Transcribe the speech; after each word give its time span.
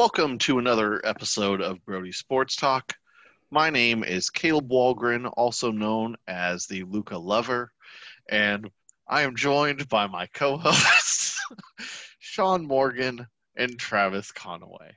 Welcome 0.00 0.38
to 0.38 0.58
another 0.58 1.06
episode 1.06 1.60
of 1.60 1.84
Brody 1.84 2.10
Sports 2.10 2.56
Talk. 2.56 2.94
My 3.50 3.68
name 3.68 4.02
is 4.02 4.30
Caleb 4.30 4.70
Walgren, 4.70 5.30
also 5.36 5.70
known 5.70 6.16
as 6.26 6.64
the 6.64 6.84
Luca 6.84 7.18
Lover, 7.18 7.70
and 8.26 8.70
I 9.06 9.20
am 9.20 9.36
joined 9.36 9.90
by 9.90 10.06
my 10.06 10.24
co-hosts 10.32 11.38
Sean 12.18 12.66
Morgan 12.66 13.26
and 13.56 13.78
Travis 13.78 14.32
Conaway. 14.32 14.92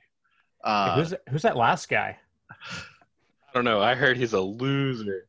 Uh, 0.64 0.94
who's 0.96 1.12
who's 1.28 1.42
that 1.42 1.58
last 1.58 1.90
guy? 1.90 2.16
I 2.50 3.52
don't 3.52 3.66
know. 3.66 3.82
I 3.82 3.94
heard 3.96 4.16
he's 4.16 4.32
a 4.32 4.40
loser. 4.40 5.28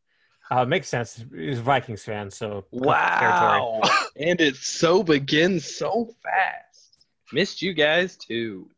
Uh, 0.49 0.63
makes 0.63 0.87
sense. 0.87 1.25
He's 1.35 1.59
a 1.59 1.61
Vikings 1.61 2.05
fan, 2.05 2.31
so 2.31 2.63
wow. 2.71 3.81
and 4.15 4.39
it 4.39 4.55
so 4.55 5.03
begins 5.03 5.65
so 5.65 6.15
fast. 6.23 7.07
Missed 7.33 7.61
you 7.61 7.73
guys 7.73 8.15
too. 8.15 8.69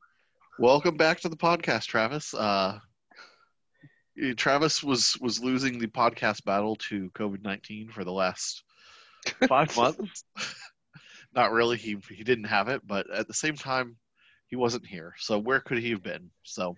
Welcome 0.60 0.98
back 0.98 1.20
to 1.20 1.30
the 1.30 1.38
podcast, 1.38 1.86
Travis. 1.86 2.34
Uh, 2.34 2.80
Travis 4.38 4.82
was 4.82 5.16
was 5.22 5.40
losing 5.40 5.78
the 5.78 5.86
podcast 5.86 6.44
battle 6.46 6.76
to 6.78 7.12
COVID 7.12 7.44
nineteen 7.44 7.90
for 7.92 8.04
the 8.04 8.12
last 8.12 8.64
five 9.48 9.76
months. 9.78 10.23
Not 11.36 11.52
really. 11.52 11.78
He 11.78 11.98
he 12.09 12.23
didn't 12.23 12.46
have 12.46 12.70
it, 12.70 12.81
but 12.88 13.08
at 13.12 13.28
the 13.28 13.36
same 13.36 13.56
time, 13.56 13.98
he 14.48 14.56
wasn't 14.56 14.88
here. 14.88 15.14
So 15.20 15.38
where 15.38 15.59
could 15.59 15.78
he 15.78 15.92
have 15.92 16.02
been? 16.02 16.31
So, 16.42 16.76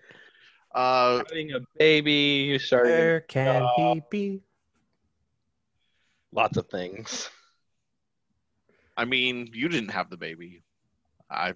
uh, 0.74 1.22
having 1.30 1.52
a 1.52 1.60
baby, 1.78 2.58
starting. 2.58 2.92
Where 2.92 3.20
can 3.22 3.62
uh, 3.62 3.68
he 3.76 4.02
be? 4.10 4.42
Lots 6.32 6.58
of 6.58 6.68
things. 6.68 7.30
I 8.94 9.06
mean, 9.06 9.48
you 9.54 9.70
didn't 9.70 9.92
have 9.92 10.10
the 10.10 10.18
baby. 10.18 10.62
I 11.30 11.54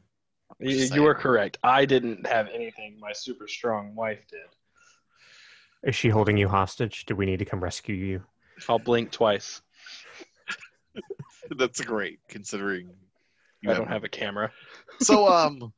you, 0.65 0.87
you 0.95 1.03
were 1.03 1.15
correct. 1.15 1.59
I 1.62 1.84
didn't 1.84 2.27
have 2.27 2.48
anything. 2.48 2.97
My 2.98 3.12
super 3.12 3.47
strong 3.47 3.95
wife 3.95 4.20
did. 4.29 5.89
Is 5.89 5.95
she 5.95 6.09
holding 6.09 6.37
you 6.37 6.48
hostage? 6.48 7.05
Do 7.05 7.15
we 7.15 7.27
need 7.27 7.39
to 7.41 7.45
come 7.45 7.62
rescue 7.62 7.95
you? 7.95 8.23
I'll 8.69 8.79
blink 8.79 9.11
twice. 9.11 9.61
That's 11.57 11.81
great, 11.81 12.20
considering 12.29 12.91
you 13.61 13.70
I 13.70 13.75
don't 13.75 13.89
have 13.89 14.05
a 14.05 14.09
camera. 14.09 14.51
so, 15.01 15.29
um, 15.33 15.73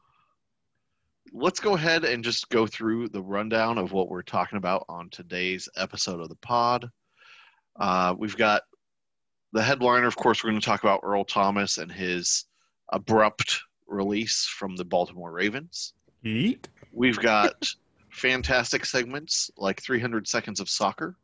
let's 1.33 1.59
go 1.59 1.75
ahead 1.75 2.05
and 2.05 2.23
just 2.23 2.49
go 2.51 2.67
through 2.67 3.09
the 3.09 3.23
rundown 3.23 3.79
of 3.79 3.93
what 3.93 4.09
we're 4.09 4.23
talking 4.23 4.59
about 4.59 4.85
on 4.89 5.11
today's 5.11 5.69
episode 5.77 6.21
of 6.21 6.29
the 6.29 6.37
pod. 6.37 6.89
Uh, 7.79 8.15
we've 8.17 8.37
got 8.37 8.63
the 9.53 9.63
headliner, 9.63 10.07
of 10.07 10.17
course, 10.17 10.45
we're 10.45 10.51
going 10.51 10.61
to 10.61 10.67
talk 10.67 10.83
about 10.83 11.01
Earl 11.03 11.25
Thomas 11.25 11.79
and 11.79 11.91
his 11.91 12.45
abrupt 12.93 13.61
release 13.87 14.45
from 14.45 14.77
the 14.77 14.85
Baltimore 14.85 15.33
Ravens. 15.33 15.95
Yeet. 16.25 16.67
We've 16.93 17.19
got 17.19 17.69
fantastic 18.11 18.85
segments 18.85 19.51
like 19.57 19.83
300 19.83 20.27
seconds 20.27 20.61
of 20.61 20.69
soccer. 20.69 21.17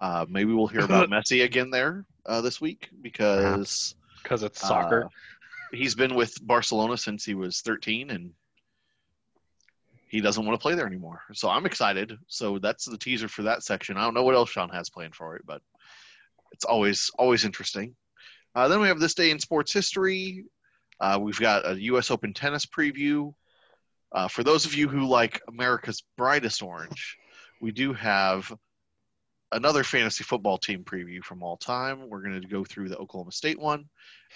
Uh, 0.00 0.26
maybe 0.28 0.52
we'll 0.52 0.66
hear 0.66 0.84
about 0.84 1.08
Messi 1.10 1.44
again 1.44 1.70
there 1.70 2.04
uh, 2.26 2.40
this 2.40 2.60
week 2.60 2.88
because 3.00 3.94
because 4.22 4.42
it's 4.42 4.60
soccer. 4.60 5.06
Uh, 5.06 5.08
he's 5.72 5.94
been 5.94 6.14
with 6.14 6.34
Barcelona 6.46 6.96
since 6.96 7.24
he 7.24 7.34
was 7.34 7.60
13 7.60 8.10
and 8.10 8.32
he 10.08 10.20
doesn't 10.20 10.46
want 10.46 10.58
to 10.58 10.62
play 10.62 10.74
there 10.74 10.86
anymore. 10.86 11.22
So 11.32 11.48
I'm 11.48 11.66
excited. 11.66 12.12
So 12.28 12.58
that's 12.58 12.84
the 12.84 12.98
teaser 12.98 13.28
for 13.28 13.42
that 13.42 13.64
section. 13.64 13.96
I 13.96 14.04
don't 14.04 14.14
know 14.14 14.22
what 14.22 14.36
else 14.36 14.50
Sean 14.50 14.68
has 14.70 14.88
planned 14.88 15.14
for 15.14 15.36
it, 15.36 15.42
but 15.44 15.60
it's 16.52 16.64
always 16.64 17.10
always 17.18 17.44
interesting. 17.44 17.94
Uh, 18.54 18.68
then 18.68 18.80
we 18.80 18.88
have 18.88 19.00
this 19.00 19.14
day 19.14 19.30
in 19.30 19.40
sports 19.40 19.72
history. 19.72 20.44
Uh, 21.00 21.18
we've 21.20 21.40
got 21.40 21.66
a 21.66 21.80
U.S. 21.82 22.10
Open 22.10 22.32
tennis 22.32 22.66
preview. 22.66 23.34
Uh, 24.12 24.28
for 24.28 24.44
those 24.44 24.64
of 24.64 24.74
you 24.74 24.88
who 24.88 25.06
like 25.06 25.40
America's 25.48 26.02
Brightest 26.16 26.62
Orange, 26.62 27.16
we 27.60 27.72
do 27.72 27.92
have 27.92 28.52
another 29.52 29.84
fantasy 29.84 30.24
football 30.24 30.58
team 30.58 30.84
preview 30.84 31.22
from 31.22 31.42
all 31.42 31.56
time. 31.56 32.08
We're 32.08 32.22
going 32.22 32.40
to 32.40 32.48
go 32.48 32.64
through 32.64 32.88
the 32.88 32.98
Oklahoma 32.98 33.32
State 33.32 33.58
one, 33.58 33.86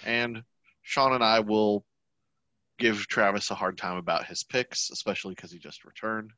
and 0.05 0.43
Sean 0.81 1.13
and 1.13 1.23
I 1.23 1.39
will 1.39 1.85
give 2.77 3.07
Travis 3.07 3.51
a 3.51 3.55
hard 3.55 3.77
time 3.77 3.97
about 3.97 4.25
his 4.25 4.43
picks, 4.43 4.89
especially 4.89 5.35
because 5.35 5.51
he 5.51 5.59
just 5.59 5.85
returned. 5.85 6.31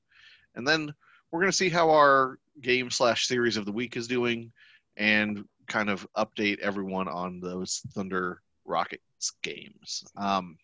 And 0.56 0.68
then 0.68 0.94
we're 1.32 1.42
going 1.42 1.52
to 1.52 1.58
see 1.58 1.70
how 1.70 1.92
our 1.92 2.38
game 2.60 2.90
slash 2.90 3.28
series 3.28 3.58
of 3.58 3.66
the 3.66 3.72
week 3.72 3.96
is 3.96 4.08
doing, 4.08 4.52
and 4.98 5.46
kind 5.68 5.90
of 5.90 6.06
update 6.18 6.60
everyone 6.60 7.08
on 7.08 7.40
those 7.40 7.82
Thunder 7.94 8.42
Rocket 8.66 9.02
games. 9.44 10.04
Um, 10.18 10.58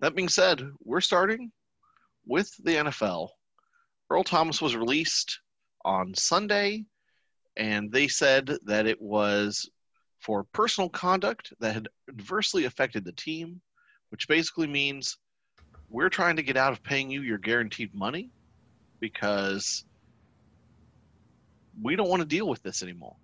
that 0.00 0.14
being 0.14 0.28
said, 0.28 0.62
we're 0.84 1.00
starting 1.00 1.50
with 2.26 2.50
the 2.62 2.72
NFL. 2.72 3.28
Earl 4.10 4.24
Thomas 4.24 4.60
was 4.62 4.76
released 4.76 5.40
on 5.84 6.14
Sunday, 6.14 6.84
and 7.56 7.90
they 7.90 8.08
said 8.08 8.58
that 8.64 8.86
it 8.86 9.00
was 9.00 9.68
for 10.20 10.44
personal 10.52 10.88
conduct 10.88 11.52
that 11.60 11.74
had 11.74 11.88
adversely 12.08 12.64
affected 12.64 13.04
the 13.04 13.12
team, 13.12 13.60
which 14.10 14.28
basically 14.28 14.66
means 14.66 15.18
we're 15.88 16.08
trying 16.08 16.36
to 16.36 16.42
get 16.42 16.56
out 16.56 16.72
of 16.72 16.82
paying 16.82 17.10
you 17.10 17.22
your 17.22 17.38
guaranteed 17.38 17.94
money 17.94 18.30
because 19.00 19.84
we 21.82 21.96
don't 21.96 22.08
want 22.08 22.20
to 22.20 22.28
deal 22.28 22.48
with 22.48 22.62
this 22.62 22.82
anymore. 22.82 23.16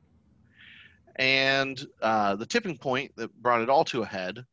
And 1.16 1.84
uh, 2.02 2.36
the 2.36 2.46
tipping 2.46 2.76
point 2.76 3.12
that 3.16 3.34
brought 3.40 3.62
it 3.62 3.70
all 3.70 3.84
to 3.86 4.02
a 4.02 4.06
head 4.06 4.44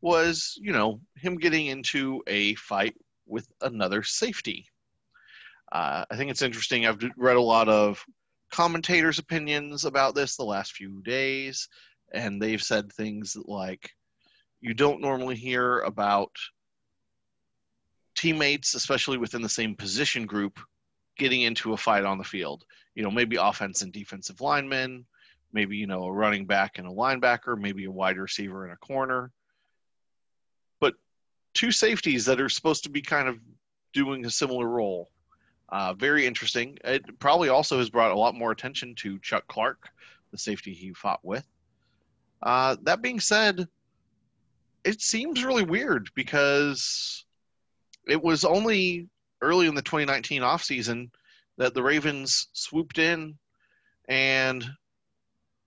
was, 0.00 0.58
you 0.60 0.72
know, 0.72 1.00
him 1.16 1.36
getting 1.36 1.66
into 1.66 2.22
a 2.26 2.54
fight 2.54 2.94
with 3.26 3.48
another 3.60 4.02
safety. 4.02 4.66
Uh, 5.70 6.04
I 6.10 6.16
think 6.16 6.30
it's 6.30 6.42
interesting. 6.42 6.86
I've 6.86 7.02
read 7.16 7.36
a 7.36 7.40
lot 7.40 7.68
of 7.68 8.04
commentators' 8.50 9.18
opinions 9.18 9.84
about 9.84 10.14
this 10.14 10.36
the 10.36 10.44
last 10.44 10.72
few 10.72 11.02
days, 11.02 11.68
and 12.12 12.40
they've 12.40 12.62
said 12.62 12.92
things 12.92 13.36
like, 13.44 13.90
you 14.60 14.74
don't 14.74 15.00
normally 15.00 15.34
hear 15.34 15.80
about 15.80 16.30
teammates, 18.14 18.74
especially 18.74 19.18
within 19.18 19.42
the 19.42 19.48
same 19.48 19.74
position 19.74 20.26
group, 20.26 20.60
getting 21.16 21.42
into 21.42 21.72
a 21.72 21.76
fight 21.76 22.04
on 22.04 22.18
the 22.18 22.24
field. 22.24 22.64
You 22.94 23.02
know, 23.02 23.10
maybe 23.10 23.36
offense 23.36 23.82
and 23.82 23.92
defensive 23.92 24.40
linemen, 24.40 25.06
maybe 25.52 25.76
you 25.76 25.86
know 25.86 26.04
a 26.04 26.12
running 26.12 26.46
back 26.46 26.78
and 26.78 26.86
a 26.86 26.90
linebacker, 26.90 27.58
maybe 27.58 27.84
a 27.84 27.90
wide 27.90 28.18
receiver 28.18 28.64
and 28.64 28.72
a 28.72 28.76
corner. 28.76 29.30
But 30.80 30.94
two 31.54 31.72
safeties 31.72 32.24
that 32.26 32.40
are 32.40 32.48
supposed 32.48 32.84
to 32.84 32.90
be 32.90 33.02
kind 33.02 33.28
of 33.28 33.38
doing 33.92 34.24
a 34.24 34.30
similar 34.30 34.66
role. 34.66 35.10
Uh, 35.68 35.94
very 35.94 36.26
interesting. 36.26 36.78
It 36.84 37.18
probably 37.18 37.48
also 37.48 37.78
has 37.78 37.88
brought 37.88 38.10
a 38.10 38.18
lot 38.18 38.34
more 38.34 38.50
attention 38.50 38.94
to 38.96 39.18
Chuck 39.20 39.46
Clark, 39.48 39.88
the 40.30 40.38
safety 40.38 40.74
he 40.74 40.92
fought 40.92 41.20
with. 41.22 41.46
Uh, 42.42 42.76
that 42.82 43.00
being 43.00 43.20
said, 43.20 43.66
it 44.84 45.00
seems 45.00 45.44
really 45.44 45.62
weird 45.62 46.10
because 46.14 47.24
it 48.06 48.22
was 48.22 48.44
only 48.44 49.08
early 49.40 49.66
in 49.66 49.74
the 49.74 49.82
2019 49.82 50.42
offseason 50.42 51.10
that 51.56 51.74
the 51.74 51.82
Ravens 51.82 52.48
swooped 52.52 52.98
in 52.98 53.38
and 54.08 54.68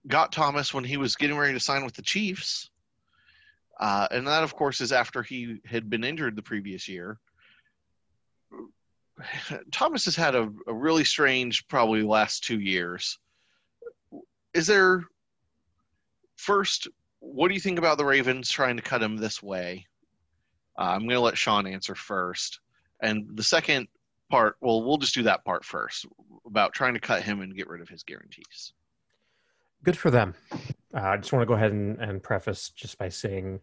got 0.07 0.31
Thomas 0.31 0.73
when 0.73 0.83
he 0.83 0.97
was 0.97 1.15
getting 1.15 1.37
ready 1.37 1.53
to 1.53 1.59
sign 1.59 1.83
with 1.83 1.95
the 1.95 2.01
Chiefs. 2.01 2.69
Uh, 3.79 4.07
and 4.11 4.27
that, 4.27 4.43
of 4.43 4.55
course, 4.55 4.79
is 4.81 4.91
after 4.91 5.21
he 5.21 5.59
had 5.65 5.89
been 5.89 6.03
injured 6.03 6.35
the 6.35 6.41
previous 6.41 6.87
year. 6.87 7.19
Thomas 9.71 10.05
has 10.05 10.15
had 10.15 10.35
a, 10.35 10.51
a 10.67 10.73
really 10.73 11.03
strange, 11.03 11.67
probably 11.67 12.01
last 12.03 12.43
two 12.43 12.59
years. 12.59 13.19
Is 14.53 14.67
there, 14.67 15.03
first, 16.37 16.87
what 17.19 17.49
do 17.49 17.53
you 17.53 17.59
think 17.59 17.79
about 17.79 17.97
the 17.97 18.05
Ravens 18.05 18.49
trying 18.49 18.77
to 18.77 18.83
cut 18.83 19.03
him 19.03 19.17
this 19.17 19.43
way? 19.43 19.85
Uh, 20.77 20.83
I'm 20.83 21.01
going 21.01 21.11
to 21.11 21.19
let 21.19 21.37
Sean 21.37 21.67
answer 21.67 21.95
first. 21.95 22.59
And 23.01 23.25
the 23.35 23.43
second 23.43 23.87
part, 24.29 24.55
well, 24.61 24.83
we'll 24.83 24.97
just 24.97 25.13
do 25.13 25.23
that 25.23 25.43
part 25.43 25.65
first 25.65 26.05
about 26.45 26.73
trying 26.73 26.93
to 26.93 26.99
cut 26.99 27.23
him 27.23 27.41
and 27.41 27.55
get 27.55 27.67
rid 27.67 27.81
of 27.81 27.89
his 27.89 28.03
guarantees. 28.03 28.73
Good 29.85 29.97
for 29.99 30.09
them. 30.09 30.33
Uh, 30.51 30.99
I 30.99 31.17
just 31.17 31.31
want 31.31 31.43
to 31.43 31.45
go 31.45 31.53
ahead 31.53 31.71
and, 31.71 31.99
and 31.99 32.21
preface 32.21 32.69
just 32.69 32.97
by 32.97 33.09
saying, 33.09 33.59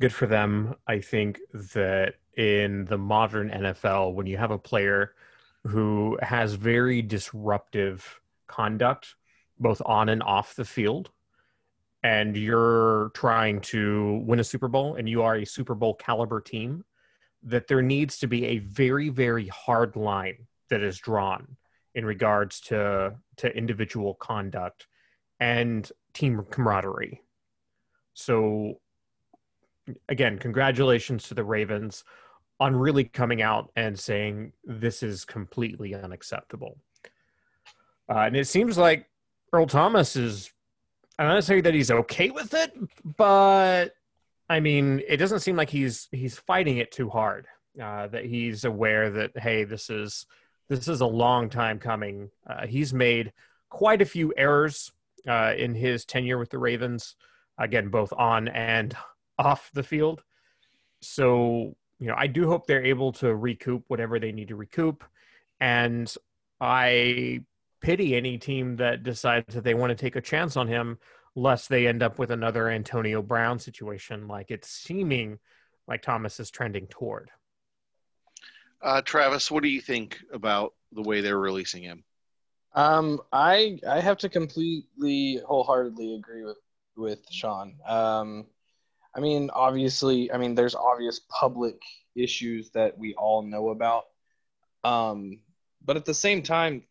good 0.00 0.12
for 0.12 0.26
them. 0.26 0.74
I 0.88 0.98
think 0.98 1.38
that 1.54 2.16
in 2.36 2.86
the 2.86 2.98
modern 2.98 3.50
NFL, 3.50 4.14
when 4.14 4.26
you 4.26 4.36
have 4.36 4.50
a 4.50 4.58
player 4.58 5.14
who 5.64 6.18
has 6.22 6.54
very 6.54 7.02
disruptive 7.02 8.20
conduct, 8.48 9.14
both 9.60 9.80
on 9.86 10.08
and 10.08 10.24
off 10.24 10.56
the 10.56 10.64
field, 10.64 11.10
and 12.02 12.36
you're 12.36 13.12
trying 13.14 13.60
to 13.60 14.24
win 14.26 14.40
a 14.40 14.44
Super 14.44 14.66
Bowl 14.66 14.96
and 14.96 15.08
you 15.08 15.22
are 15.22 15.36
a 15.36 15.44
Super 15.44 15.76
Bowl 15.76 15.94
caliber 15.94 16.40
team, 16.40 16.84
that 17.44 17.68
there 17.68 17.82
needs 17.82 18.18
to 18.18 18.26
be 18.26 18.44
a 18.44 18.58
very, 18.58 19.08
very 19.08 19.46
hard 19.46 19.94
line 19.94 20.48
that 20.68 20.82
is 20.82 20.98
drawn 20.98 21.56
in 21.94 22.04
regards 22.04 22.60
to 22.60 23.14
to 23.36 23.56
individual 23.56 24.14
conduct 24.14 24.88
and 25.40 25.90
team 26.12 26.44
camaraderie. 26.50 27.22
So, 28.14 28.74
again, 30.08 30.38
congratulations 30.38 31.28
to 31.28 31.34
the 31.34 31.44
Ravens. 31.44 32.04
on 32.60 32.76
really 32.76 33.04
coming 33.04 33.40
out 33.40 33.72
and 33.74 33.98
saying 33.98 34.52
this 34.64 35.02
is 35.02 35.24
completely 35.24 35.94
unacceptable. 35.94 36.76
Uh, 38.08 38.18
and 38.18 38.36
it 38.36 38.46
seems 38.46 38.76
like 38.76 39.06
Earl 39.52 39.66
Thomas 39.66 40.14
is, 40.14 40.52
I'm 41.18 41.26
not 41.26 41.42
saying 41.42 41.62
that 41.62 41.74
he's 41.74 41.90
okay 41.90 42.30
with 42.30 42.52
it, 42.52 42.76
but 43.16 43.94
I 44.48 44.60
mean, 44.60 45.00
it 45.08 45.16
doesn't 45.16 45.40
seem 45.40 45.56
like 45.56 45.70
he's 45.70 46.08
he's 46.10 46.38
fighting 46.38 46.78
it 46.78 46.92
too 46.92 47.08
hard. 47.08 47.46
Uh, 47.80 48.08
that 48.08 48.24
he's 48.24 48.64
aware 48.64 49.10
that 49.10 49.38
hey, 49.38 49.64
this 49.64 49.88
is 49.90 50.26
this 50.68 50.88
is 50.88 51.00
a 51.00 51.06
long 51.06 51.48
time 51.48 51.78
coming. 51.78 52.30
Uh, 52.46 52.66
he's 52.66 52.92
made 52.92 53.32
quite 53.70 54.02
a 54.02 54.06
few 54.06 54.34
errors 54.36 54.92
uh, 55.28 55.54
in 55.56 55.74
his 55.74 56.04
tenure 56.04 56.38
with 56.38 56.50
the 56.50 56.58
Ravens, 56.58 57.16
again, 57.58 57.88
both 57.88 58.12
on 58.12 58.48
and 58.48 58.96
off 59.38 59.70
the 59.72 59.82
field. 59.82 60.22
So, 61.02 61.76
you 61.98 62.08
know, 62.08 62.14
I 62.16 62.26
do 62.26 62.46
hope 62.46 62.66
they're 62.66 62.84
able 62.84 63.12
to 63.14 63.34
recoup 63.34 63.84
whatever 63.88 64.18
they 64.18 64.32
need 64.32 64.48
to 64.48 64.56
recoup. 64.56 65.04
And 65.60 66.12
I 66.60 67.40
pity 67.80 68.14
any 68.14 68.38
team 68.38 68.76
that 68.76 69.02
decides 69.02 69.54
that 69.54 69.64
they 69.64 69.74
want 69.74 69.90
to 69.90 69.96
take 69.96 70.16
a 70.16 70.20
chance 70.20 70.56
on 70.56 70.68
him, 70.68 70.98
lest 71.34 71.68
they 71.68 71.86
end 71.86 72.02
up 72.02 72.18
with 72.18 72.30
another 72.30 72.68
Antonio 72.68 73.22
Brown 73.22 73.58
situation, 73.58 74.28
like 74.28 74.50
it's 74.50 74.68
seeming 74.68 75.38
like 75.86 76.02
Thomas 76.02 76.38
is 76.40 76.50
trending 76.50 76.86
toward. 76.86 77.30
Uh, 78.82 79.02
Travis, 79.02 79.50
what 79.50 79.62
do 79.62 79.68
you 79.68 79.80
think 79.80 80.18
about 80.32 80.74
the 80.92 81.02
way 81.02 81.20
they're 81.20 81.38
releasing 81.38 81.82
him? 81.82 82.04
Um, 82.72 83.20
I 83.32 83.78
I 83.88 84.00
have 84.00 84.18
to 84.18 84.28
completely 84.28 85.40
wholeheartedly 85.44 86.14
agree 86.14 86.44
with 86.44 86.58
with 86.96 87.20
Sean. 87.30 87.74
Um, 87.86 88.46
I 89.14 89.20
mean, 89.20 89.50
obviously, 89.52 90.30
I 90.32 90.38
mean, 90.38 90.54
there's 90.54 90.74
obvious 90.74 91.20
public 91.28 91.80
issues 92.14 92.70
that 92.70 92.98
we 92.98 93.14
all 93.14 93.42
know 93.42 93.70
about. 93.70 94.04
Um, 94.84 95.40
but 95.84 95.96
at 95.96 96.04
the 96.04 96.14
same 96.14 96.42
time, 96.42 96.84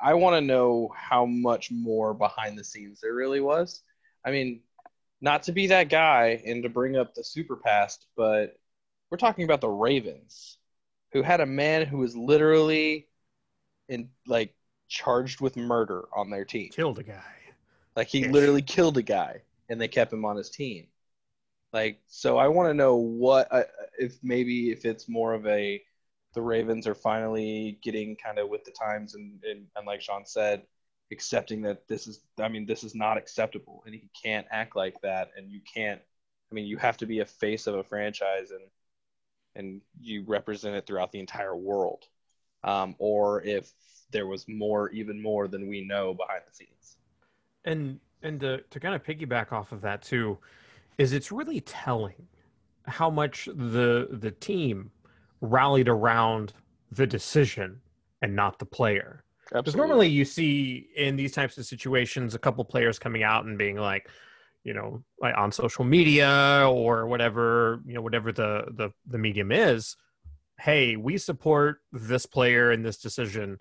I 0.00 0.14
want 0.14 0.36
to 0.36 0.40
know 0.40 0.92
how 0.96 1.26
much 1.26 1.70
more 1.70 2.14
behind 2.14 2.58
the 2.58 2.64
scenes 2.64 3.00
there 3.00 3.14
really 3.14 3.40
was. 3.40 3.82
I 4.24 4.30
mean, 4.30 4.62
not 5.20 5.44
to 5.44 5.52
be 5.52 5.68
that 5.68 5.88
guy 5.88 6.42
and 6.46 6.62
to 6.64 6.68
bring 6.68 6.96
up 6.96 7.14
the 7.14 7.24
super 7.24 7.56
past, 7.56 8.06
but 8.16 8.58
we're 9.10 9.18
talking 9.18 9.44
about 9.44 9.60
the 9.60 9.68
Ravens, 9.68 10.58
who 11.12 11.22
had 11.22 11.40
a 11.40 11.46
man 11.46 11.86
who 11.86 11.98
was 11.98 12.16
literally 12.16 13.08
in 13.88 14.10
like 14.26 14.54
charged 14.94 15.40
with 15.40 15.56
murder 15.56 16.04
on 16.14 16.30
their 16.30 16.44
team. 16.44 16.70
Killed 16.70 17.00
a 17.00 17.02
guy. 17.02 17.22
Like 17.96 18.08
he 18.08 18.22
Ish. 18.22 18.30
literally 18.30 18.62
killed 18.62 18.96
a 18.96 19.02
guy, 19.02 19.42
and 19.68 19.80
they 19.80 19.88
kept 19.88 20.12
him 20.12 20.24
on 20.24 20.36
his 20.36 20.50
team. 20.50 20.86
Like 21.72 22.00
so, 22.06 22.38
I 22.38 22.48
want 22.48 22.70
to 22.70 22.74
know 22.74 22.96
what 22.96 23.48
uh, 23.50 23.64
if 23.98 24.16
maybe 24.22 24.70
if 24.70 24.84
it's 24.84 25.08
more 25.08 25.34
of 25.34 25.46
a 25.46 25.82
the 26.34 26.42
Ravens 26.42 26.86
are 26.86 26.94
finally 26.94 27.78
getting 27.82 28.16
kind 28.16 28.38
of 28.38 28.48
with 28.48 28.64
the 28.64 28.70
times 28.70 29.14
and, 29.14 29.42
and 29.44 29.66
and 29.76 29.86
like 29.86 30.00
Sean 30.00 30.24
said, 30.24 30.62
accepting 31.10 31.62
that 31.62 31.88
this 31.88 32.06
is 32.06 32.20
I 32.38 32.48
mean 32.48 32.64
this 32.66 32.84
is 32.84 32.94
not 32.94 33.18
acceptable 33.18 33.82
and 33.86 33.94
he 33.94 34.08
can't 34.20 34.46
act 34.50 34.76
like 34.76 35.00
that 35.02 35.30
and 35.36 35.50
you 35.50 35.60
can't 35.72 36.00
I 36.50 36.54
mean 36.54 36.66
you 36.66 36.76
have 36.76 36.96
to 36.98 37.06
be 37.06 37.20
a 37.20 37.26
face 37.26 37.66
of 37.66 37.74
a 37.74 37.82
franchise 37.82 38.50
and 38.50 38.62
and 39.56 39.80
you 40.00 40.24
represent 40.26 40.76
it 40.76 40.86
throughout 40.86 41.12
the 41.12 41.20
entire 41.20 41.54
world. 41.56 42.04
Um, 42.64 42.96
or 42.98 43.42
if 43.42 43.70
there 44.10 44.26
was 44.26 44.46
more 44.48 44.90
even 44.90 45.20
more 45.20 45.48
than 45.48 45.68
we 45.68 45.84
know 45.84 46.14
behind 46.14 46.42
the 46.48 46.54
scenes. 46.54 46.96
And 47.64 48.00
and 48.22 48.40
to, 48.40 48.62
to 48.70 48.80
kind 48.80 48.94
of 48.94 49.02
piggyback 49.02 49.52
off 49.52 49.72
of 49.72 49.80
that 49.82 50.02
too, 50.02 50.38
is 50.98 51.12
it's 51.12 51.30
really 51.30 51.60
telling 51.60 52.26
how 52.86 53.10
much 53.10 53.46
the 53.46 54.08
the 54.10 54.30
team 54.30 54.90
rallied 55.40 55.88
around 55.88 56.52
the 56.90 57.06
decision 57.06 57.80
and 58.22 58.34
not 58.34 58.58
the 58.58 58.66
player. 58.66 59.24
Because 59.52 59.76
normally 59.76 60.08
you 60.08 60.24
see 60.24 60.88
in 60.96 61.16
these 61.16 61.32
types 61.32 61.58
of 61.58 61.66
situations 61.66 62.34
a 62.34 62.38
couple 62.38 62.64
players 62.64 62.98
coming 62.98 63.22
out 63.22 63.44
and 63.44 63.58
being 63.58 63.76
like, 63.76 64.08
you 64.64 64.72
know, 64.72 65.04
like 65.20 65.36
on 65.36 65.52
social 65.52 65.84
media 65.84 66.66
or 66.66 67.06
whatever, 67.06 67.82
you 67.86 67.94
know, 67.94 68.00
whatever 68.00 68.32
the 68.32 68.64
the, 68.72 68.90
the 69.06 69.18
medium 69.18 69.52
is, 69.52 69.96
hey, 70.58 70.96
we 70.96 71.18
support 71.18 71.82
this 71.92 72.26
player 72.26 72.72
in 72.72 72.82
this 72.82 72.96
decision, 72.96 73.58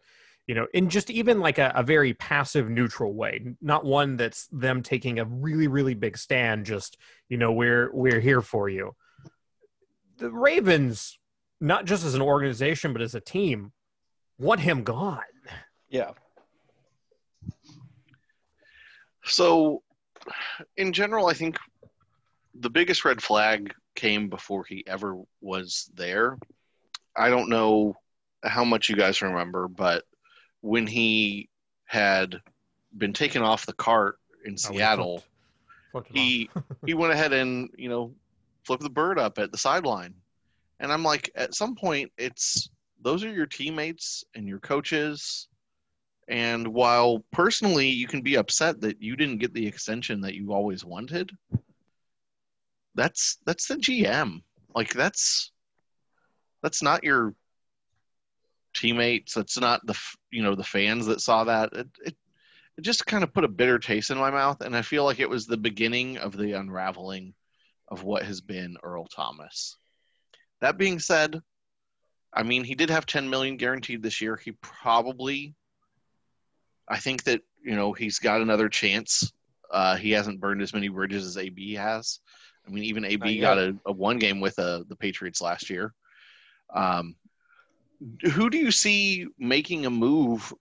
you 0.47 0.55
know, 0.55 0.67
in 0.73 0.89
just 0.89 1.09
even 1.09 1.39
like 1.39 1.57
a, 1.57 1.71
a 1.75 1.83
very 1.83 2.13
passive, 2.13 2.69
neutral 2.69 3.13
way, 3.13 3.55
not 3.61 3.85
one 3.85 4.17
that's 4.17 4.47
them 4.51 4.83
taking 4.83 5.19
a 5.19 5.25
really, 5.25 5.67
really 5.67 5.93
big 5.93 6.17
stand. 6.17 6.65
Just 6.65 6.97
you 7.29 7.37
know, 7.37 7.51
we're 7.51 7.89
we're 7.93 8.19
here 8.19 8.41
for 8.41 8.67
you. 8.69 8.95
The 10.17 10.29
Ravens, 10.29 11.17
not 11.61 11.85
just 11.85 12.05
as 12.05 12.13
an 12.13 12.21
organization 12.21 12.93
but 12.93 13.01
as 13.01 13.15
a 13.15 13.21
team, 13.21 13.71
want 14.37 14.59
him 14.59 14.83
gone. 14.83 15.21
Yeah. 15.89 16.11
So, 19.25 19.81
in 20.75 20.91
general, 20.91 21.27
I 21.27 21.33
think 21.33 21.57
the 22.53 22.69
biggest 22.69 23.05
red 23.05 23.21
flag 23.21 23.73
came 23.95 24.27
before 24.27 24.65
he 24.65 24.83
ever 24.87 25.17
was 25.39 25.89
there. 25.93 26.37
I 27.15 27.29
don't 27.29 27.49
know 27.49 27.95
how 28.43 28.65
much 28.65 28.89
you 28.89 28.95
guys 28.95 29.21
remember, 29.21 29.67
but 29.67 30.03
when 30.63 30.87
he 30.87 31.49
had 31.85 32.39
been 32.97 33.11
taken 33.13 33.41
off 33.41 33.65
the 33.65 33.73
cart 33.73 34.17
in 34.45 34.53
Oh, 34.53 34.55
Seattle, 34.55 35.23
flipped- 35.91 36.07
flipped 36.07 36.17
he 36.17 36.49
he 36.85 36.93
went 36.93 37.11
ahead 37.13 37.33
and 37.33 37.69
you 37.77 37.89
know 37.89 38.15
flipped 38.65 38.81
the 38.81 38.89
bird 38.89 39.19
up 39.19 39.37
at 39.37 39.51
the 39.51 39.57
sideline, 39.57 40.15
and 40.79 40.91
I'm 40.91 41.03
like, 41.03 41.29
at 41.35 41.53
some 41.53 41.75
point, 41.75 42.11
it's 42.17 42.69
those 43.01 43.23
are 43.25 43.31
your 43.31 43.45
teammates 43.45 44.23
and 44.35 44.47
your 44.47 44.59
coaches. 44.59 45.47
And 46.29 46.65
while 46.69 47.25
personally 47.33 47.89
you 47.89 48.07
can 48.07 48.21
be 48.21 48.35
upset 48.35 48.79
that 48.79 49.01
you 49.01 49.17
didn't 49.17 49.39
get 49.39 49.53
the 49.53 49.67
extension 49.67 50.21
that 50.21 50.35
you 50.35 50.53
always 50.53 50.85
wanted, 50.85 51.29
that's 52.95 53.39
that's 53.45 53.67
the 53.67 53.75
GM. 53.75 54.41
Like 54.73 54.93
that's 54.93 55.51
that's 56.61 56.81
not 56.81 57.03
your 57.03 57.35
teammates. 58.73 59.37
It's 59.37 59.59
not 59.59 59.85
the 59.85 59.97
you 60.31 60.43
know 60.43 60.55
the 60.55 60.63
fans 60.63 61.05
that 61.07 61.21
saw 61.21 61.43
that. 61.45 61.73
It, 61.73 61.87
it 62.05 62.15
it 62.77 62.81
just 62.81 63.05
kind 63.05 63.23
of 63.23 63.33
put 63.33 63.43
a 63.43 63.49
bitter 63.49 63.77
taste 63.79 64.09
in 64.09 64.17
my 64.17 64.31
mouth, 64.31 64.61
and 64.61 64.75
I 64.75 64.81
feel 64.81 65.03
like 65.03 65.19
it 65.19 65.29
was 65.29 65.45
the 65.45 65.57
beginning 65.57 66.17
of 66.17 66.35
the 66.35 66.53
unraveling 66.53 67.33
of 67.87 68.03
what 68.03 68.23
has 68.23 68.41
been 68.41 68.77
Earl 68.81 69.05
Thomas. 69.05 69.77
That 70.61 70.77
being 70.77 70.99
said, 70.99 71.39
I 72.33 72.43
mean 72.43 72.63
he 72.63 72.75
did 72.75 72.89
have 72.89 73.05
10 73.05 73.29
million 73.29 73.57
guaranteed 73.57 74.01
this 74.01 74.21
year. 74.21 74.35
He 74.37 74.53
probably 74.53 75.55
I 76.87 76.99
think 76.99 77.23
that, 77.23 77.41
you 77.63 77.75
know, 77.75 77.93
he's 77.93 78.19
got 78.19 78.41
another 78.41 78.69
chance. 78.69 79.31
Uh, 79.71 79.95
he 79.95 80.11
hasn't 80.11 80.39
burned 80.39 80.61
as 80.61 80.73
many 80.73 80.89
bridges 80.89 81.25
as 81.25 81.37
AB 81.37 81.73
has. 81.75 82.19
I 82.67 82.71
mean, 82.71 82.83
even 82.83 83.05
AB 83.05 83.39
got 83.39 83.57
a, 83.57 83.75
a 83.85 83.91
one 83.91 84.19
game 84.19 84.39
with 84.39 84.57
uh, 84.59 84.83
the 84.87 84.95
Patriots 84.95 85.41
last 85.41 85.69
year. 85.69 85.93
Um, 86.73 87.15
who 88.33 88.49
do 88.49 88.57
you 88.57 88.71
see 88.71 89.27
making 89.37 89.85
a 89.85 89.89
move 89.89 90.53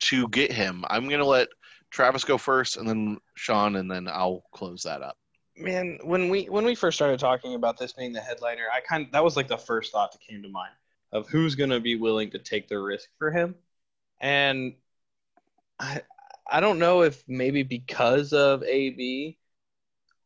to 0.00 0.28
get 0.28 0.52
him? 0.52 0.84
I'm 0.88 1.08
going 1.08 1.20
to 1.20 1.26
let 1.26 1.48
Travis 1.90 2.24
go 2.24 2.38
first, 2.38 2.76
and 2.76 2.88
then 2.88 3.18
Sean, 3.34 3.76
and 3.76 3.90
then 3.90 4.08
I'll 4.08 4.42
close 4.52 4.82
that 4.82 5.02
up. 5.02 5.16
Man, 5.56 5.98
when 6.04 6.28
we 6.30 6.44
when 6.44 6.64
we 6.64 6.74
first 6.74 6.96
started 6.96 7.18
talking 7.18 7.54
about 7.54 7.76
this 7.76 7.92
being 7.92 8.12
the 8.12 8.20
headliner, 8.20 8.64
I 8.72 8.80
kind 8.80 9.06
of, 9.06 9.12
that 9.12 9.24
was 9.24 9.36
like 9.36 9.48
the 9.48 9.58
first 9.58 9.92
thought 9.92 10.12
that 10.12 10.20
came 10.20 10.42
to 10.42 10.48
mind 10.48 10.72
of 11.12 11.28
who's 11.28 11.54
going 11.54 11.70
to 11.70 11.80
be 11.80 11.96
willing 11.96 12.30
to 12.30 12.38
take 12.38 12.68
the 12.68 12.78
risk 12.78 13.08
for 13.18 13.30
him. 13.30 13.54
And 14.20 14.74
I 15.78 16.02
I 16.50 16.60
don't 16.60 16.78
know 16.78 17.02
if 17.02 17.22
maybe 17.28 17.62
because 17.62 18.32
of 18.32 18.62
AB, 18.62 19.38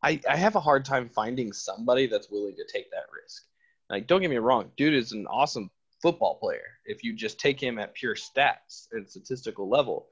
I 0.02 0.20
I 0.28 0.36
have 0.36 0.56
a 0.56 0.60
hard 0.60 0.84
time 0.84 1.08
finding 1.08 1.52
somebody 1.52 2.06
that's 2.06 2.30
willing 2.30 2.56
to 2.56 2.64
take 2.72 2.90
that 2.90 3.06
risk. 3.12 3.44
Like 3.90 4.06
don't 4.06 4.20
get 4.20 4.30
me 4.30 4.36
wrong, 4.36 4.70
dude 4.76 4.94
is 4.94 5.12
an 5.12 5.26
awesome 5.26 5.70
football 6.04 6.34
player 6.34 6.66
if 6.84 7.02
you 7.02 7.14
just 7.14 7.40
take 7.40 7.58
him 7.58 7.78
at 7.78 7.94
pure 7.94 8.14
stats 8.14 8.88
and 8.92 9.08
statistical 9.08 9.70
level. 9.70 10.06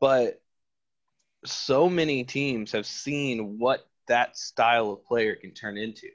But 0.00 0.40
so 1.44 1.90
many 1.90 2.24
teams 2.24 2.72
have 2.72 2.86
seen 2.86 3.58
what 3.58 3.86
that 4.08 4.38
style 4.38 4.90
of 4.90 5.04
player 5.04 5.36
can 5.36 5.52
turn 5.52 5.76
into. 5.76 6.08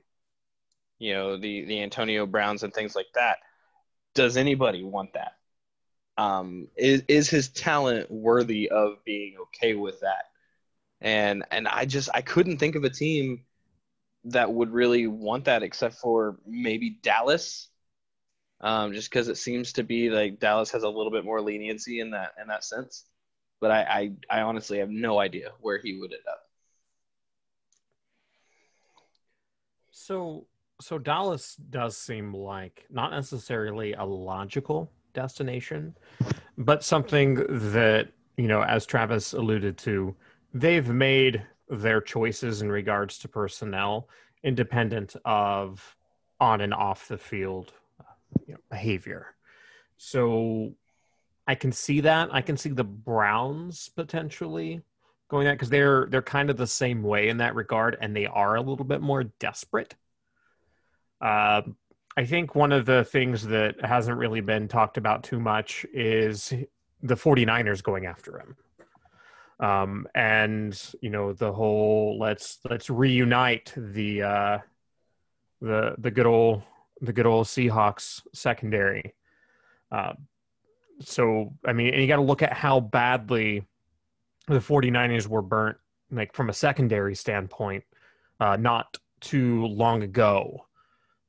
You 0.97 1.13
know, 1.13 1.37
the 1.37 1.63
the 1.65 1.83
Antonio 1.83 2.25
Browns 2.25 2.63
and 2.63 2.73
things 2.73 2.95
like 2.95 3.13
that. 3.13 3.37
Does 4.15 4.35
anybody 4.35 4.83
want 4.83 5.13
that? 5.13 5.33
Um, 6.17 6.67
is 6.75 7.03
is 7.07 7.29
his 7.29 7.49
talent 7.49 8.09
worthy 8.09 8.67
of 8.67 9.03
being 9.05 9.35
okay 9.43 9.75
with 9.75 9.99
that? 9.99 10.25
And 11.01 11.45
and 11.51 11.67
I 11.67 11.85
just 11.85 12.09
I 12.15 12.21
couldn't 12.21 12.57
think 12.57 12.73
of 12.73 12.83
a 12.83 12.89
team 12.89 13.41
that 14.23 14.51
would 14.51 14.71
really 14.71 15.05
want 15.05 15.45
that 15.45 15.61
except 15.61 15.99
for 15.99 16.39
maybe 16.47 16.97
Dallas. 17.03 17.67
Um, 18.61 18.91
just 18.91 19.09
because 19.09 19.29
it 19.29 19.37
seems 19.37 19.73
to 19.73 19.83
be 19.83 20.09
like 20.09 20.39
Dallas 20.39 20.71
has 20.71 20.83
a 20.83 20.89
little 20.89 21.11
bit 21.11 21.23
more 21.23 21.41
leniency 21.41 22.01
in 22.01 22.11
that 22.11 22.33
in 22.41 22.47
that 22.47 22.63
sense. 22.63 23.05
But 23.61 23.71
I, 23.71 24.11
I, 24.29 24.39
I 24.39 24.41
honestly 24.41 24.79
have 24.79 24.89
no 24.89 25.19
idea 25.19 25.51
where 25.61 25.79
he 25.79 25.97
would 25.97 26.11
end 26.11 26.23
up. 26.29 26.41
So 29.91 30.47
So 30.81 30.97
Dallas 30.97 31.55
does 31.69 31.97
seem 31.97 32.33
like 32.33 32.85
not 32.89 33.11
necessarily 33.11 33.93
a 33.93 34.03
logical 34.05 34.91
destination, 35.13 35.95
but 36.57 36.83
something 36.83 37.35
that, 37.71 38.09
you 38.37 38.47
know, 38.47 38.61
as 38.63 38.85
Travis 38.85 39.33
alluded 39.33 39.77
to, 39.79 40.15
they've 40.53 40.87
made 40.87 41.45
their 41.67 42.01
choices 42.01 42.61
in 42.61 42.71
regards 42.71 43.17
to 43.19 43.27
personnel 43.27 44.07
independent 44.43 45.15
of 45.25 45.95
on 46.39 46.61
and 46.61 46.73
off 46.73 47.09
the 47.09 47.17
field 47.17 47.73
you 48.47 48.53
know, 48.53 48.59
behavior. 48.69 49.35
So 49.97 50.73
I 51.47 51.55
can 51.55 51.71
see 51.71 52.01
that. 52.01 52.29
I 52.31 52.41
can 52.41 52.57
see 52.57 52.69
the 52.69 52.83
Browns 52.83 53.89
potentially 53.95 54.81
going 55.29 55.45
that 55.45 55.53
because 55.53 55.69
they're 55.69 56.07
they're 56.09 56.21
kind 56.21 56.49
of 56.49 56.57
the 56.57 56.67
same 56.67 57.03
way 57.03 57.29
in 57.29 57.37
that 57.37 57.55
regard, 57.55 57.97
and 58.01 58.15
they 58.15 58.25
are 58.25 58.55
a 58.55 58.61
little 58.61 58.85
bit 58.85 59.01
more 59.01 59.23
desperate. 59.23 59.95
Uh, 61.21 61.61
I 62.17 62.25
think 62.25 62.55
one 62.55 62.71
of 62.71 62.85
the 62.85 63.03
things 63.03 63.47
that 63.47 63.83
hasn't 63.83 64.17
really 64.17 64.41
been 64.41 64.67
talked 64.67 64.97
about 64.97 65.23
too 65.23 65.39
much 65.39 65.85
is 65.93 66.53
the 67.01 67.15
49ers 67.15 67.83
going 67.83 68.05
after 68.05 68.39
him. 68.39 68.57
Um, 69.59 70.07
and 70.15 70.79
you 71.01 71.09
know 71.09 71.33
the 71.33 71.51
whole 71.51 72.17
let's 72.19 72.59
let's 72.69 72.89
reunite 72.89 73.73
the 73.75 74.23
uh, 74.23 74.57
the 75.61 75.95
the 75.97 76.11
good 76.11 76.25
old 76.25 76.63
the 77.01 77.13
good 77.13 77.25
old 77.25 77.47
Seahawks 77.47 78.21
secondary. 78.33 79.13
Uh, 79.91 80.13
so 81.01 81.53
I 81.65 81.73
mean, 81.73 81.93
and 81.93 82.01
you 82.01 82.07
got 82.07 82.17
to 82.17 82.21
look 82.21 82.41
at 82.41 82.53
how 82.53 82.79
badly 82.79 83.65
the 84.47 84.59
49ers 84.59 85.27
were 85.27 85.41
burnt, 85.41 85.77
like 86.11 86.33
from 86.33 86.49
a 86.49 86.53
secondary 86.53 87.15
standpoint, 87.15 87.83
uh, 88.39 88.57
not 88.57 88.97
too 89.21 89.65
long 89.65 90.03
ago. 90.03 90.65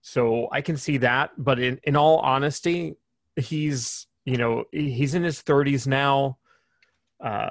So 0.03 0.49
I 0.51 0.63
can 0.63 0.77
see 0.77 0.97
that, 0.99 1.31
but 1.37 1.59
in, 1.59 1.79
in 1.85 1.97
all 1.97 2.19
honesty, 2.19 2.97
he's 3.37 4.07
you 4.25 4.37
know 4.37 4.65
he's 4.73 5.15
in 5.15 5.23
his 5.23 5.43
30s 5.43 5.87
now. 5.87 6.39
Uh, 7.23 7.51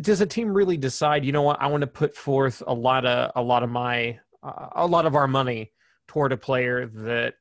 does 0.00 0.20
a 0.20 0.26
team 0.26 0.52
really 0.52 0.76
decide? 0.76 1.24
You 1.24 1.32
know 1.32 1.42
what? 1.42 1.60
I 1.60 1.66
want 1.66 1.82
to 1.82 1.86
put 1.86 2.16
forth 2.16 2.62
a 2.66 2.74
lot 2.74 3.04
of 3.04 3.32
a 3.36 3.42
lot 3.42 3.62
of 3.62 3.70
my 3.70 4.18
uh, 4.42 4.68
a 4.72 4.86
lot 4.86 5.06
of 5.06 5.14
our 5.14 5.28
money 5.28 5.72
toward 6.12 6.30
a 6.32 6.36
player 6.36 6.86
that 6.86 7.34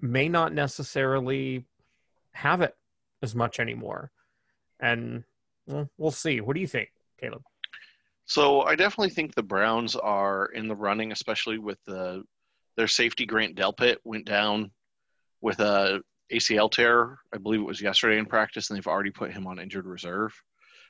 may 0.00 0.30
not 0.30 0.54
necessarily 0.54 1.66
have 2.32 2.62
it 2.62 2.74
as 3.22 3.34
much 3.34 3.60
anymore, 3.60 4.10
and 4.80 5.24
well, 5.66 5.90
we'll 5.98 6.10
see. 6.10 6.40
What 6.40 6.54
do 6.54 6.60
you 6.60 6.66
think, 6.66 6.88
Caleb? 7.20 7.42
So 8.24 8.62
I 8.62 8.76
definitely 8.76 9.10
think 9.10 9.34
the 9.34 9.42
Browns 9.42 9.94
are 9.94 10.46
in 10.46 10.68
the 10.68 10.74
running, 10.74 11.12
especially 11.12 11.58
with 11.58 11.78
the 11.84 12.24
their 12.76 12.88
safety 12.88 13.26
Grant 13.26 13.56
Delpit 13.56 13.96
went 14.04 14.24
down 14.24 14.70
with 15.42 15.60
a 15.60 16.00
ACL 16.32 16.70
tear. 16.70 17.18
I 17.32 17.36
believe 17.36 17.60
it 17.60 17.66
was 17.66 17.82
yesterday 17.82 18.18
in 18.18 18.24
practice, 18.24 18.70
and 18.70 18.76
they've 18.76 18.86
already 18.86 19.10
put 19.10 19.32
him 19.32 19.46
on 19.46 19.58
injured 19.58 19.86
reserve. 19.86 20.32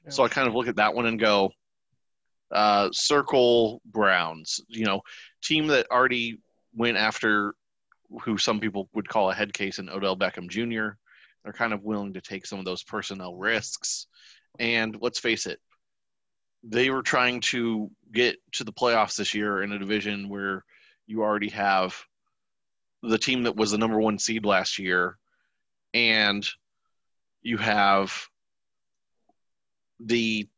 Yeah. 0.05 0.11
So 0.11 0.23
I 0.23 0.29
kind 0.29 0.47
of 0.47 0.55
look 0.55 0.69
at 0.69 0.77
that 0.77 0.95
one 0.95 1.07
and 1.07 1.19
go, 1.19 1.51
uh, 2.53 2.91
circle 2.93 3.83
Browns. 3.85 4.61
You 4.69 4.87
know, 4.87 5.01
team 5.43 5.67
that 5.67 5.91
already 5.91 6.39
went 6.77 6.97
after 6.97 7.55
who 8.23 8.39
some 8.39 8.61
people 8.61 8.89
would 8.95 9.09
call 9.09 9.31
a 9.31 9.35
head 9.35 9.53
case 9.53 9.79
in 9.79 9.89
Odell 9.89 10.17
Beckham 10.17 10.49
Jr. 10.49 10.97
They're 11.43 11.53
kind 11.53 11.73
of 11.73 11.83
willing 11.83 12.15
to 12.15 12.21
take 12.21 12.47
some 12.47 12.59
of 12.59 12.65
those 12.65 12.83
personnel 12.83 13.35
risks 13.35 14.07
and 14.59 14.97
let's 15.01 15.19
face 15.19 15.47
it, 15.47 15.61
they 16.63 16.91
were 16.91 17.03
trying 17.03 17.41
to 17.41 17.91
get 18.13 18.37
to 18.53 18.65
the 18.65 18.73
playoffs 18.73 19.17
this 19.17 19.35
year 19.35 19.63
in 19.63 19.73
a 19.73 19.79
division 19.79 20.29
where 20.29 20.65
you 21.07 21.23
already 21.23 21.51
have 21.51 22.01
the 23.03 23.19
team 23.19 23.43
that 23.43 23.57
was 23.57 23.71
the 23.71 23.79
number 23.79 24.01
one 24.01 24.19
seed 24.19 24.47
last 24.47 24.79
year, 24.79 25.19
and 25.93 26.47
you 27.43 27.59
have 27.59 28.29
the 30.01 30.49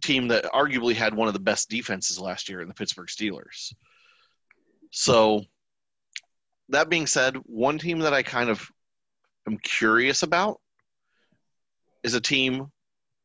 team 0.00 0.28
that 0.28 0.44
arguably 0.44 0.94
had 0.94 1.14
one 1.14 1.28
of 1.28 1.34
the 1.34 1.40
best 1.40 1.68
defenses 1.68 2.18
last 2.18 2.48
year 2.48 2.62
in 2.62 2.68
the 2.68 2.74
Pittsburgh 2.74 3.08
Steelers. 3.08 3.74
So, 4.90 5.44
that 6.70 6.88
being 6.88 7.06
said, 7.06 7.36
one 7.44 7.78
team 7.78 8.00
that 8.00 8.14
I 8.14 8.22
kind 8.22 8.50
of 8.50 8.70
am 9.46 9.58
curious 9.58 10.22
about 10.22 10.60
is 12.02 12.14
a 12.14 12.20
team 12.20 12.70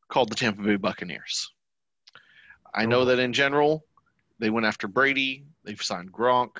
called 0.08 0.30
the 0.30 0.34
Tampa 0.34 0.62
Bay 0.62 0.76
Buccaneers. 0.76 1.50
I 2.74 2.86
know 2.86 3.00
oh. 3.00 3.04
that 3.06 3.18
in 3.18 3.32
general, 3.32 3.84
they 4.38 4.50
went 4.50 4.66
after 4.66 4.88
Brady. 4.88 5.44
They've 5.64 5.80
signed 5.80 6.12
Gronk. 6.12 6.58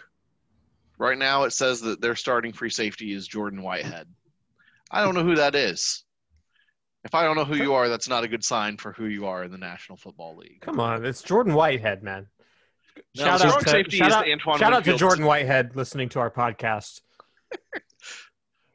Right 0.99 1.18
now, 1.18 1.42
it 1.42 1.50
says 1.50 1.80
that 1.82 2.00
their 2.00 2.14
starting 2.14 2.52
free 2.52 2.70
safety 2.70 3.12
is 3.12 3.26
Jordan 3.26 3.62
Whitehead. 3.62 4.06
I 4.90 5.02
don't 5.02 5.14
know 5.14 5.25
who 5.25 5.34
that 5.37 5.56
is. 5.56 6.04
If 7.04 7.14
I 7.14 7.25
don't 7.25 7.37
know 7.37 7.44
who 7.44 7.56
you 7.56 7.75
are, 7.75 7.88
that's 7.88 8.08
not 8.08 8.25
a 8.25 8.28
good 8.28 8.44
sign 8.44 8.76
for 8.76 8.92
who 8.92 9.06
you 9.06 9.26
are 9.26 9.44
in 9.44 9.50
the 9.50 9.58
National 9.58 9.99
Football 9.99 10.37
League. 10.37 10.61
Come 10.62 10.80
on, 10.80 11.04
it's 11.04 11.20
Jordan 11.20 11.52
Whitehead, 11.52 12.02
man. 12.02 12.28
Shout 13.16 13.40
out, 13.42 13.60
to, 13.66 13.90
shout 13.90 14.12
out, 14.12 14.58
shout 14.58 14.72
out 14.72 14.84
to 14.84 14.96
Jordan 14.96 15.24
Whitehead 15.24 15.76
listening 15.76 16.08
to 16.10 16.20
our 16.20 16.30
podcast. 16.30 17.00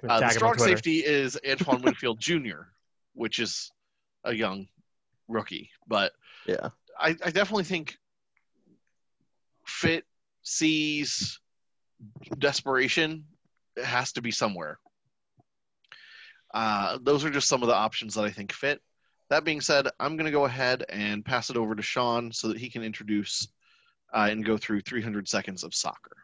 uh, 0.07 0.19
the 0.19 0.29
strong 0.29 0.57
safety 0.57 0.97
is 0.99 1.38
Antoine 1.47 1.81
Winfield 1.81 2.19
Jr 2.21 2.63
which 3.19 3.39
is 3.39 3.71
a 4.23 4.33
young 4.33 4.65
rookie. 5.27 5.69
But 5.88 6.13
yeah, 6.47 6.69
I, 6.97 7.09
I 7.09 7.31
definitely 7.31 7.65
think 7.65 7.97
fit 9.65 10.05
sees 10.41 11.39
desperation 12.38 13.25
it 13.75 13.83
has 13.83 14.13
to 14.13 14.21
be 14.21 14.31
somewhere. 14.31 14.79
Uh, 16.53 16.97
those 17.01 17.25
are 17.25 17.29
just 17.29 17.49
some 17.49 17.61
of 17.61 17.67
the 17.67 17.75
options 17.75 18.15
that 18.15 18.23
I 18.23 18.31
think 18.31 18.53
fit. 18.53 18.81
That 19.29 19.43
being 19.43 19.61
said, 19.61 19.88
I'm 19.99 20.15
going 20.15 20.25
to 20.25 20.31
go 20.31 20.45
ahead 20.45 20.85
and 20.89 21.23
pass 21.23 21.49
it 21.49 21.57
over 21.57 21.75
to 21.75 21.81
Sean 21.83 22.31
so 22.31 22.47
that 22.47 22.57
he 22.57 22.69
can 22.69 22.83
introduce 22.83 23.49
uh, 24.13 24.27
and 24.29 24.45
go 24.45 24.57
through 24.57 24.81
300 24.81 25.27
seconds 25.27 25.63
of 25.63 25.73
soccer. 25.73 26.15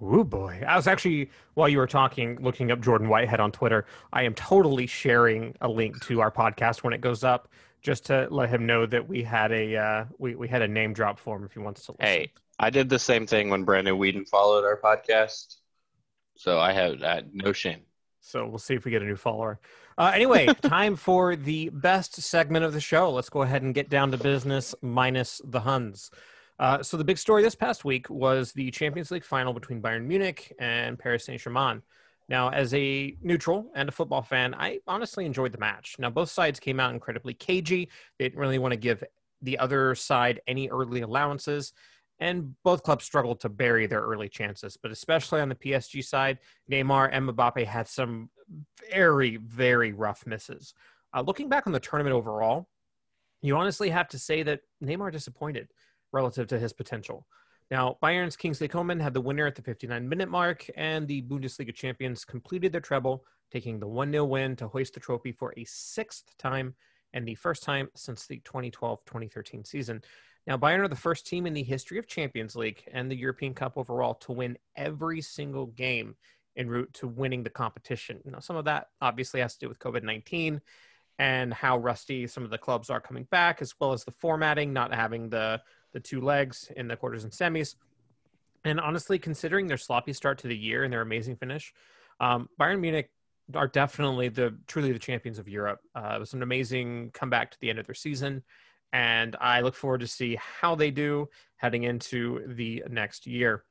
Oh 0.00 0.24
boy. 0.24 0.62
I 0.66 0.76
was 0.76 0.86
actually, 0.86 1.30
while 1.54 1.68
you 1.68 1.78
were 1.78 1.86
talking, 1.86 2.38
looking 2.42 2.70
up 2.70 2.80
Jordan 2.80 3.08
Whitehead 3.08 3.40
on 3.40 3.50
Twitter. 3.50 3.86
I 4.12 4.24
am 4.24 4.34
totally 4.34 4.86
sharing 4.86 5.54
a 5.60 5.68
link 5.68 6.04
to 6.06 6.20
our 6.20 6.30
podcast 6.30 6.82
when 6.82 6.92
it 6.92 7.00
goes 7.00 7.24
up, 7.24 7.48
just 7.82 8.04
to 8.06 8.28
let 8.30 8.50
him 8.50 8.66
know 8.66 8.84
that 8.84 9.08
we 9.08 9.22
had 9.22 9.52
a 9.52 9.76
uh, 9.76 10.04
we, 10.18 10.34
we 10.34 10.48
had 10.48 10.60
a 10.60 10.68
name 10.68 10.92
drop 10.92 11.18
for 11.18 11.36
him 11.36 11.44
if 11.44 11.52
he 11.52 11.60
wants 11.60 11.86
to 11.86 11.92
listen. 11.92 12.04
Hey, 12.04 12.32
I 12.58 12.68
did 12.68 12.88
the 12.88 12.98
same 12.98 13.26
thing 13.26 13.48
when 13.48 13.64
Brandon 13.64 13.96
Whedon 13.96 14.26
followed 14.26 14.64
our 14.64 14.78
podcast. 14.78 15.56
So 16.36 16.58
I 16.58 16.72
have 16.72 17.02
uh, 17.02 17.22
no 17.32 17.52
shame. 17.52 17.80
So 18.20 18.46
we'll 18.46 18.58
see 18.58 18.74
if 18.74 18.84
we 18.84 18.90
get 18.90 19.02
a 19.02 19.06
new 19.06 19.16
follower. 19.16 19.60
Uh, 19.96 20.10
anyway, 20.14 20.46
time 20.62 20.96
for 20.96 21.36
the 21.36 21.70
best 21.70 22.20
segment 22.20 22.64
of 22.64 22.72
the 22.72 22.80
show. 22.80 23.10
Let's 23.12 23.30
go 23.30 23.42
ahead 23.42 23.62
and 23.62 23.74
get 23.74 23.88
down 23.88 24.10
to 24.10 24.18
business 24.18 24.74
minus 24.82 25.40
the 25.44 25.60
Huns. 25.60 26.10
Uh, 26.58 26.82
so 26.82 26.96
the 26.96 27.04
big 27.04 27.18
story 27.18 27.42
this 27.42 27.54
past 27.54 27.84
week 27.84 28.08
was 28.08 28.52
the 28.52 28.70
Champions 28.70 29.10
League 29.10 29.24
final 29.24 29.52
between 29.52 29.82
Bayern 29.82 30.04
Munich 30.04 30.54
and 30.58 30.98
Paris 30.98 31.24
Saint 31.24 31.40
Germain. 31.40 31.82
Now, 32.28 32.48
as 32.48 32.74
a 32.74 33.16
neutral 33.22 33.70
and 33.74 33.88
a 33.88 33.92
football 33.92 34.22
fan, 34.22 34.54
I 34.54 34.80
honestly 34.86 35.26
enjoyed 35.26 35.52
the 35.52 35.58
match. 35.58 35.96
Now, 35.98 36.10
both 36.10 36.30
sides 36.30 36.58
came 36.58 36.80
out 36.80 36.92
incredibly 36.92 37.34
cagey. 37.34 37.88
They 38.18 38.24
didn't 38.24 38.40
really 38.40 38.58
want 38.58 38.72
to 38.72 38.78
give 38.78 39.04
the 39.42 39.58
other 39.58 39.94
side 39.94 40.40
any 40.46 40.68
early 40.68 41.02
allowances, 41.02 41.72
and 42.18 42.54
both 42.64 42.82
clubs 42.82 43.04
struggled 43.04 43.40
to 43.40 43.48
bury 43.48 43.86
their 43.86 44.00
early 44.00 44.28
chances. 44.28 44.76
But 44.76 44.90
especially 44.90 45.40
on 45.40 45.48
the 45.48 45.54
PSG 45.54 46.02
side, 46.02 46.38
Neymar 46.70 47.10
and 47.12 47.28
Mbappe 47.28 47.64
had 47.64 47.86
some 47.86 48.30
very, 48.90 49.36
very 49.36 49.92
rough 49.92 50.26
misses. 50.26 50.74
Uh, 51.14 51.20
looking 51.20 51.48
back 51.48 51.66
on 51.66 51.72
the 51.72 51.80
tournament 51.80 52.14
overall, 52.14 52.68
you 53.42 53.56
honestly 53.56 53.90
have 53.90 54.08
to 54.08 54.18
say 54.18 54.42
that 54.42 54.60
Neymar 54.82 55.12
disappointed 55.12 55.68
relative 56.16 56.48
to 56.48 56.58
his 56.58 56.72
potential. 56.72 57.26
Now, 57.70 57.98
Bayern's 58.02 58.36
Kingsley 58.36 58.68
Coman 58.68 59.00
had 59.00 59.12
the 59.12 59.20
winner 59.20 59.46
at 59.46 59.54
the 59.54 59.62
59 59.62 60.08
minute 60.08 60.28
mark, 60.28 60.68
and 60.76 61.06
the 61.06 61.22
Bundesliga 61.22 61.74
champions 61.74 62.24
completed 62.24 62.72
their 62.72 62.80
treble, 62.80 63.24
taking 63.50 63.78
the 63.78 63.88
1 63.88 64.12
0 64.12 64.24
win 64.24 64.56
to 64.56 64.68
hoist 64.68 64.94
the 64.94 65.00
trophy 65.00 65.32
for 65.32 65.52
a 65.56 65.64
sixth 65.64 66.36
time 66.38 66.74
and 67.12 67.26
the 67.26 67.34
first 67.34 67.62
time 67.62 67.88
since 67.94 68.26
the 68.26 68.38
2012 68.44 69.04
2013 69.04 69.64
season. 69.64 70.02
Now, 70.46 70.56
Bayern 70.56 70.80
are 70.80 70.88
the 70.88 70.94
first 70.94 71.26
team 71.26 71.46
in 71.46 71.54
the 71.54 71.62
history 71.62 71.98
of 71.98 72.06
Champions 72.06 72.54
League 72.54 72.84
and 72.92 73.10
the 73.10 73.16
European 73.16 73.52
Cup 73.52 73.72
overall 73.76 74.14
to 74.14 74.32
win 74.32 74.56
every 74.76 75.20
single 75.20 75.66
game 75.66 76.14
en 76.56 76.68
route 76.68 76.92
to 76.94 77.08
winning 77.08 77.42
the 77.42 77.50
competition. 77.50 78.20
Now, 78.24 78.38
some 78.38 78.56
of 78.56 78.66
that 78.66 78.88
obviously 79.00 79.40
has 79.40 79.54
to 79.54 79.60
do 79.60 79.68
with 79.68 79.80
COVID 79.80 80.04
19 80.04 80.60
and 81.18 81.52
how 81.52 81.78
rusty 81.78 82.26
some 82.26 82.44
of 82.44 82.50
the 82.50 82.58
clubs 82.58 82.90
are 82.90 83.00
coming 83.00 83.26
back, 83.30 83.62
as 83.62 83.74
well 83.80 83.92
as 83.92 84.04
the 84.04 84.12
formatting, 84.12 84.72
not 84.72 84.94
having 84.94 85.30
the 85.30 85.60
the 85.96 86.00
two 86.00 86.20
legs 86.20 86.70
in 86.76 86.88
the 86.88 86.96
quarters 86.96 87.24
and 87.24 87.32
semis. 87.32 87.74
And 88.66 88.78
honestly, 88.78 89.18
considering 89.18 89.66
their 89.66 89.78
sloppy 89.78 90.12
start 90.12 90.36
to 90.40 90.46
the 90.46 90.56
year 90.56 90.84
and 90.84 90.92
their 90.92 91.00
amazing 91.00 91.36
finish, 91.36 91.72
um, 92.20 92.50
Bayern 92.60 92.80
Munich 92.80 93.08
are 93.54 93.66
definitely 93.66 94.28
the 94.28 94.54
truly 94.66 94.92
the 94.92 94.98
champions 94.98 95.38
of 95.38 95.48
Europe. 95.48 95.80
Uh, 95.94 96.12
it 96.16 96.20
was 96.20 96.34
an 96.34 96.42
amazing 96.42 97.12
comeback 97.14 97.50
to 97.50 97.56
the 97.62 97.70
end 97.70 97.78
of 97.78 97.86
their 97.86 97.94
season, 97.94 98.42
and 98.92 99.36
I 99.40 99.62
look 99.62 99.74
forward 99.74 100.00
to 100.00 100.06
see 100.06 100.38
how 100.60 100.74
they 100.74 100.90
do 100.90 101.28
heading 101.56 101.84
into 101.84 102.42
the 102.46 102.84
next 102.90 103.26
year. 103.26 103.64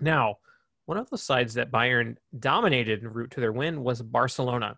Now, 0.00 0.38
one 0.86 0.98
of 0.98 1.08
the 1.08 1.18
sides 1.18 1.54
that 1.54 1.70
Bayern 1.70 2.16
dominated 2.36 3.04
en 3.04 3.12
route 3.12 3.30
to 3.30 3.40
their 3.40 3.52
win 3.52 3.84
was 3.84 4.02
Barcelona, 4.02 4.76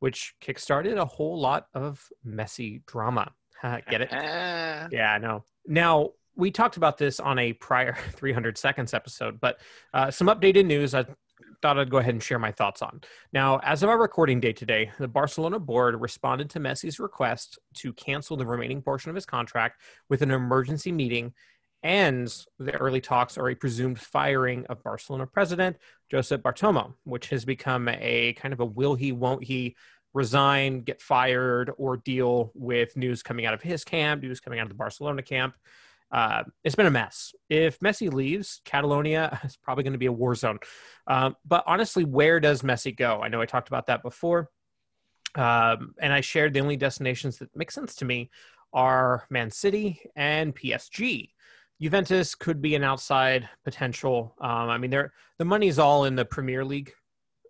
which 0.00 0.34
kickstarted 0.42 0.98
a 0.98 1.06
whole 1.06 1.40
lot 1.40 1.68
of 1.72 2.06
messy 2.22 2.82
drama. 2.86 3.32
Get 3.62 4.02
it? 4.02 4.08
yeah, 4.12 5.14
I 5.14 5.18
know. 5.18 5.46
Now, 5.66 6.10
we 6.38 6.50
talked 6.50 6.78
about 6.78 6.96
this 6.96 7.20
on 7.20 7.38
a 7.38 7.52
prior 7.52 7.96
300 8.12 8.56
seconds 8.56 8.94
episode, 8.94 9.40
but 9.40 9.60
uh, 9.92 10.10
some 10.10 10.28
updated 10.28 10.64
news 10.64 10.94
I 10.94 11.04
thought 11.60 11.78
I'd 11.78 11.90
go 11.90 11.98
ahead 11.98 12.14
and 12.14 12.22
share 12.22 12.38
my 12.38 12.52
thoughts 12.52 12.80
on. 12.80 13.00
Now, 13.32 13.58
as 13.58 13.82
of 13.82 13.90
our 13.90 13.98
recording 13.98 14.40
date 14.40 14.56
today, 14.56 14.92
the 14.98 15.08
Barcelona 15.08 15.58
board 15.58 16.00
responded 16.00 16.48
to 16.50 16.60
Messi's 16.60 17.00
request 17.00 17.58
to 17.74 17.92
cancel 17.92 18.36
the 18.36 18.46
remaining 18.46 18.80
portion 18.80 19.10
of 19.10 19.16
his 19.16 19.26
contract 19.26 19.82
with 20.08 20.22
an 20.22 20.30
emergency 20.30 20.92
meeting 20.92 21.34
and 21.82 22.32
the 22.58 22.74
early 22.76 23.00
talks 23.00 23.38
are 23.38 23.50
a 23.50 23.54
presumed 23.54 24.00
firing 24.00 24.66
of 24.66 24.82
Barcelona 24.82 25.26
president 25.26 25.76
Josep 26.12 26.38
Bartomeu, 26.38 26.94
which 27.04 27.28
has 27.28 27.44
become 27.44 27.88
a 27.88 28.32
kind 28.34 28.52
of 28.52 28.60
a 28.60 28.64
will 28.64 28.94
he, 28.94 29.12
won't 29.12 29.44
he 29.44 29.76
resign, 30.14 30.80
get 30.80 31.00
fired, 31.00 31.70
or 31.76 31.96
deal 31.96 32.50
with 32.54 32.96
news 32.96 33.22
coming 33.22 33.46
out 33.46 33.54
of 33.54 33.62
his 33.62 33.84
camp, 33.84 34.22
news 34.22 34.40
coming 34.40 34.58
out 34.58 34.64
of 34.64 34.70
the 34.70 34.74
Barcelona 34.74 35.22
camp. 35.22 35.54
Uh, 36.10 36.44
it's 36.64 36.74
been 36.74 36.86
a 36.86 36.90
mess. 36.90 37.34
If 37.50 37.80
Messi 37.80 38.12
leaves, 38.12 38.60
Catalonia 38.64 39.40
is 39.44 39.56
probably 39.56 39.84
going 39.84 39.92
to 39.92 39.98
be 39.98 40.06
a 40.06 40.12
war 40.12 40.34
zone. 40.34 40.58
Um, 41.06 41.36
but 41.44 41.64
honestly, 41.66 42.04
where 42.04 42.40
does 42.40 42.62
Messi 42.62 42.96
go? 42.96 43.20
I 43.20 43.28
know 43.28 43.40
I 43.40 43.46
talked 43.46 43.68
about 43.68 43.86
that 43.86 44.02
before. 44.02 44.50
Um, 45.34 45.94
and 46.00 46.12
I 46.12 46.20
shared 46.20 46.54
the 46.54 46.60
only 46.60 46.76
destinations 46.76 47.38
that 47.38 47.54
make 47.54 47.70
sense 47.70 47.94
to 47.96 48.04
me 48.04 48.30
are 48.72 49.26
Man 49.30 49.50
City 49.50 50.00
and 50.16 50.54
PSG. 50.54 51.30
Juventus 51.80 52.34
could 52.34 52.60
be 52.60 52.74
an 52.74 52.82
outside 52.82 53.48
potential. 53.64 54.34
Um, 54.40 54.68
I 54.68 54.78
mean, 54.78 54.90
there 54.90 55.12
the 55.38 55.44
money's 55.44 55.78
all 55.78 56.04
in 56.06 56.16
the 56.16 56.24
Premier 56.24 56.64
League, 56.64 56.92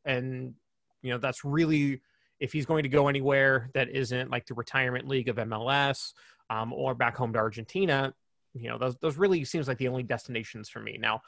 and 0.05 0.55
you 1.03 1.11
know 1.11 1.19
that's 1.19 1.45
really 1.45 2.03
if 2.38 2.53
he's 2.53 2.67
going 2.67 2.83
to 2.83 2.88
go 2.88 3.09
anywhere 3.09 3.71
that 3.75 3.88
isn't 3.88 4.31
like 4.31 4.47
the 4.47 4.55
retirement 4.55 5.09
league 5.09 5.29
of 5.29 5.37
MLS 5.37 6.12
um, 6.50 6.73
or 6.73 6.95
back 6.95 7.17
home 7.17 7.33
to 7.33 7.38
Argentina. 7.38 8.12
You 8.55 8.71
know, 8.71 8.78
those 8.78 8.97
those 8.97 9.17
really 9.17 9.45
seems 9.45 9.69
like 9.69 9.78
the 9.78 9.88
only 9.88 10.02
destinations 10.02 10.69
for 10.69 10.81
me. 10.81 10.99
Now, 10.99 11.21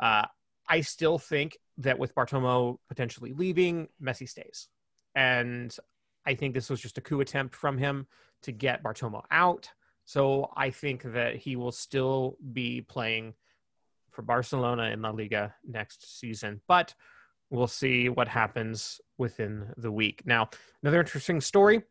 uh, 0.00 0.26
I 0.68 0.80
still 0.80 1.18
think 1.18 1.58
that 1.78 1.98
with 1.98 2.14
Bartomeu 2.14 2.76
potentially 2.88 3.32
leaving, 3.32 3.88
Messi 4.02 4.28
stays, 4.28 4.68
and 5.14 5.74
I 6.26 6.34
think 6.34 6.54
this 6.54 6.70
was 6.70 6.80
just 6.80 6.98
a 6.98 7.00
coup 7.00 7.20
attempt 7.20 7.54
from 7.54 7.78
him 7.78 8.06
to 8.42 8.52
get 8.52 8.82
Bartomeu 8.82 9.22
out. 9.30 9.68
So 10.04 10.50
I 10.56 10.70
think 10.70 11.02
that 11.12 11.36
he 11.36 11.56
will 11.56 11.72
still 11.72 12.36
be 12.52 12.80
playing 12.80 13.34
for 14.10 14.22
Barcelona 14.22 14.90
in 14.90 15.02
La 15.02 15.10
Liga 15.10 15.54
next 15.66 16.20
season, 16.20 16.60
but 16.68 16.94
we'll 17.50 17.66
see 17.66 18.08
what 18.08 18.28
happens 18.28 19.00
within 19.18 19.72
the 19.76 19.92
week. 19.92 20.22
Now, 20.24 20.50
another 20.82 21.00
interesting 21.00 21.40
story 21.40 21.82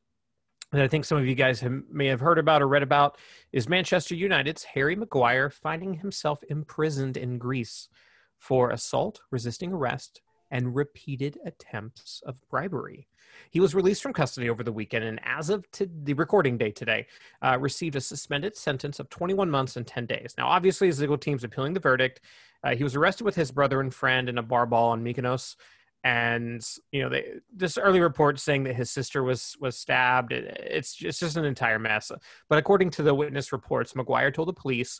that 0.72 0.82
I 0.82 0.88
think 0.88 1.06
some 1.06 1.18
of 1.18 1.28
you 1.28 1.36
guys 1.36 1.60
have, 1.60 1.84
may 1.92 2.08
have 2.08 2.20
heard 2.20 2.40
about 2.40 2.62
or 2.62 2.68
read 2.68 2.84
about 2.84 3.18
is 3.52 3.68
Manchester 3.68 4.16
United's 4.16 4.64
Harry 4.64 4.96
Maguire 4.96 5.50
finding 5.50 5.96
himself 5.96 6.42
imprisoned 6.50 7.18
in 7.18 7.38
Greece 7.38 7.90
for 8.38 8.72
assault, 8.72 9.20
resisting 9.32 9.74
arrest, 9.74 10.22
and 10.50 10.76
repeated 10.76 11.38
attempts 11.46 12.22
of 12.26 12.42
bribery. 12.50 13.08
He 13.50 13.60
was 13.60 13.74
released 13.74 14.04
from 14.04 14.14
custody 14.14 14.50
over 14.50 14.64
the 14.64 14.74
weekend 14.74 15.06
and, 15.06 15.20
as 15.24 15.50
of 15.50 15.66
the 15.80 16.14
recording 16.14 16.58
date 16.58 16.76
today, 16.76 17.08
uh, 17.42 17.58
received 17.60 17.96
a 17.96 18.02
suspended 18.02 18.58
sentence 18.58 19.00
of 19.00 19.10
21 19.10 19.50
months 19.50 19.78
and 19.78 19.88
10 19.88 20.06
days. 20.06 20.36
Now, 20.38 20.48
obviously, 20.48 20.88
his 20.88 21.00
legal 21.00 21.18
team's 21.18 21.44
appealing 21.44 21.74
the 21.74 21.80
verdict. 21.80 22.22
Uh, 22.64 22.76
he 22.76 22.84
was 22.84 22.96
arrested 22.96 23.24
with 23.24 23.36
his 23.36 23.52
brother 23.52 23.80
and 23.80 23.94
friend 23.94 24.28
in 24.28 24.38
a 24.38 24.44
bar 24.44 24.66
ball 24.66 24.90
on 24.90 25.04
Mykonos. 25.04 25.56
And 26.04 26.66
you 26.92 27.04
know, 27.04 27.10
they, 27.10 27.26
this 27.56 27.78
early 27.78 28.00
report 28.00 28.40
saying 28.40 28.64
that 28.64 28.76
his 28.76 28.90
sister 28.90 29.24
was 29.24 29.56
was 29.60 29.78
stabbed. 29.78 30.32
It, 30.32 30.58
it's 30.60 30.96
just, 30.96 31.10
it's 31.10 31.20
just 31.20 31.38
an 31.38 31.46
entire 31.46 31.80
mess. 31.80 32.12
But 32.50 32.58
according 32.58 32.90
to 32.92 33.04
the 33.04 33.14
witness 33.14 33.52
reports, 33.52 33.96
Maguire 33.96 34.32
told 34.32 34.48
the 34.48 34.54
police, 34.54 35.00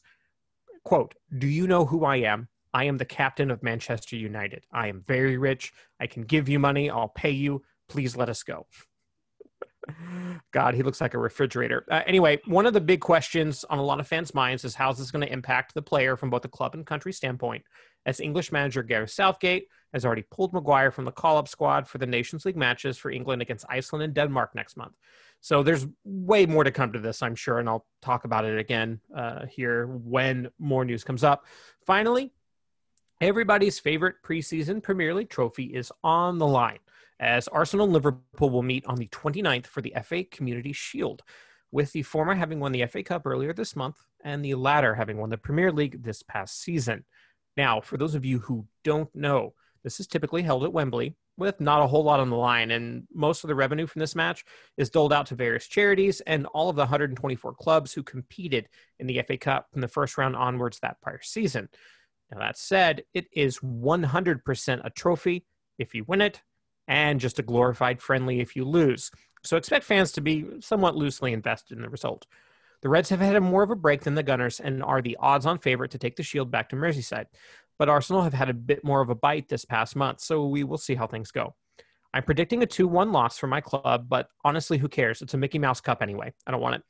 "quote 0.84 1.16
Do 1.36 1.48
you 1.48 1.66
know 1.68 1.86
who 1.86 2.06
I 2.06 2.18
am? 2.18 2.50
I 2.74 2.86
am 2.86 2.98
the 2.98 3.06
captain 3.06 3.52
of 3.52 3.64
Manchester 3.64 4.16
United. 4.16 4.66
I 4.72 4.88
am 4.88 5.04
very 5.08 5.38
rich. 5.38 5.74
I 6.00 6.08
can 6.08 6.24
give 6.24 6.48
you 6.48 6.60
money. 6.60 6.90
I'll 6.90 7.10
pay 7.10 7.32
you. 7.32 7.64
Please 7.90 8.16
let 8.16 8.30
us 8.30 8.44
go. 8.44 8.68
God, 10.52 10.76
he 10.76 10.84
looks 10.84 11.02
like 11.02 11.14
a 11.14 11.20
refrigerator. 11.20 11.86
Uh, 11.92 12.02
anyway, 12.06 12.40
one 12.46 12.66
of 12.66 12.74
the 12.74 12.82
big 12.82 13.02
questions 13.02 13.66
on 13.70 13.80
a 13.80 13.84
lot 13.84 14.00
of 14.00 14.08
fans' 14.08 14.34
minds 14.34 14.64
is 14.64 14.76
how 14.76 14.92
is 14.92 14.98
this 14.98 15.12
going 15.12 15.26
to 15.26 15.34
impact 15.34 15.74
the 15.74 15.82
player 15.82 16.16
from 16.16 16.30
both 16.30 16.44
the 16.44 16.48
club 16.48 16.74
and 16.74 16.86
country 16.86 17.12
standpoint, 17.12 17.64
as 18.06 18.20
English 18.20 18.52
manager 18.52 18.84
Gareth 18.84 19.12
Southgate 19.12 19.68
has 19.94 20.06
already 20.06 20.24
pulled 20.24 20.54
Maguire 20.54 20.92
from 20.92 21.06
the 21.06 21.12
call-up 21.12 21.48
squad 21.48 21.88
for 21.88 21.98
the 21.98 22.06
Nations 22.06 22.46
League 22.46 22.56
matches 22.56 22.98
for 22.98 23.12
England 23.12 23.42
against 23.42 23.66
Iceland 23.70 24.04
and 24.04 24.14
Denmark 24.14 24.56
next 24.56 24.78
month. 24.78 24.94
So 25.42 25.64
there's 25.64 25.88
way 26.04 26.46
more 26.46 26.64
to 26.64 26.72
come 26.72 26.94
to 26.94 27.00
this, 27.00 27.22
I'm 27.22 27.36
sure, 27.36 27.60
and 27.60 27.68
I'll 27.68 27.86
talk 28.02 28.26
about 28.26 28.46
it 28.46 28.60
again 28.60 29.02
uh, 29.16 29.46
here 29.48 29.88
when 29.88 30.50
more 30.60 30.86
news 30.86 31.04
comes 31.04 31.24
up. 31.24 31.46
Finally, 31.86 32.32
everybody's 33.20 33.80
favorite 33.80 34.16
preseason 34.24 34.82
Premier 34.82 35.14
League 35.14 35.30
trophy 35.30 35.66
is 35.66 35.92
on 36.04 36.38
the 36.38 36.48
line 36.48 36.80
as 37.20 37.48
Arsenal 37.48 37.86
and 37.86 37.94
Liverpool 37.94 38.50
will 38.50 38.64
meet 38.64 38.86
on 38.86 38.96
the 38.96 39.08
29th 39.08 39.68
for 39.68 39.82
the 39.82 39.94
FA 40.04 40.24
Community 40.24 40.74
Shield, 40.74 41.22
with 41.72 41.92
the 41.94 42.04
former 42.04 42.36
having 42.36 42.60
won 42.60 42.72
the 42.72 42.86
FA 42.88 43.04
Cup 43.04 43.26
earlier 43.26 43.54
this 43.54 43.76
month 43.76 43.98
and 44.24 44.44
the 44.44 44.56
latter 44.56 44.96
having 44.96 45.18
won 45.18 45.30
the 45.30 45.38
Premier 45.38 45.72
League 45.72 46.04
this 46.04 46.24
past 46.24 46.60
season. 46.62 47.06
Now, 47.56 47.80
for 47.80 47.98
those 47.98 48.16
of 48.16 48.26
you 48.26 48.40
who 48.40 48.66
don't 48.84 49.14
know, 49.16 49.54
this 49.84 50.00
is 50.00 50.08
typically 50.08 50.42
held 50.44 50.64
at 50.64 50.74
Wembley 50.74 51.16
with 51.38 51.60
not 51.60 51.82
a 51.82 51.88
whole 51.88 52.04
lot 52.04 52.20
on 52.20 52.30
the 52.30 52.36
line, 52.36 52.72
and 52.72 53.08
most 53.14 53.44
of 53.44 53.48
the 53.48 53.56
revenue 53.56 53.88
from 53.88 54.00
this 54.00 54.16
match 54.16 54.46
is 54.78 54.90
doled 54.90 55.14
out 55.14 55.26
to 55.28 55.36
various 55.36 55.68
charities 55.68 56.22
and 56.22 56.46
all 56.48 56.70
of 56.70 56.76
the 56.76 56.82
124 56.82 57.54
clubs 57.54 57.94
who 57.94 58.04
competed 58.04 58.70
in 59.00 59.08
the 59.08 59.22
FA 59.26 59.38
Cup 59.38 59.68
from 59.72 59.82
the 59.82 59.88
first 59.88 60.18
round 60.18 60.36
onwards 60.36 60.80
that 60.80 61.02
prior 61.02 61.22
season. 61.22 61.70
Now, 62.32 62.40
that 62.40 62.58
said, 62.58 63.04
it 63.14 63.28
is 63.32 63.60
100% 63.60 64.82
a 64.86 64.90
trophy 64.90 65.46
if 65.78 65.96
you 65.96 66.06
win 66.08 66.22
it, 66.22 66.42
and 66.88 67.20
just 67.20 67.40
a 67.40 67.44
glorified 67.44 68.02
friendly 68.02 68.40
if 68.40 68.56
you 68.56 68.66
lose. 68.66 69.12
So 69.44 69.58
expect 69.58 69.86
fans 69.86 70.12
to 70.14 70.22
be 70.22 70.46
somewhat 70.60 70.96
loosely 70.96 71.34
invested 71.34 71.78
in 71.78 71.84
the 71.84 71.90
result. 71.90 72.28
The 72.82 72.90
Reds 72.90 73.10
have 73.10 73.20
had 73.20 73.40
more 73.42 73.64
of 73.64 73.70
a 73.70 73.76
break 73.76 74.02
than 74.02 74.16
the 74.16 74.24
Gunners 74.24 74.60
and 74.60 74.84
are 74.84 75.02
the 75.02 75.18
odds 75.20 75.46
on 75.46 75.60
favorite 75.60 75.92
to 75.92 75.98
take 75.98 76.16
the 76.16 76.24
shield 76.24 76.50
back 76.50 76.70
to 76.70 76.76
Merseyside. 76.76 77.28
But 77.82 77.90
Arsenal 77.90 78.22
have 78.22 78.34
had 78.36 78.48
a 78.48 78.54
bit 78.54 78.84
more 78.84 79.02
of 79.02 79.10
a 79.10 79.16
bite 79.16 79.50
this 79.50 79.66
past 79.66 79.96
month, 79.96 80.20
so 80.20 80.46
we 80.46 80.64
will 80.64 80.78
see 80.78 80.94
how 80.94 81.08
things 81.08 81.32
go. 81.32 81.56
I'm 82.14 82.22
predicting 82.22 82.62
a 82.62 82.68
2 82.68 82.88
1 82.88 83.12
loss 83.12 83.40
for 83.40 83.48
my 83.48 83.60
club, 83.60 84.06
but 84.08 84.30
honestly, 84.46 84.78
who 84.78 84.88
cares? 84.88 85.24
It's 85.24 85.34
a 85.34 85.38
Mickey 85.38 85.58
Mouse 85.58 85.82
Cup 85.82 86.04
anyway. 86.04 86.32
I 86.46 86.52
don't 86.52 86.62
want 86.62 86.76
it. 86.76 86.84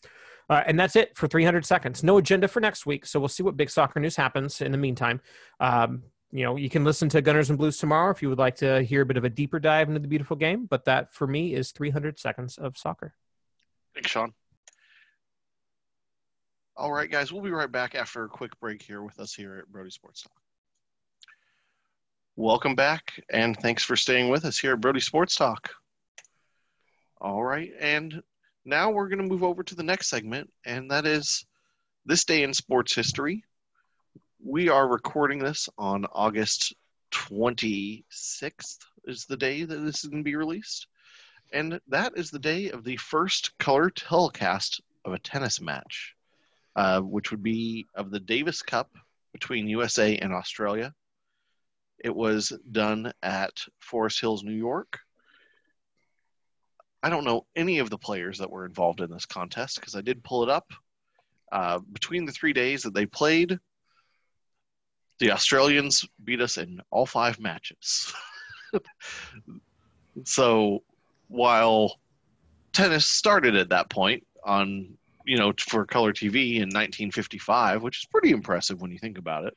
Uh, 0.50 0.64
and 0.68 0.78
that's 0.78 0.98
it 0.98 1.18
for 1.18 1.30
300 1.30 1.66
seconds. 1.66 2.04
No 2.04 2.18
agenda 2.18 2.50
for 2.50 2.60
next 2.60 2.86
week, 2.86 3.06
so 3.06 3.22
we'll 3.22 3.30
see 3.30 3.42
what 3.42 3.56
big 3.56 3.70
soccer 3.70 4.02
news 4.02 4.18
happens 4.18 4.60
in 4.60 4.74
the 4.74 4.78
meantime. 4.78 5.22
Um, 5.62 6.04
you 6.30 6.44
know, 6.44 6.58
you 6.58 6.70
can 6.70 6.84
listen 6.84 7.08
to 7.08 7.22
Gunners 7.22 7.50
and 7.50 7.58
Blues 7.58 7.78
tomorrow 7.78 8.12
if 8.12 8.22
you 8.22 8.28
would 8.28 8.38
like 8.38 8.58
to 8.58 8.84
hear 8.84 9.04
a 9.04 9.06
bit 9.06 9.16
of 9.16 9.24
a 9.24 9.30
deeper 9.30 9.62
dive 9.62 9.88
into 9.88 10.02
the 10.02 10.10
beautiful 10.10 10.36
game. 10.36 10.66
But 10.66 10.84
that, 10.84 11.14
for 11.14 11.26
me, 11.26 11.54
is 11.54 11.72
300 11.72 12.20
seconds 12.20 12.58
of 12.58 12.78
soccer. 12.78 13.14
Thanks, 13.94 14.12
Sean. 14.12 14.34
All 16.76 16.92
right, 16.92 17.10
guys, 17.10 17.32
we'll 17.32 17.44
be 17.44 17.52
right 17.52 17.72
back 17.72 17.96
after 17.96 18.26
a 18.26 18.28
quick 18.28 18.60
break 18.60 18.82
here 18.82 19.02
with 19.02 19.22
us 19.22 19.34
here 19.34 19.58
at 19.58 19.72
Brody 19.72 19.90
Sports 19.90 20.24
Talk. 20.24 20.41
Welcome 22.42 22.74
back, 22.74 23.24
and 23.30 23.56
thanks 23.56 23.84
for 23.84 23.96
staying 23.96 24.30
with 24.30 24.46
us 24.46 24.58
here 24.58 24.74
at 24.74 24.82
Brody 24.82 25.00
Sports 25.00 25.36
Talk. 25.36 25.70
All 27.22 27.44
right, 27.44 27.72
and 27.80 28.20
now 28.66 28.90
we're 28.90 29.10
going 29.10 29.22
to 29.22 29.30
move 29.30 29.44
over 29.44 29.62
to 29.62 29.76
the 29.76 29.84
next 29.84 30.10
segment, 30.10 30.52
and 30.66 30.90
that 30.90 31.06
is 31.06 31.46
this 32.04 32.26
day 32.26 32.42
in 32.42 32.52
sports 32.52 32.96
history 32.96 33.44
we 34.44 34.70
are 34.70 34.88
recording 34.88 35.38
this 35.38 35.70
on 35.78 36.08
August 36.14 36.74
26th 37.12 38.80
is 39.06 39.26
the 39.26 39.38
day 39.38 39.64
that 39.64 39.76
this 39.76 40.04
is 40.04 40.10
going 40.10 40.24
to 40.24 40.28
be 40.28 40.36
released. 40.36 40.88
And 41.54 41.80
that 41.90 42.14
is 42.16 42.32
the 42.32 42.40
day 42.40 42.72
of 42.72 42.84
the 42.84 42.98
first 42.98 43.56
color 43.60 43.92
telecast 43.92 44.82
of 45.06 45.14
a 45.14 45.20
tennis 45.20 45.62
match, 45.62 46.16
uh, 46.76 47.02
which 47.02 47.30
would 47.30 47.44
be 47.44 47.86
of 47.94 48.10
the 48.10 48.20
Davis 48.20 48.64
Cup 48.64 48.90
between 49.32 49.68
USA 49.68 50.18
and 50.18 50.34
Australia. 50.34 50.92
It 52.04 52.16
was 52.16 52.52
done 52.72 53.12
at 53.22 53.64
Forest 53.80 54.22
Hills, 54.22 54.44
New 54.44 54.54
York. 54.54 55.00
I 57.04 57.10
don't 57.10 57.24
know 57.24 57.46
any 57.56 57.80
of 57.80 57.90
the 57.90 57.98
players 57.98 58.38
that 58.40 58.50
were 58.50 58.66
involved 58.66 59.02
in 59.02 59.10
this 59.10 59.26
contest 59.26 59.80
because 59.80 59.96
I 59.96 60.02
did 60.02 60.24
pull 60.24 60.44
it 60.44 60.50
up. 60.50 60.72
Uh, 61.52 61.80
between 61.92 62.26
the 62.26 62.32
three 62.32 62.54
days 62.54 62.84
that 62.84 62.94
they 62.94 63.06
played, 63.06 63.60
the 65.20 65.32
Australians 65.32 66.06
beat 66.24 66.42
us 66.42 66.58
in 66.58 66.82
all 66.90 67.06
five 67.06 67.40
matches. 67.40 68.14
so 70.24 70.84
while 71.28 72.00
tennis 72.74 73.06
started 73.06 73.56
at 73.56 73.70
that 73.70 73.90
point 73.90 74.26
on 74.44 74.98
you 75.26 75.38
know 75.38 75.54
for 75.60 75.86
color 75.86 76.14
TV 76.14 76.56
in 76.56 76.70
1955, 76.70 77.84
which 77.84 78.00
is 78.00 78.06
pretty 78.06 78.32
impressive 78.32 78.82
when 78.82 78.92
you 78.92 79.00
think 79.00 79.18
about 79.18 79.46
it. 79.46 79.56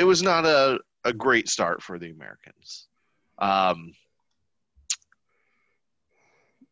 It 0.00 0.04
was 0.04 0.22
not 0.22 0.46
a, 0.46 0.80
a 1.04 1.12
great 1.12 1.46
start 1.46 1.82
for 1.82 1.98
the 1.98 2.10
Americans. 2.10 2.86
Um, 3.38 3.92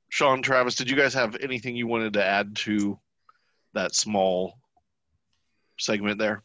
Sean, 0.09 0.41
Travis, 0.41 0.77
did 0.77 0.89
you 0.89 0.97
guys 0.97 1.13
have 1.13 1.37
anything 1.43 1.77
you 1.77 1.87
wanted 1.87 2.15
to 2.15 2.25
add 2.25 2.57
to 2.57 2.99
that 3.75 3.95
small 3.95 4.59
segment 5.79 6.19
there? 6.19 6.43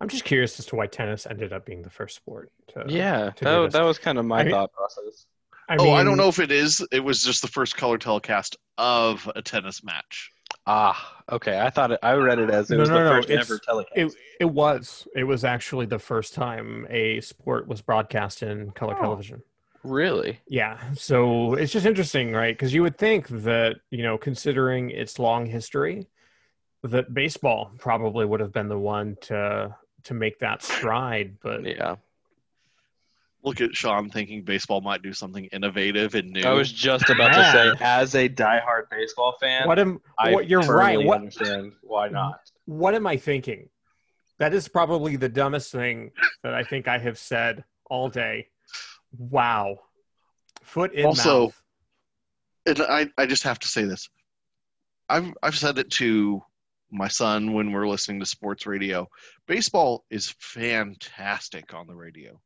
I'm 0.00 0.08
just 0.08 0.22
curious 0.22 0.60
as 0.60 0.66
to 0.66 0.76
why 0.76 0.86
tennis 0.86 1.26
ended 1.26 1.52
up 1.52 1.66
being 1.66 1.82
the 1.82 1.90
first 1.90 2.14
sport. 2.14 2.52
To, 2.68 2.84
Yeah, 2.86 3.30
to 3.30 3.44
that, 3.44 3.72
that 3.72 3.84
was 3.84 3.98
kind 3.98 4.16
of 4.16 4.24
my 4.24 4.40
I 4.40 4.44
mean- 4.44 4.52
thought 4.52 4.72
process. 4.72 5.26
I 5.68 5.76
oh, 5.78 5.92
I 5.92 6.04
don't 6.04 6.16
know 6.16 6.28
if 6.28 6.38
it 6.40 6.50
is. 6.50 6.84
It 6.90 7.00
was 7.00 7.22
just 7.22 7.40
the 7.40 7.48
first 7.48 7.76
color 7.76 7.96
telecast 7.96 8.56
of 8.78 9.30
a 9.36 9.42
tennis 9.42 9.82
match. 9.84 10.31
Ah, 10.66 11.22
okay. 11.30 11.58
I 11.60 11.70
thought 11.70 11.92
it, 11.92 11.98
I 12.02 12.12
read 12.14 12.38
it 12.38 12.50
as 12.50 12.70
it 12.70 12.74
No, 12.74 12.80
was 12.80 12.88
no, 12.90 12.94
the 12.96 13.04
no, 13.04 13.10
first 13.16 13.30
it's- 13.30 13.50
ever 13.50 13.58
telecast. 13.58 13.92
It 13.96 14.12
it 14.40 14.44
was 14.50 15.06
it 15.14 15.24
was 15.24 15.44
actually 15.44 15.86
the 15.86 15.98
first 15.98 16.34
time 16.34 16.86
a 16.90 17.20
sport 17.20 17.66
was 17.68 17.80
broadcast 17.82 18.42
in 18.42 18.70
color 18.72 18.96
Oh. 18.98 19.00
television. 19.02 19.42
really? 19.84 20.38
Yeah, 20.46 20.78
so 20.94 21.54
it's 21.54 21.72
just 21.72 21.86
interesting, 21.86 22.32
right? 22.32 22.54
Because 22.56 22.72
you 22.72 22.82
would 22.82 22.96
think 22.98 23.26
that 23.28 23.78
you 23.90 24.04
know, 24.04 24.16
considering 24.16 24.90
its 24.90 25.18
long 25.18 25.46
history, 25.46 26.06
that 26.84 27.12
baseball 27.12 27.72
probably 27.78 28.24
would 28.24 28.38
have 28.40 28.52
been 28.52 28.68
the 28.68 28.78
one 28.78 29.16
to 29.22 29.74
to 30.04 30.14
make 30.14 30.38
that 30.38 30.62
stride. 30.62 31.38
But 31.42 31.64
Yeah. 31.64 31.96
Look 33.44 33.60
at 33.60 33.74
Sean 33.74 34.08
thinking 34.08 34.42
baseball 34.42 34.80
might 34.80 35.02
do 35.02 35.12
something 35.12 35.46
innovative 35.46 36.14
and 36.14 36.30
new. 36.30 36.42
I 36.42 36.52
was 36.52 36.70
just 36.70 37.10
about 37.10 37.32
to 37.32 37.52
say, 37.52 37.72
as 37.84 38.14
a 38.14 38.28
diehard 38.28 38.88
baseball 38.90 39.36
fan, 39.40 39.66
what 39.66 39.78
am 39.80 40.00
I 40.18 40.32
what 40.32 40.48
you're 40.48 40.62
right? 40.62 41.04
What 41.04 41.18
understand 41.18 41.72
why 41.82 42.08
not. 42.08 42.40
what 42.66 42.94
am 42.94 43.06
I 43.06 43.16
thinking? 43.16 43.68
That 44.38 44.54
is 44.54 44.68
probably 44.68 45.16
the 45.16 45.28
dumbest 45.28 45.72
thing 45.72 46.12
that 46.42 46.54
I 46.54 46.62
think 46.62 46.86
I 46.88 46.98
have 46.98 47.18
said 47.18 47.64
all 47.90 48.08
day. 48.08 48.48
Wow, 49.18 49.78
foot 50.62 50.92
in 50.94 51.06
Also, 51.06 51.46
mouth. 51.46 51.62
and 52.66 52.80
I, 52.82 53.10
I 53.18 53.26
just 53.26 53.42
have 53.42 53.58
to 53.60 53.68
say 53.68 53.84
this. 53.84 54.08
I've 55.08 55.34
I've 55.42 55.56
said 55.56 55.78
it 55.78 55.90
to 55.92 56.42
my 56.92 57.08
son 57.08 57.52
when 57.52 57.72
we're 57.72 57.88
listening 57.88 58.20
to 58.20 58.26
sports 58.26 58.66
radio. 58.66 59.08
Baseball 59.46 60.04
is 60.10 60.34
fantastic 60.38 61.74
on 61.74 61.86
the 61.86 61.94
radio. 61.94 62.40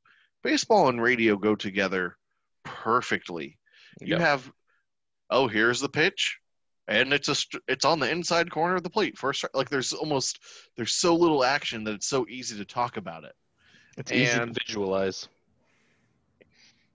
Baseball 0.47 0.89
and 0.89 1.03
radio 1.03 1.37
go 1.37 1.57
together 1.57 2.17
perfectly. 2.63 3.59
You 4.01 4.13
Yep. 4.13 4.21
have, 4.21 4.53
oh, 5.29 5.49
here's 5.49 5.81
the 5.81 5.89
pitch, 5.89 6.39
and 6.87 7.13
it's 7.13 7.29
a 7.29 7.35
it's 7.67 7.85
on 7.85 7.99
the 7.99 8.09
inside 8.09 8.49
corner 8.49 8.77
of 8.77 8.85
the 8.85 8.89
plate. 8.89 9.19
First, 9.19 9.45
like 9.55 9.69
there's 9.69 9.93
almost 9.93 10.39
there's 10.77 10.93
so 10.93 11.17
little 11.17 11.43
action 11.43 11.83
that 11.83 11.95
it's 11.95 12.07
so 12.07 12.25
easy 12.29 12.57
to 12.59 12.65
talk 12.65 12.97
about 12.97 13.25
it, 13.25 13.35
It's 13.99 14.13
easy 14.13 14.39
to 14.39 14.53
visualize. 14.65 15.29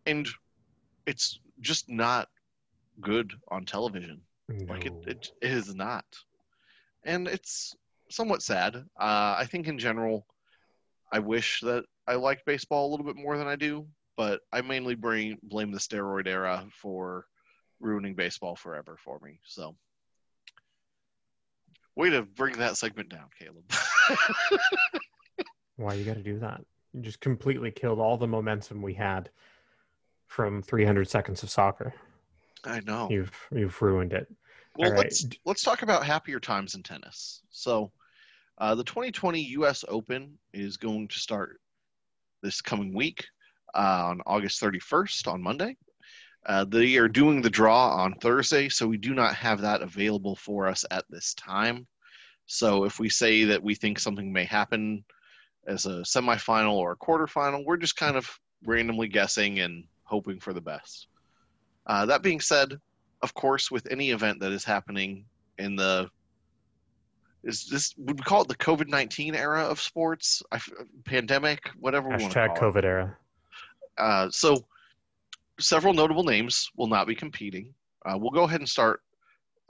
and 0.05 0.29
it's 1.05 1.41
just 1.59 1.89
not 1.89 2.29
good 3.01 3.33
on 3.49 3.65
television. 3.65 4.21
Like 4.47 4.85
it, 4.85 4.93
it, 5.05 5.29
it 5.41 5.51
is 5.51 5.75
not, 5.75 6.05
and 7.03 7.27
it's 7.27 7.75
somewhat 8.09 8.43
sad. 8.43 8.77
Uh, 8.97 9.35
I 9.37 9.45
think 9.45 9.67
in 9.67 9.77
general, 9.77 10.25
I 11.11 11.19
wish 11.19 11.59
that 11.59 11.83
I 12.07 12.15
like 12.15 12.45
baseball 12.45 12.87
a 12.87 12.91
little 12.91 13.05
bit 13.05 13.15
more 13.15 13.37
than 13.37 13.47
I 13.47 13.55
do, 13.55 13.87
but 14.17 14.41
I 14.51 14.61
mainly 14.61 14.95
bring, 14.95 15.37
blame 15.43 15.71
the 15.71 15.79
steroid 15.79 16.27
era 16.27 16.65
for 16.71 17.25
ruining 17.79 18.15
baseball 18.15 18.55
forever 18.55 18.97
for 19.03 19.19
me. 19.23 19.39
So, 19.43 19.75
way 21.95 22.09
to 22.09 22.23
bring 22.23 22.57
that 22.57 22.77
segment 22.77 23.09
down, 23.09 23.29
Caleb. 23.37 23.63
Why 25.77 25.93
you 25.95 26.03
got 26.03 26.15
to 26.15 26.23
do 26.23 26.39
that? 26.39 26.61
You 26.93 27.01
just 27.01 27.19
completely 27.19 27.71
killed 27.71 27.99
all 27.99 28.17
the 28.17 28.27
momentum 28.27 28.81
we 28.81 28.93
had 28.93 29.29
from 30.27 30.61
300 30.61 31.09
seconds 31.09 31.43
of 31.43 31.49
soccer. 31.49 31.93
I 32.63 32.79
know. 32.81 33.07
You've 33.09 33.47
you've 33.51 33.81
ruined 33.81 34.13
it. 34.13 34.27
Well, 34.77 34.91
right. 34.91 34.99
let's 34.99 35.25
let's 35.45 35.63
talk 35.63 35.81
about 35.81 36.05
happier 36.05 36.39
times 36.39 36.75
in 36.75 36.83
tennis. 36.83 37.41
So, 37.49 37.91
uh, 38.59 38.75
the 38.75 38.83
2020 38.83 39.41
U.S. 39.41 39.83
Open 39.87 40.37
is 40.53 40.77
going 40.77 41.07
to 41.07 41.19
start 41.19 41.59
this 42.41 42.61
coming 42.61 42.93
week 42.93 43.25
uh, 43.75 44.05
on 44.09 44.21
August 44.25 44.61
31st 44.61 45.27
on 45.27 45.41
Monday. 45.41 45.75
Uh, 46.45 46.65
they 46.65 46.97
are 46.97 47.07
doing 47.07 47.41
the 47.41 47.49
draw 47.49 47.95
on 47.95 48.15
Thursday, 48.15 48.67
so 48.67 48.87
we 48.87 48.97
do 48.97 49.13
not 49.13 49.35
have 49.35 49.61
that 49.61 49.81
available 49.81 50.35
for 50.35 50.67
us 50.67 50.83
at 50.89 51.05
this 51.09 51.33
time. 51.35 51.85
So, 52.47 52.83
if 52.83 52.99
we 52.99 53.09
say 53.09 53.43
that 53.45 53.61
we 53.61 53.75
think 53.75 53.99
something 53.99 54.33
may 54.33 54.45
happen 54.45 55.05
as 55.67 55.85
a 55.85 56.01
semifinal 56.01 56.73
or 56.73 56.93
a 56.93 56.97
quarterfinal, 56.97 57.63
we're 57.63 57.77
just 57.77 57.95
kind 57.95 58.17
of 58.17 58.27
randomly 58.65 59.07
guessing 59.07 59.59
and 59.59 59.83
hoping 60.03 60.39
for 60.39 60.51
the 60.51 60.61
best. 60.61 61.07
Uh, 61.85 62.05
that 62.07 62.23
being 62.23 62.39
said, 62.39 62.79
of 63.21 63.33
course, 63.35 63.69
with 63.69 63.87
any 63.91 64.09
event 64.09 64.39
that 64.39 64.51
is 64.51 64.63
happening 64.63 65.25
in 65.59 65.75
the 65.75 66.09
is 67.43 67.67
this 67.67 67.93
would 67.97 68.19
we 68.19 68.23
call 68.23 68.41
it 68.43 68.47
the 68.47 68.55
COVID 68.55 68.87
nineteen 68.87 69.35
era 69.35 69.63
of 69.63 69.79
sports, 69.81 70.43
I 70.51 70.59
pandemic, 71.05 71.69
whatever 71.79 72.09
we 72.09 72.15
want 72.17 72.31
to 72.31 72.39
Hashtag 72.39 72.55
call 72.57 72.69
it. 72.69 72.73
COVID 72.73 72.83
era. 72.83 73.17
Uh, 73.97 74.29
so, 74.31 74.65
several 75.59 75.93
notable 75.93 76.23
names 76.23 76.69
will 76.75 76.87
not 76.87 77.07
be 77.07 77.15
competing. 77.15 77.73
Uh, 78.05 78.17
we'll 78.17 78.31
go 78.31 78.43
ahead 78.43 78.61
and 78.61 78.69
start 78.69 79.01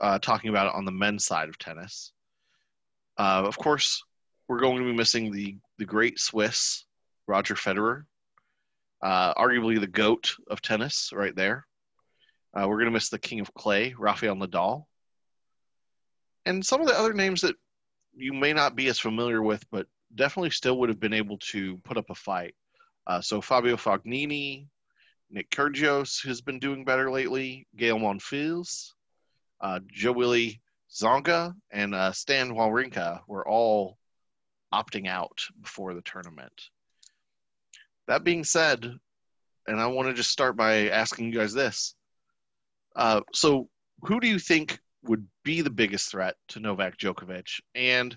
uh, 0.00 0.18
talking 0.18 0.50
about 0.50 0.66
it 0.66 0.74
on 0.74 0.84
the 0.84 0.92
men's 0.92 1.24
side 1.24 1.48
of 1.48 1.58
tennis. 1.58 2.12
Uh, 3.18 3.42
of 3.44 3.58
course, 3.58 4.02
we're 4.48 4.60
going 4.60 4.78
to 4.78 4.84
be 4.84 4.96
missing 4.96 5.32
the 5.32 5.56
the 5.78 5.84
great 5.84 6.18
Swiss 6.18 6.84
Roger 7.26 7.54
Federer, 7.54 8.04
uh, 9.02 9.34
arguably 9.34 9.78
the 9.80 9.86
goat 9.86 10.34
of 10.50 10.60
tennis, 10.60 11.10
right 11.14 11.34
there. 11.34 11.66
Uh, 12.54 12.68
we're 12.68 12.76
going 12.76 12.86
to 12.86 12.90
miss 12.92 13.08
the 13.08 13.18
king 13.18 13.40
of 13.40 13.52
clay, 13.54 13.94
Rafael 13.98 14.36
Nadal, 14.36 14.84
and 16.46 16.64
some 16.64 16.80
of 16.80 16.86
the 16.86 16.98
other 16.98 17.12
names 17.12 17.40
that 17.42 17.56
you 18.14 18.32
may 18.32 18.52
not 18.52 18.76
be 18.76 18.88
as 18.88 18.98
familiar 18.98 19.42
with, 19.42 19.64
but 19.70 19.86
definitely 20.14 20.50
still 20.50 20.78
would 20.78 20.88
have 20.88 21.00
been 21.00 21.14
able 21.14 21.38
to 21.38 21.78
put 21.78 21.96
up 21.96 22.10
a 22.10 22.14
fight. 22.14 22.54
Uh, 23.06 23.20
so 23.20 23.40
Fabio 23.40 23.76
Fognini, 23.76 24.66
Nick 25.30 25.50
Kyrgios 25.50 26.24
has 26.26 26.40
been 26.40 26.58
doing 26.58 26.84
better 26.84 27.10
lately. 27.10 27.66
Gael 27.76 27.98
Monfils, 27.98 28.92
uh, 29.60 29.80
Joe 29.90 30.12
Willie 30.12 30.60
Zonga, 30.92 31.54
and 31.70 31.94
uh, 31.94 32.12
Stan 32.12 32.50
Wawrinka 32.50 33.20
were 33.26 33.46
all 33.48 33.96
opting 34.72 35.08
out 35.08 35.42
before 35.60 35.94
the 35.94 36.02
tournament. 36.02 36.52
That 38.08 38.24
being 38.24 38.44
said, 38.44 38.92
and 39.66 39.80
I 39.80 39.86
want 39.86 40.08
to 40.08 40.14
just 40.14 40.30
start 40.30 40.56
by 40.56 40.88
asking 40.88 41.32
you 41.32 41.38
guys 41.38 41.54
this. 41.54 41.94
Uh, 42.94 43.22
so, 43.32 43.68
who 44.02 44.20
do 44.20 44.26
you 44.26 44.38
think 44.38 44.78
would 45.04 45.26
be 45.44 45.60
the 45.60 45.70
biggest 45.70 46.10
threat 46.10 46.36
to 46.48 46.60
Novak 46.60 46.98
Djokovic? 46.98 47.60
And 47.74 48.16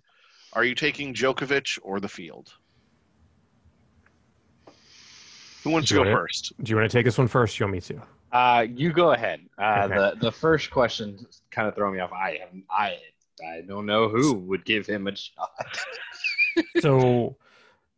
are 0.54 0.64
you 0.64 0.76
taking 0.76 1.14
Djokovic 1.14 1.80
or 1.84 2.00
the 2.00 2.08
field? 2.10 2.54
Who 5.64 5.72
wants 5.72 5.90
to 5.90 5.96
go 5.96 6.04
Go 6.04 6.10
ahead. 6.10 6.18
first? 6.18 6.54
Do 6.62 6.70
you 6.70 6.76
want 6.76 6.90
to 6.90 6.96
take 6.98 7.06
this 7.06 7.18
one 7.18 7.28
first? 7.28 7.60
You 7.60 7.66
want 7.66 7.74
me 7.74 7.82
to? 7.82 8.02
Uh, 8.32 8.66
you 8.70 8.92
go 8.94 9.12
ahead. 9.14 9.42
Uh, 9.58 9.84
Okay. 9.86 9.96
The 9.96 10.18
the 10.22 10.32
first 10.32 10.70
question 10.70 11.26
kind 11.52 11.68
of 11.68 11.76
throw 11.76 11.92
me 11.92 12.00
off. 12.00 12.12
I 12.12 12.38
have 12.42 12.50
I 12.70 12.98
I 13.44 13.62
don't 13.68 13.86
know 13.86 14.08
who 14.10 14.34
would 14.34 14.64
give 14.66 14.86
him 14.86 15.08
a 15.08 15.16
shot. 15.16 15.50
so 16.80 17.36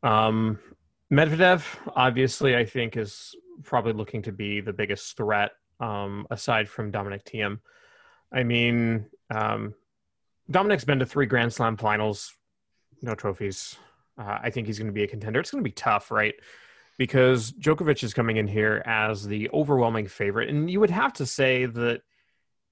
um 0.03 0.57
Medvedev 1.11 1.63
obviously 1.95 2.55
i 2.55 2.65
think 2.65 2.97
is 2.97 3.35
probably 3.63 3.93
looking 3.93 4.21
to 4.23 4.31
be 4.31 4.61
the 4.61 4.73
biggest 4.73 5.15
threat 5.15 5.51
um 5.79 6.25
aside 6.31 6.67
from 6.67 6.89
Dominic 6.91 7.23
Thiem. 7.25 7.59
i 8.31 8.43
mean 8.43 9.05
um 9.29 9.73
Dominic's 10.49 10.85
been 10.85 10.99
to 10.99 11.05
three 11.05 11.25
grand 11.25 11.53
slam 11.53 11.77
finals 11.77 12.33
no 13.01 13.15
trophies 13.15 13.75
uh, 14.17 14.39
i 14.41 14.49
think 14.49 14.67
he's 14.67 14.79
going 14.79 14.87
to 14.87 14.93
be 14.93 15.03
a 15.03 15.07
contender 15.07 15.39
it's 15.39 15.51
going 15.51 15.63
to 15.63 15.69
be 15.69 15.73
tough 15.73 16.11
right 16.11 16.35
because 16.97 17.51
Djokovic 17.51 18.03
is 18.03 18.13
coming 18.13 18.37
in 18.37 18.47
here 18.47 18.81
as 18.85 19.27
the 19.27 19.49
overwhelming 19.51 20.07
favorite 20.07 20.49
and 20.49 20.69
you 20.69 20.79
would 20.79 20.89
have 20.89 21.13
to 21.13 21.25
say 21.25 21.65
that 21.65 22.01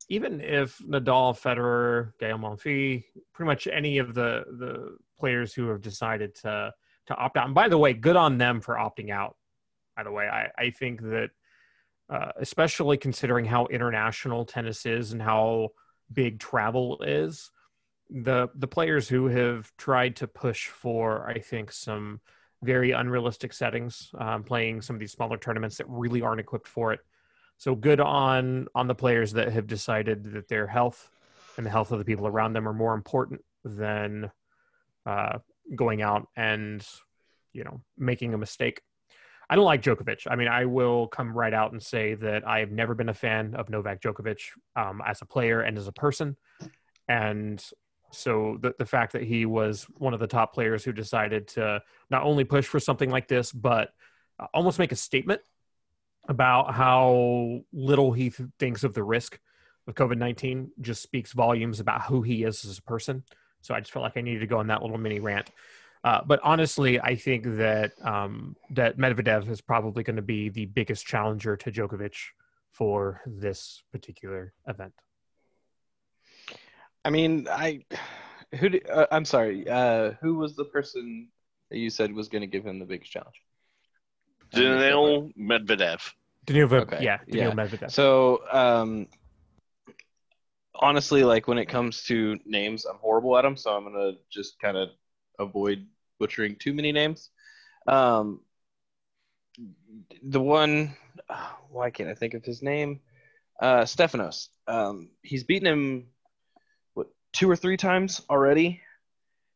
even 0.10 0.42
if 0.42 0.78
Nadal, 0.80 1.40
Federer, 1.40 2.12
Gael 2.20 2.38
Monfils, 2.38 3.04
pretty 3.34 3.48
much 3.48 3.68
any 3.68 3.98
of 3.98 4.14
the 4.14 4.44
the 4.60 4.98
players 5.20 5.54
who 5.54 5.70
have 5.70 5.82
decided 5.82 6.36
to 6.36 6.74
to 7.08 7.16
opt 7.16 7.38
out. 7.38 7.46
And 7.46 7.56
by 7.56 7.70
the 7.70 7.78
way, 7.78 7.94
good 7.94 8.16
on 8.16 8.38
them 8.38 8.62
for 8.62 8.76
opting 8.76 9.12
out. 9.12 9.36
By 9.96 10.04
the 10.04 10.12
way, 10.12 10.28
I, 10.28 10.50
I 10.58 10.70
think 10.72 11.02
that 11.02 11.30
uh, 12.10 12.32
especially 12.38 12.98
considering 12.98 13.46
how 13.46 13.66
international 13.68 14.46
tennis 14.46 14.86
is 14.86 15.12
and 15.12 15.22
how 15.22 15.70
big 16.12 16.40
travel 16.40 17.02
is, 17.02 17.52
the 18.10 18.50
the 18.56 18.68
players 18.68 19.10
who 19.10 19.28
have 19.28 19.72
tried 19.78 20.18
to 20.18 20.28
push 20.28 20.68
for, 20.68 21.28
I 21.28 21.40
think, 21.40 21.72
some 21.72 22.22
very 22.62 22.92
unrealistic 22.92 23.54
settings, 23.54 24.12
um, 24.18 24.44
playing 24.44 24.82
some 24.82 24.96
of 24.96 25.00
these 25.00 25.12
smaller 25.12 25.38
tournaments 25.38 25.78
that 25.78 25.90
really 25.90 26.22
aren't 26.22 26.40
equipped 26.40 26.68
for 26.68 26.94
it. 26.94 27.00
So 27.58 27.76
good 27.76 28.00
on 28.00 28.68
on 28.76 28.88
the 28.88 28.96
players 28.96 29.34
that 29.34 29.52
have 29.52 29.68
decided 29.68 30.34
that 30.34 30.48
their 30.48 30.68
health 30.68 31.10
and 31.58 31.66
the 31.66 31.72
health 31.72 31.92
of 31.92 32.00
the 32.00 32.06
people 32.06 32.28
around 32.28 32.54
them 32.54 32.68
are 32.68 32.74
more 32.74 32.94
important 32.94 33.42
than 33.64 34.32
uh, 35.06 35.40
going 35.76 36.02
out 36.02 36.28
and 36.36 36.86
you 37.56 37.64
know, 37.64 37.82
making 37.98 38.34
a 38.34 38.38
mistake. 38.38 38.82
I 39.50 39.56
don't 39.56 39.66
like 39.66 39.82
Djokovic. 39.82 40.28
I 40.30 40.36
mean, 40.36 40.48
I 40.48 40.66
will 40.66 41.08
come 41.08 41.36
right 41.36 41.54
out 41.54 41.72
and 41.72 41.82
say 41.82 42.16
that 42.16 42.48
I 42.48 42.60
have 42.60 42.72
never 42.72 42.96
been 42.96 43.10
a 43.10 43.14
fan 43.14 43.56
of 43.56 43.70
Novak 43.70 44.02
Djokovic 44.02 44.40
um, 44.76 45.02
as 45.06 45.22
a 45.22 45.26
player 45.26 45.62
and 45.62 45.78
as 45.78 45.88
a 45.88 45.92
person. 45.92 46.36
And 47.08 47.64
so 48.12 48.58
the, 48.62 48.74
the 48.78 48.86
fact 48.86 49.14
that 49.14 49.24
he 49.24 49.46
was 49.46 49.84
one 49.98 50.14
of 50.14 50.20
the 50.20 50.28
top 50.28 50.54
players 50.54 50.84
who 50.84 50.92
decided 50.92 51.48
to 51.50 51.82
not 52.10 52.24
only 52.24 52.44
push 52.44 52.66
for 52.66 52.80
something 52.80 53.10
like 53.10 53.28
this, 53.28 53.52
but 53.52 53.90
uh, 54.40 54.48
almost 54.54 54.80
make 54.80 54.92
a 54.92 54.96
statement 54.96 55.42
about 56.28 56.74
how 56.74 57.62
little 57.72 58.12
he 58.12 58.30
th- 58.32 58.50
thinks 58.58 58.84
of 58.84 58.94
the 58.94 59.04
risk 59.04 59.40
of 59.88 59.94
COVID 59.94 60.18
19 60.18 60.72
just 60.82 61.04
speaks 61.04 61.34
volumes 61.34 61.80
about 61.80 62.04
who 62.04 62.22
he 62.22 62.44
is 62.44 62.66
as 62.66 62.78
a 62.78 62.82
person. 62.82 63.24
So 63.62 63.74
I 63.74 63.80
just 63.80 63.92
felt 63.92 64.04
like 64.04 64.18
I 64.18 64.22
needed 64.22 64.40
to 64.40 64.48
go 64.48 64.60
on 64.60 64.68
that 64.68 64.82
little 64.82 64.98
mini 64.98 65.20
rant. 65.20 65.52
Uh, 66.06 66.22
but 66.24 66.40
honestly, 66.44 67.02
I 67.02 67.16
think 67.16 67.46
that 67.58 67.94
um, 68.04 68.56
that 68.70 68.96
Medvedev 68.96 69.50
is 69.50 69.60
probably 69.60 70.04
going 70.04 70.18
to 70.18 70.22
be 70.22 70.50
the 70.50 70.68
biggest 70.68 71.04
challenger 71.08 71.58
to 71.58 71.72
Djokovic 71.72 72.16
for 72.72 73.22
this 73.26 73.82
particular 73.92 74.54
event. 74.68 74.94
I 77.04 77.10
mean, 77.10 77.48
I 77.50 77.86
who 78.54 78.70
do, 78.70 78.82
uh, 78.88 79.08
I'm 79.10 79.26
sorry. 79.26 79.68
Uh, 79.68 80.12
who 80.22 80.36
was 80.36 80.56
the 80.56 80.66
person 80.66 81.30
that 81.72 81.80
you 81.80 81.90
said 81.90 82.14
was 82.14 82.30
going 82.30 82.42
to 82.42 82.48
give 82.48 82.64
him 82.64 82.78
the 82.78 82.86
biggest 82.86 83.12
challenge? 83.12 83.42
Daniil 84.52 85.32
Medvedev. 85.36 86.02
Daniil, 86.46 86.72
Okay, 86.72 87.00
yeah, 87.02 87.18
Daniil 87.28 87.50
yeah. 87.50 87.56
Medvedev. 87.56 87.90
So, 87.90 88.44
um, 88.52 89.08
honestly, 90.76 91.24
like 91.24 91.48
when 91.48 91.58
it 91.58 91.66
comes 91.66 92.04
to 92.04 92.38
names, 92.46 92.86
I'm 92.86 92.98
horrible 92.98 93.36
at 93.40 93.42
them. 93.42 93.58
So 93.58 93.72
I'm 93.72 93.86
gonna 93.86 94.12
just 94.30 94.60
kind 94.60 94.78
of 94.78 94.90
avoid 95.40 95.88
butchering 96.20 96.56
too 96.56 96.74
many 96.74 96.92
names. 96.92 97.30
Um, 97.88 98.42
the 100.24 100.42
one, 100.42 100.96
uh, 101.30 101.50
why 101.70 101.90
can't 101.90 102.10
I 102.10 102.14
think 102.16 102.34
of 102.34 102.44
his 102.44 102.62
name? 102.62 103.00
Uh, 103.60 103.82
Stefanos. 103.82 104.50
Um, 104.68 105.10
he's 105.22 105.44
beaten 105.44 105.68
him 105.68 106.08
what 106.94 107.08
two 107.32 107.50
or 107.50 107.56
three 107.56 107.78
times 107.78 108.22
already. 108.30 108.82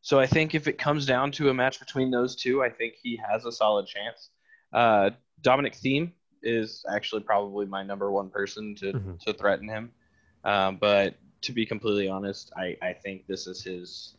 So 0.02 0.20
I 0.20 0.28
think 0.28 0.56
if 0.56 0.68
it 0.68 0.78
comes 0.78 1.06
down 1.06 1.32
to 1.34 1.50
a 1.50 1.54
match 1.54 1.80
between 1.80 2.10
those 2.12 2.36
two, 2.36 2.64
I 2.64 2.70
think 2.70 2.94
he 3.02 3.20
has 3.30 3.46
a 3.46 3.52
solid 3.52 3.86
chance. 3.88 4.30
Uh, 4.72 5.10
Dominic 5.42 5.74
Thiem 5.74 6.14
is 6.42 6.86
actually 6.90 7.24
probably 7.24 7.66
my 7.66 7.84
number 7.84 8.10
one 8.10 8.30
person 8.30 8.76
to, 8.76 8.94
Mhm. 8.94 9.20
to 9.26 9.34
threaten 9.34 9.68
him. 9.68 9.92
Um, 10.46 10.78
but 10.78 11.16
to 11.42 11.52
be 11.52 11.66
completely 11.66 12.08
honest, 12.08 12.52
I, 12.56 12.78
I 12.82 12.94
think 12.94 13.28
this 13.28 13.48
is 13.48 13.62
his 13.62 14.16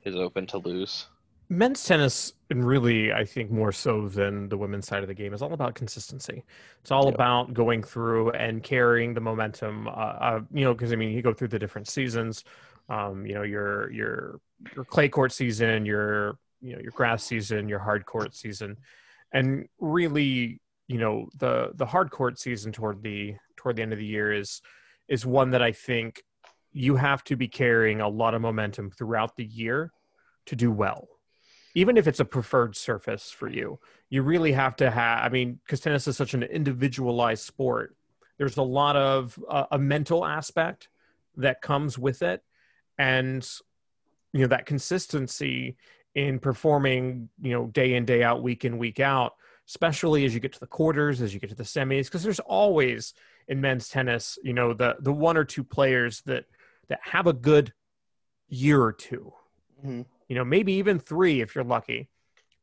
his 0.00 0.16
open 0.16 0.46
to 0.48 0.58
lose. 0.58 1.06
Men's 1.50 1.82
tennis 1.84 2.32
and 2.48 2.64
really 2.64 3.12
i 3.12 3.24
think 3.24 3.50
more 3.50 3.72
so 3.72 4.08
than 4.08 4.48
the 4.48 4.56
women's 4.56 4.86
side 4.86 5.02
of 5.02 5.08
the 5.08 5.14
game 5.14 5.34
is 5.34 5.42
all 5.42 5.52
about 5.52 5.74
consistency. 5.74 6.44
It's 6.80 6.92
all 6.92 7.08
Yeah. 7.08 7.14
about 7.14 7.52
going 7.52 7.82
through 7.82 8.30
and 8.30 8.62
carrying 8.62 9.14
the 9.14 9.20
momentum 9.20 9.88
uh, 9.88 9.90
uh, 9.90 10.40
you 10.52 10.64
know 10.64 10.72
because 10.72 10.92
i 10.92 10.96
mean 10.96 11.10
you 11.10 11.22
go 11.22 11.34
through 11.34 11.48
the 11.48 11.58
different 11.58 11.88
seasons. 11.88 12.44
Um, 12.88 13.26
you 13.26 13.34
know 13.34 13.42
your 13.42 13.90
your 13.90 14.40
your 14.74 14.84
clay 14.84 15.08
court 15.08 15.32
season 15.32 15.84
your 15.84 16.38
you 16.60 16.74
know 16.74 16.80
your 16.80 16.92
grass 16.92 17.24
season 17.24 17.68
your 17.68 17.80
hard 17.80 18.06
court 18.06 18.34
season. 18.34 18.76
And 19.32 19.68
really 19.78 20.60
you 20.86 20.98
know 20.98 21.28
the 21.36 21.72
the 21.74 21.86
hard 21.86 22.10
court 22.10 22.38
season 22.38 22.72
toward 22.72 23.02
the 23.02 23.34
toward 23.56 23.76
the 23.76 23.82
end 23.82 23.92
of 23.92 23.98
the 23.98 24.06
year 24.06 24.32
is 24.32 24.60
is 25.08 25.26
one 25.26 25.50
that 25.50 25.62
i 25.62 25.72
think 25.72 26.22
you 26.72 26.96
have 26.96 27.22
to 27.24 27.36
be 27.36 27.48
carrying 27.48 28.00
a 28.00 28.08
lot 28.08 28.34
of 28.34 28.40
momentum 28.40 28.90
throughout 28.90 29.36
the 29.36 29.44
year 29.44 29.92
to 30.46 30.56
do 30.56 30.70
well 30.70 31.08
even 31.74 31.96
if 31.96 32.06
it's 32.06 32.20
a 32.20 32.24
preferred 32.24 32.76
surface 32.76 33.30
for 33.30 33.48
you 33.48 33.78
you 34.08 34.22
really 34.22 34.52
have 34.52 34.76
to 34.76 34.90
have 34.90 35.24
i 35.24 35.28
mean 35.28 35.58
because 35.64 35.80
tennis 35.80 36.06
is 36.08 36.16
such 36.16 36.34
an 36.34 36.42
individualized 36.42 37.44
sport 37.44 37.96
there's 38.38 38.56
a 38.56 38.62
lot 38.62 38.96
of 38.96 39.38
uh, 39.48 39.66
a 39.72 39.78
mental 39.78 40.24
aspect 40.24 40.88
that 41.36 41.60
comes 41.60 41.98
with 41.98 42.22
it 42.22 42.42
and 42.98 43.48
you 44.32 44.40
know 44.40 44.46
that 44.46 44.66
consistency 44.66 45.76
in 46.14 46.38
performing 46.38 47.28
you 47.40 47.52
know 47.52 47.66
day 47.66 47.94
in 47.94 48.04
day 48.04 48.22
out 48.22 48.42
week 48.42 48.64
in 48.64 48.78
week 48.78 49.00
out 49.00 49.34
especially 49.68 50.24
as 50.24 50.34
you 50.34 50.40
get 50.40 50.52
to 50.52 50.60
the 50.60 50.66
quarters 50.66 51.22
as 51.22 51.32
you 51.32 51.38
get 51.38 51.50
to 51.50 51.56
the 51.56 51.62
semis 51.62 52.06
because 52.06 52.22
there's 52.22 52.40
always 52.40 53.14
in 53.48 53.60
men's 53.60 53.88
tennis 53.88 54.38
you 54.42 54.52
know 54.52 54.72
the 54.72 54.96
the 55.00 55.12
one 55.12 55.36
or 55.36 55.44
two 55.44 55.62
players 55.62 56.20
that 56.22 56.44
that 56.88 57.00
have 57.02 57.26
a 57.26 57.32
good 57.32 57.72
year 58.48 58.82
or 58.82 58.92
two 58.92 59.32
Mm-hmm. 59.84 60.02
You 60.30 60.36
know, 60.36 60.44
maybe 60.44 60.74
even 60.74 61.00
three 61.00 61.40
if 61.40 61.56
you're 61.56 61.64
lucky. 61.64 62.08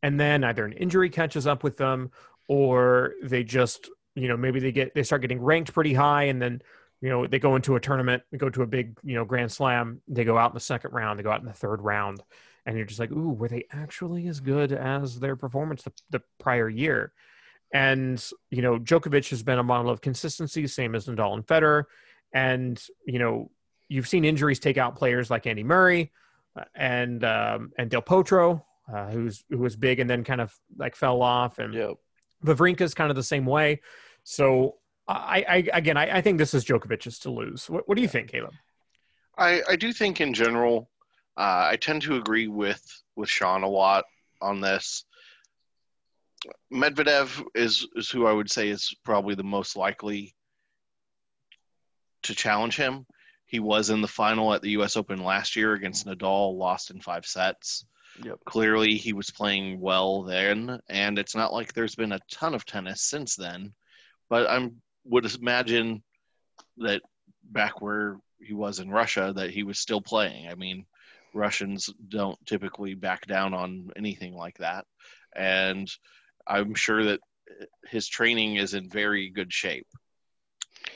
And 0.02 0.18
then 0.18 0.46
either 0.46 0.64
an 0.64 0.72
injury 0.72 1.10
catches 1.10 1.46
up 1.46 1.64
with 1.64 1.76
them 1.76 2.12
or 2.48 3.14
they 3.22 3.44
just, 3.44 3.90
you 4.16 4.30
know, 4.30 4.38
maybe 4.38 4.62
they 4.62 4.72
get 4.72 4.96
they 4.96 5.04
start 5.04 5.22
getting 5.22 5.42
ranked 5.42 5.74
pretty 5.74 5.94
high 5.94 6.24
and 6.24 6.42
then, 6.42 6.62
you 7.02 7.10
know, 7.10 7.28
they 7.28 7.40
go 7.40 7.58
into 7.58 7.76
a 7.76 7.80
tournament, 7.82 8.24
they 8.32 8.38
go 8.38 8.50
to 8.50 8.62
a 8.62 8.68
big, 8.68 8.98
you 9.04 9.16
know, 9.16 9.26
grand 9.26 9.52
slam, 9.52 10.02
they 10.08 10.24
go 10.24 10.38
out 10.38 10.52
in 10.52 10.54
the 10.54 10.62
second 10.62 10.94
round, 10.94 11.20
they 11.20 11.24
go 11.24 11.30
out 11.30 11.42
in 11.42 11.46
the 11.46 11.52
third 11.52 11.82
round, 11.82 12.24
and 12.66 12.78
you're 12.78 12.86
just 12.86 13.02
like, 13.02 13.12
ooh, 13.12 13.34
were 13.34 13.50
they 13.50 13.66
actually 13.70 14.28
as 14.28 14.40
good 14.40 14.72
as 14.72 15.20
their 15.20 15.36
performance 15.36 15.84
the, 15.84 15.92
the 16.10 16.22
prior 16.40 16.70
year? 16.70 17.12
And, 17.74 18.24
you 18.50 18.62
know, 18.62 18.80
Djokovic 18.80 19.30
has 19.32 19.44
been 19.44 19.60
a 19.60 19.64
model 19.64 19.92
of 19.92 20.00
consistency, 20.00 20.68
same 20.68 20.96
as 20.96 21.06
Nadal 21.06 21.34
and 21.34 21.46
Federer. 21.46 21.84
And, 22.34 22.82
you 23.06 23.20
know, 23.20 23.52
you've 23.90 24.08
seen 24.08 24.24
injuries 24.24 24.60
take 24.60 24.78
out 24.78 24.96
players 24.96 25.30
like 25.30 25.46
Andy 25.46 25.66
Murray, 25.66 26.14
and 26.76 27.24
um, 27.24 27.72
and 27.78 27.90
Del 27.90 28.02
Potro, 28.02 28.64
uh, 28.92 29.10
who's 29.10 29.44
who 29.50 29.58
was 29.60 29.76
big 29.76 30.00
and 30.00 30.10
then 30.10 30.24
kind 30.24 30.42
of 30.42 30.54
like 30.78 30.96
fell 30.96 31.22
off, 31.22 31.60
and 31.60 31.74
Yep. 31.74 31.96
Wawrinka's 32.46 32.94
kind 32.94 33.10
of 33.10 33.16
the 33.16 33.24
same 33.24 33.46
way. 33.46 33.82
So 34.24 34.76
I, 35.08 35.46
I 35.48 35.68
again, 35.74 35.98
I, 35.98 36.18
I 36.18 36.22
think 36.22 36.38
this 36.38 36.54
is 36.54 36.66
Djokovic's 36.66 37.20
to 37.20 37.30
lose. 37.30 37.70
What, 37.70 37.88
what 37.88 37.96
do 37.96 38.02
you 38.02 38.08
think, 38.08 38.30
Caleb? 38.30 38.54
I, 39.38 39.62
I 39.70 39.76
do 39.76 39.94
think 39.94 40.20
in 40.20 40.34
general, 40.34 40.90
uh, 41.38 41.70
I 41.72 41.78
tend 41.80 42.02
to 42.04 42.16
agree 42.18 42.48
with 42.48 42.84
with 43.16 43.30
Sean 43.30 43.64
a 43.64 43.68
lot 43.68 44.06
on 44.42 44.62
this. 44.62 45.06
Medvedev 46.74 47.44
is 47.56 47.88
is 47.96 48.10
who 48.10 48.26
I 48.26 48.34
would 48.34 48.50
say 48.50 48.70
is 48.70 48.94
probably 49.04 49.36
the 49.36 49.44
most 49.44 49.76
likely 49.76 50.36
to 52.24 52.36
challenge 52.36 52.76
him. 52.76 53.06
He 53.48 53.60
was 53.60 53.90
in 53.90 54.02
the 54.02 54.08
final 54.08 54.54
at 54.54 54.62
the 54.62 54.72
U.S. 54.72 54.98
Open 54.98 55.24
last 55.24 55.56
year 55.56 55.74
against 55.74 56.06
Nadal, 56.06 56.58
lost 56.58 56.92
in 56.92 57.00
five 57.00 57.26
sets. 57.26 57.86
Yep. 58.24 58.40
Clearly, 58.46 58.96
he 58.96 59.14
was 59.14 59.32
playing 59.32 59.80
well 59.80 60.24
then, 60.24 60.80
and 60.90 61.18
it's 61.18 61.36
not 61.36 61.54
like 61.54 61.74
there's 61.74 61.96
been 61.96 62.12
a 62.12 62.20
ton 62.30 62.54
of 62.54 62.66
tennis 62.66 63.02
since 63.02 63.36
then. 63.36 63.74
But 64.30 64.48
I 64.48 64.70
would 65.06 65.34
imagine 65.36 66.04
that 66.78 67.02
back 67.44 67.82
where 67.82 68.18
he 68.40 68.54
was 68.54 68.80
in 68.80 68.90
Russia, 68.90 69.32
that 69.36 69.52
he 69.52 69.64
was 69.64 69.80
still 69.80 70.02
playing. 70.02 70.50
I 70.50 70.56
mean, 70.56 70.86
Russians 71.34 71.90
don't 72.10 72.38
typically 72.46 72.96
back 72.96 73.28
down 73.28 73.54
on 73.54 73.92
anything 73.96 74.36
like 74.36 74.58
that, 74.58 74.86
and 75.36 75.90
I'm 76.46 76.76
sure 76.76 77.04
that 77.06 77.22
his 77.88 78.08
training 78.10 78.56
is 78.58 78.74
in 78.74 78.90
very 78.90 79.30
good 79.30 79.54
shape. 79.54 79.88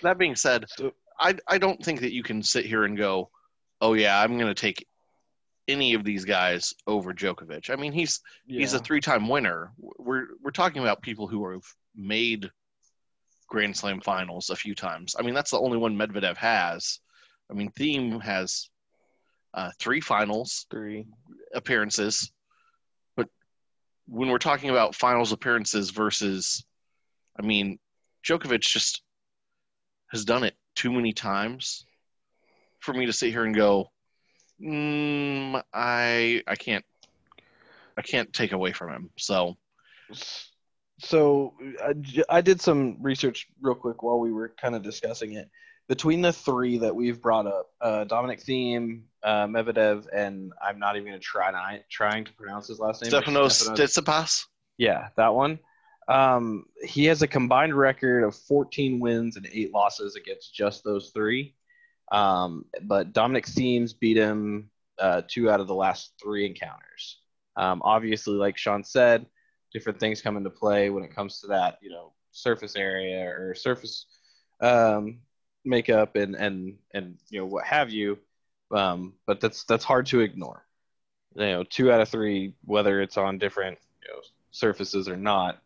That 0.01 0.17
being 0.17 0.35
said, 0.35 0.65
So- 0.69 0.93
I 1.21 1.35
I 1.47 1.57
don't 1.59 1.83
think 1.83 2.01
that 2.01 2.13
you 2.13 2.23
can 2.23 2.41
sit 2.41 2.65
here 2.65 2.83
and 2.83 2.97
go, 2.97 3.29
"Oh 3.79 3.93
yeah, 3.93 4.19
I'm 4.19 4.37
going 4.37 4.53
to 4.53 4.59
take 4.59 4.85
any 5.67 5.93
of 5.93 6.03
these 6.03 6.25
guys 6.25 6.73
over 6.87 7.13
Djokovic." 7.13 7.69
I 7.69 7.75
mean, 7.75 7.93
he's 7.93 8.19
he's 8.47 8.73
a 8.73 8.79
three-time 8.79 9.29
winner. 9.29 9.71
We're 9.77 10.27
we're 10.41 10.51
talking 10.51 10.81
about 10.81 11.03
people 11.03 11.27
who 11.27 11.49
have 11.51 11.63
made 11.95 12.49
Grand 13.47 13.77
Slam 13.77 14.01
finals 14.01 14.49
a 14.49 14.55
few 14.55 14.73
times. 14.73 15.15
I 15.17 15.21
mean, 15.21 15.35
that's 15.35 15.51
the 15.51 15.59
only 15.59 15.77
one 15.77 15.95
Medvedev 15.95 16.37
has. 16.37 16.99
I 17.49 17.53
mean, 17.53 17.71
Thiem 17.71 18.21
has 18.21 18.69
uh, 19.53 19.69
three 19.79 20.01
finals 20.01 20.65
three. 20.71 21.05
appearances, 21.53 22.31
but 23.15 23.29
when 24.07 24.29
we're 24.29 24.39
talking 24.39 24.71
about 24.71 24.95
finals 24.95 25.31
appearances 25.33 25.91
versus, 25.91 26.65
I 27.39 27.45
mean, 27.45 27.77
Djokovic 28.25 28.61
just 28.61 29.03
has 30.11 30.25
done 30.25 30.43
it 30.43 30.55
too 30.75 30.91
many 30.91 31.13
times 31.13 31.85
for 32.79 32.93
me 32.93 33.05
to 33.05 33.13
sit 33.13 33.31
here 33.31 33.43
and 33.43 33.55
go, 33.55 33.91
mm, 34.61 35.61
I 35.73 36.41
I 36.47 36.55
can't 36.55 36.85
I 37.97 38.01
can't 38.01 38.31
take 38.33 38.51
away 38.51 38.71
from 38.71 38.91
him. 38.91 39.09
So 39.17 39.57
So 40.99 41.53
I, 41.83 41.93
I 42.29 42.41
did 42.41 42.61
some 42.61 42.97
research 43.01 43.47
real 43.61 43.75
quick 43.75 44.03
while 44.03 44.19
we 44.19 44.31
were 44.31 44.53
kind 44.61 44.75
of 44.75 44.83
discussing 44.83 45.33
it. 45.33 45.49
Between 45.87 46.21
the 46.21 46.31
three 46.31 46.77
that 46.77 46.95
we've 46.95 47.21
brought 47.21 47.47
up, 47.47 47.71
uh, 47.81 48.03
Dominic 48.05 48.39
Thiem, 48.39 49.01
uh, 49.23 49.45
Medvedev, 49.47 50.05
and 50.13 50.53
I'm 50.63 50.79
not 50.79 50.95
even 50.95 51.07
going 51.09 51.19
to 51.19 51.23
try 51.23 51.51
not, 51.51 51.81
trying 51.89 52.23
to 52.25 52.33
pronounce 52.33 52.67
his 52.67 52.79
last 52.79 53.01
name. 53.01 53.11
Stefanos 53.11 53.67
Stefanos- 53.67 53.77
Tsitsipas. 53.77 54.45
Yeah, 54.77 55.09
that 55.17 55.33
one. 55.33 55.59
Um, 56.11 56.65
he 56.83 57.05
has 57.05 57.21
a 57.21 57.27
combined 57.27 57.73
record 57.73 58.25
of 58.25 58.35
14 58.35 58.99
wins 58.99 59.37
and 59.37 59.47
eight 59.49 59.71
losses 59.73 60.17
against 60.17 60.53
just 60.53 60.83
those 60.83 61.11
three. 61.13 61.55
Um, 62.11 62.65
but 62.81 63.13
Dominic 63.13 63.45
Thiem's 63.47 63.93
beat 63.93 64.17
him 64.17 64.69
uh, 64.99 65.21
two 65.25 65.49
out 65.49 65.61
of 65.61 65.67
the 65.67 65.73
last 65.73 66.11
three 66.21 66.45
encounters. 66.45 67.21
Um, 67.55 67.81
obviously, 67.85 68.33
like 68.33 68.57
Sean 68.57 68.83
said, 68.83 69.25
different 69.71 70.01
things 70.01 70.21
come 70.21 70.35
into 70.35 70.49
play 70.49 70.89
when 70.89 71.05
it 71.05 71.15
comes 71.15 71.39
to 71.39 71.47
that, 71.47 71.77
you 71.81 71.89
know, 71.89 72.11
surface 72.31 72.75
area 72.75 73.29
or 73.29 73.55
surface 73.55 74.05
um, 74.59 75.19
makeup 75.63 76.15
and 76.17 76.35
and 76.35 76.75
and 76.93 77.17
you 77.29 77.39
know 77.39 77.45
what 77.45 77.65
have 77.65 77.89
you. 77.89 78.19
Um, 78.71 79.13
but 79.25 79.39
that's 79.39 79.63
that's 79.63 79.85
hard 79.85 80.07
to 80.07 80.19
ignore. 80.19 80.65
You 81.35 81.45
know, 81.45 81.63
two 81.63 81.89
out 81.89 82.01
of 82.01 82.09
three, 82.09 82.53
whether 82.65 83.01
it's 83.01 83.15
on 83.15 83.37
different 83.37 83.77
you 84.01 84.13
know, 84.13 84.21
surfaces 84.51 85.07
or 85.07 85.15
not, 85.15 85.61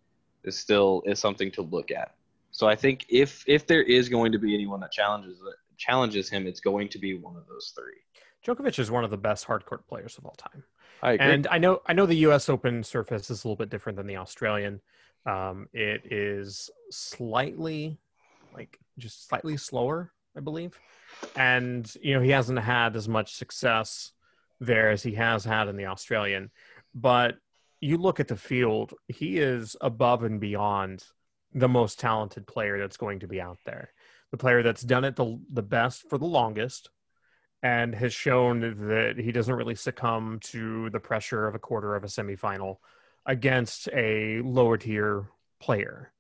is 0.46 0.58
still 0.58 1.04
is 1.06 1.20
something 1.20 1.52
to 1.52 1.62
look 1.62 1.92
at. 1.92 2.16
So 2.52 2.68
I 2.68 2.76
think 2.76 3.06
if 3.10 3.44
if 3.48 3.68
there 3.68 3.84
is 3.84 4.10
going 4.10 4.32
to 4.32 4.40
be 4.40 4.54
anyone 4.54 4.80
that 4.82 4.92
challenges 4.92 5.40
challenges 5.78 6.30
him, 6.30 6.48
it's 6.48 6.62
going 6.62 6.88
to 6.90 7.00
be 7.00 7.16
one 7.16 7.36
of 7.36 7.46
those 7.48 7.74
three. 7.76 8.00
Djokovic 8.46 8.80
is 8.80 8.92
one 8.92 9.04
of 9.04 9.12
the 9.12 9.18
best 9.18 9.46
hardcourt 9.46 9.88
players 9.88 10.18
of 10.18 10.26
all 10.26 10.36
time. 10.38 10.64
I 11.02 11.14
agree. 11.14 11.28
And 11.28 11.48
I 11.48 11.58
know 11.58 11.82
I 11.86 11.94
know 11.94 12.06
the 12.06 12.16
U.S. 12.16 12.48
Open 12.50 12.84
surface 12.84 13.30
is 13.30 13.44
a 13.44 13.48
little 13.48 13.58
bit 13.58 13.70
different 13.70 13.98
than 13.98 14.08
the 14.08 14.18
Australian. 14.18 14.82
Um, 15.26 15.68
it 15.74 16.12
is 16.12 16.70
slightly, 16.92 17.98
like 18.54 18.80
just 18.98 19.28
slightly 19.28 19.58
slower, 19.58 20.14
I 20.38 20.40
believe, 20.40 20.80
and 21.36 21.92
you 22.02 22.14
know 22.14 22.22
he 22.22 22.30
hasn't 22.30 22.60
had 22.60 22.96
as 22.96 23.10
much 23.10 23.34
success 23.34 24.12
there 24.60 24.92
as 24.92 25.04
he 25.04 25.16
has 25.16 25.44
had 25.44 25.68
in 25.68 25.76
the 25.76 25.88
Australian. 25.88 26.52
But 26.94 27.36
you 27.86 27.98
look 27.98 28.20
at 28.20 28.28
the 28.28 28.36
field, 28.36 28.94
he 29.08 29.38
is 29.38 29.76
above 29.80 30.24
and 30.24 30.40
beyond 30.40 31.04
the 31.54 31.70
most 31.70 32.00
talented 32.00 32.48
player 32.48 32.80
that's 32.80 32.98
going 32.98 33.20
to 33.20 33.28
be 33.28 33.40
out 33.40 33.60
there. 33.64 33.92
The 34.32 34.38
player 34.38 34.64
that's 34.64 34.82
done 34.82 35.06
it 35.06 35.16
the, 35.16 35.40
the 35.54 35.62
best 35.62 36.10
for 36.10 36.18
the 36.18 36.26
longest 36.26 36.90
and 37.62 37.94
has 37.94 38.12
shown 38.12 38.60
that 38.88 39.18
he 39.18 39.32
doesn't 39.32 39.54
really 39.54 39.76
succumb 39.76 40.40
to 40.46 40.90
the 40.90 41.00
pressure 41.00 41.48
of 41.48 41.54
a 41.54 41.60
quarter 41.60 41.96
of 41.96 42.04
a 42.04 42.08
semifinal 42.08 42.78
against 43.26 43.88
a 43.94 44.42
lower 44.42 44.78
tier 44.78 45.30
player. 45.60 46.12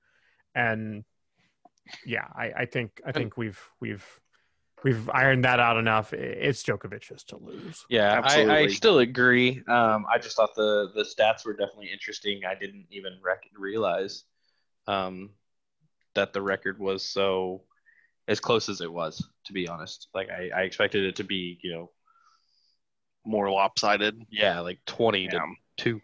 And 0.53 1.03
yeah, 2.05 2.27
I, 2.33 2.51
I 2.57 2.65
think 2.65 3.01
I 3.05 3.11
think 3.11 3.37
we've 3.37 3.59
we've 3.79 4.05
we've 4.85 5.09
ironed 5.09 5.43
that 5.43 5.59
out 5.59 5.77
enough. 5.77 6.13
It's 6.13 6.61
Djokovic's 6.63 7.23
to 7.25 7.37
lose. 7.37 7.83
Yeah, 7.89 8.21
I, 8.23 8.45
I 8.59 8.67
still 8.67 8.99
agree. 8.99 9.63
Um, 9.67 10.05
I 10.07 10.19
just 10.19 10.37
thought 10.37 10.53
the 10.55 10.91
the 10.95 11.01
stats 11.03 11.43
were 11.43 11.53
definitely 11.53 11.89
interesting. 11.91 12.41
I 12.47 12.53
didn't 12.53 12.85
even 12.91 13.13
rec- 13.23 13.49
realize 13.57 14.25
um, 14.87 15.31
that 16.13 16.33
the 16.33 16.41
record 16.41 16.79
was 16.79 17.03
so 17.03 17.63
as 18.27 18.39
close 18.39 18.69
as 18.69 18.79
it 18.79 18.91
was. 18.93 19.27
To 19.47 19.53
be 19.53 19.67
honest, 19.67 20.07
like 20.13 20.29
I, 20.29 20.51
I 20.55 20.61
expected 20.61 21.03
it 21.03 21.15
to 21.17 21.23
be, 21.23 21.57
you 21.63 21.71
know, 21.73 21.91
More 23.25 23.49
lopsided. 23.49 24.21
yeah, 24.29 24.59
like 24.59 24.79
twenty 24.85 25.23
Yeah. 25.23 25.31
to 25.39 25.41
two. 25.77 26.01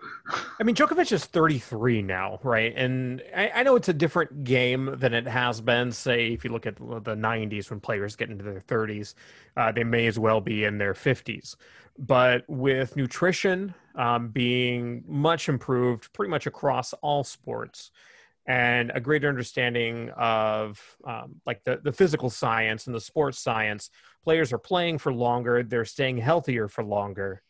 I 0.59 0.63
mean, 0.63 0.75
Djokovic 0.75 1.11
is 1.11 1.25
33 1.25 2.01
now, 2.01 2.39
right? 2.43 2.73
And 2.75 3.21
I, 3.35 3.51
I 3.55 3.63
know 3.63 3.75
it's 3.75 3.89
a 3.89 3.93
different 3.93 4.43
game 4.43 4.95
than 4.97 5.13
it 5.13 5.27
has 5.27 5.61
been. 5.61 5.91
Say, 5.91 6.33
if 6.33 6.43
you 6.43 6.51
look 6.51 6.65
at 6.65 6.75
the 6.77 7.15
90s 7.15 7.69
when 7.69 7.79
players 7.79 8.15
get 8.15 8.29
into 8.29 8.43
their 8.43 8.61
30s, 8.61 9.13
uh, 9.57 9.71
they 9.71 9.83
may 9.83 10.07
as 10.07 10.19
well 10.19 10.41
be 10.41 10.63
in 10.63 10.77
their 10.77 10.93
50s. 10.93 11.55
But 11.97 12.43
with 12.47 12.95
nutrition 12.95 13.73
um, 13.95 14.29
being 14.29 15.03
much 15.07 15.49
improved 15.49 16.11
pretty 16.13 16.29
much 16.29 16.47
across 16.47 16.93
all 17.01 17.23
sports, 17.23 17.91
and 18.47 18.91
a 18.95 18.99
greater 18.99 19.29
understanding 19.29 20.09
of 20.17 20.81
um, 21.05 21.35
like 21.45 21.63
the, 21.63 21.79
the 21.83 21.91
physical 21.91 22.29
science 22.29 22.87
and 22.87 22.95
the 22.95 23.01
sports 23.01 23.39
science, 23.39 23.89
players 24.23 24.51
are 24.51 24.57
playing 24.57 24.97
for 24.97 25.13
longer, 25.13 25.63
they're 25.63 25.85
staying 25.85 26.17
healthier 26.17 26.67
for 26.67 26.83
longer. 26.83 27.43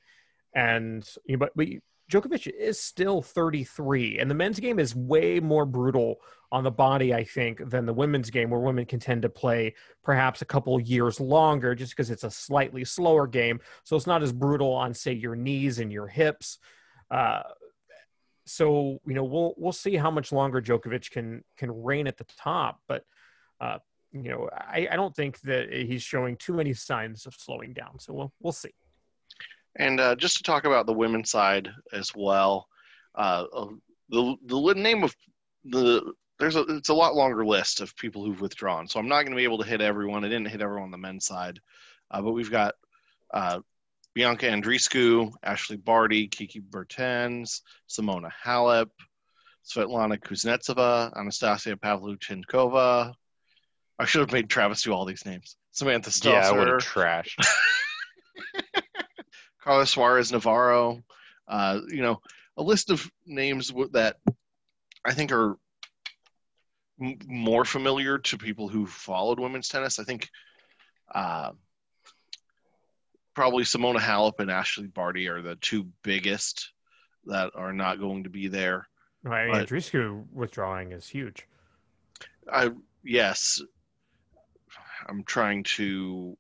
And 0.54 1.08
you 1.26 1.38
know, 1.38 1.40
but 1.40 1.56
we 1.56 1.80
Djokovic 2.12 2.48
is 2.48 2.80
still 2.80 3.22
33, 3.22 4.20
and 4.20 4.30
the 4.30 4.36
men's 4.36 4.60
game 4.60 4.80
is 4.80 4.94
way 4.94 5.40
more 5.40 5.66
brutal 5.66 6.18
on 6.52 6.66
the 6.66 6.72
body, 6.72 7.14
I 7.14 7.24
think, 7.24 7.70
than 7.70 7.86
the 7.86 7.94
women's 7.94 8.30
game, 8.30 8.50
where 8.50 8.60
women 8.60 8.86
can 8.86 9.00
tend 9.00 9.22
to 9.22 9.30
play 9.30 9.76
perhaps 10.04 10.42
a 10.42 10.46
couple 10.46 10.78
years 10.82 11.22
longer 11.22 11.74
just 11.74 11.94
because 11.94 12.12
it's 12.12 12.26
a 12.26 12.32
slightly 12.32 12.84
slower 12.84 13.28
game. 13.28 13.62
So 13.86 13.96
it's 13.96 14.08
not 14.08 14.24
as 14.24 14.34
brutal 14.34 14.74
on, 14.74 14.94
say, 14.94 15.14
your 15.14 15.38
knees 15.38 15.80
and 15.80 15.92
your 15.92 16.08
hips. 16.08 16.60
Uh, 17.10 17.44
so 18.46 19.00
you 19.06 19.14
know 19.14 19.24
we'll 19.24 19.54
we'll 19.58 19.72
see 19.72 19.96
how 19.96 20.12
much 20.12 20.32
longer 20.32 20.62
Djokovic 20.62 21.12
can 21.12 21.44
can 21.58 21.72
reign 21.84 22.08
at 22.08 22.18
the 22.18 22.26
top, 22.38 22.82
but 22.88 23.06
uh, 23.62 23.78
you 24.12 24.30
know 24.30 24.50
I, 24.54 24.90
I 24.92 24.96
don't 24.96 25.16
think 25.16 25.40
that 25.42 25.72
he's 25.72 26.04
showing 26.04 26.36
too 26.36 26.54
many 26.54 26.74
signs 26.74 27.26
of 27.26 27.34
slowing 27.36 27.74
down. 27.74 28.00
So 28.00 28.14
we'll 28.14 28.34
we'll 28.42 28.52
see. 28.52 28.72
And 29.78 30.00
uh, 30.00 30.16
just 30.16 30.38
to 30.38 30.44
talk 30.44 30.66
about 30.66 30.86
the 30.86 30.94
women's 30.94 31.30
side 31.30 31.70
as 31.94 32.12
well, 32.16 32.68
uh, 33.16 33.46
uh, 33.54 33.68
the 34.10 34.36
the 34.46 34.74
name 34.74 35.04
of 35.04 35.16
the 35.66 36.14
there's 36.40 36.56
a 36.56 36.62
it's 36.62 36.90
a 36.90 36.94
lot 36.94 37.16
longer 37.16 37.46
list 37.46 37.82
of 37.82 37.96
people 37.96 38.26
who've 38.26 38.42
withdrawn. 38.42 38.88
So 38.88 39.00
I'm 39.00 39.08
not 39.08 39.22
going 39.22 39.32
to 39.32 39.38
be 39.38 39.44
able 39.44 39.60
to 39.60 39.68
hit 39.68 39.82
everyone. 39.82 40.26
I 40.26 40.30
didn't 40.30 40.50
hit 40.50 40.62
everyone 40.62 40.86
on 40.86 40.92
the 40.92 40.98
men's 40.98 41.26
side, 41.26 41.60
uh, 42.10 42.22
but 42.22 42.32
we've 42.32 42.52
got 42.52 42.74
uh, 43.34 43.60
Bianca 44.14 44.48
Andreescu, 44.48 45.32
Ashleigh 45.46 45.84
Barty, 45.84 46.28
Kiki 46.28 46.60
Bertens, 46.60 47.62
Simona 47.90 48.30
Halep, 48.44 48.90
Svetlana 49.66 50.20
Kuznetsova, 50.20 51.16
Anastasia 51.16 51.78
Pavlyuchenkova. 51.78 53.14
I 54.00 54.06
should 54.06 54.22
have 54.22 54.32
made 54.32 54.50
Travis 54.50 54.82
do 54.82 54.94
all 54.94 55.06
these 55.06 55.26
names. 55.26 55.56
Samantha 55.72 56.12
Yeah, 56.28 56.50
I 56.50 56.52
would 56.52 56.68
Stosur, 56.68 56.72
have 56.72 57.26
trashed. 57.26 57.48
Carlos 59.62 59.90
Suarez 59.92 60.32
Navarro, 60.32 61.04
uh, 61.48 61.80
you 61.88 62.02
know, 62.02 62.20
a 62.58 62.64
list 62.64 62.90
of 62.90 63.10
names 63.26 63.72
that 63.94 64.18
I 65.06 65.14
think 65.14 65.32
are 65.32 65.58
m- 67.00 67.18
more 67.28 67.64
familiar 67.66 68.18
to 68.20 68.38
people 68.38 68.68
who 68.68 68.86
followed 68.86 69.40
women's 69.40 69.68
tennis. 69.70 70.00
I 70.00 70.04
think 70.04 70.30
uh, 71.14 71.52
probably 73.34 73.64
Simona 73.64 74.00
Halep 74.00 74.40
and 74.40 74.50
Ashleigh 74.50 74.94
Barty 74.94 75.28
are 75.28 75.42
the 75.42 75.56
two 75.56 75.88
biggest 76.04 76.72
that 77.26 77.52
are 77.56 77.74
not 77.74 78.00
going 78.00 78.24
to 78.24 78.30
be 78.30 78.48
there. 78.48 78.88
Mean, 79.24 79.52
But- 79.52 79.68
Andreescu 79.68 80.26
withdrawing 80.32 80.92
is 80.92 81.08
huge. 81.08 81.48
I 82.52 82.72
yes, 83.04 83.62
I'm 85.08 85.24
trying 85.24 85.64
to 85.76 86.36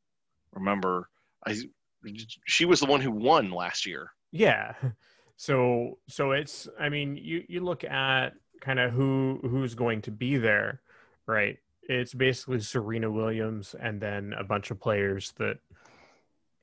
remember. 0.52 1.08
I 1.46 1.56
she 2.46 2.66
was 2.66 2.80
the 2.80 2.86
one 2.86 3.02
who 3.02 3.12
won 3.12 3.52
last 3.52 3.86
year. 3.86 4.12
Yeah. 4.32 4.74
So 5.38 5.98
so 6.08 6.34
it's 6.34 6.68
I 6.80 6.90
mean 6.90 7.18
you 7.18 7.44
you 7.50 7.62
look 7.62 7.84
at 7.84 8.34
kind 8.62 8.80
of 8.80 8.92
who 8.92 9.40
who's 9.42 9.74
going 9.74 10.04
to 10.04 10.12
be 10.12 10.38
there, 10.38 10.82
right? 11.26 11.58
It's 11.82 12.14
basically 12.14 12.60
Serena 12.60 13.10
Williams 13.10 13.74
and 13.80 14.00
then 14.00 14.34
a 14.38 14.44
bunch 14.44 14.70
of 14.70 14.80
players 14.80 15.34
that 15.40 15.58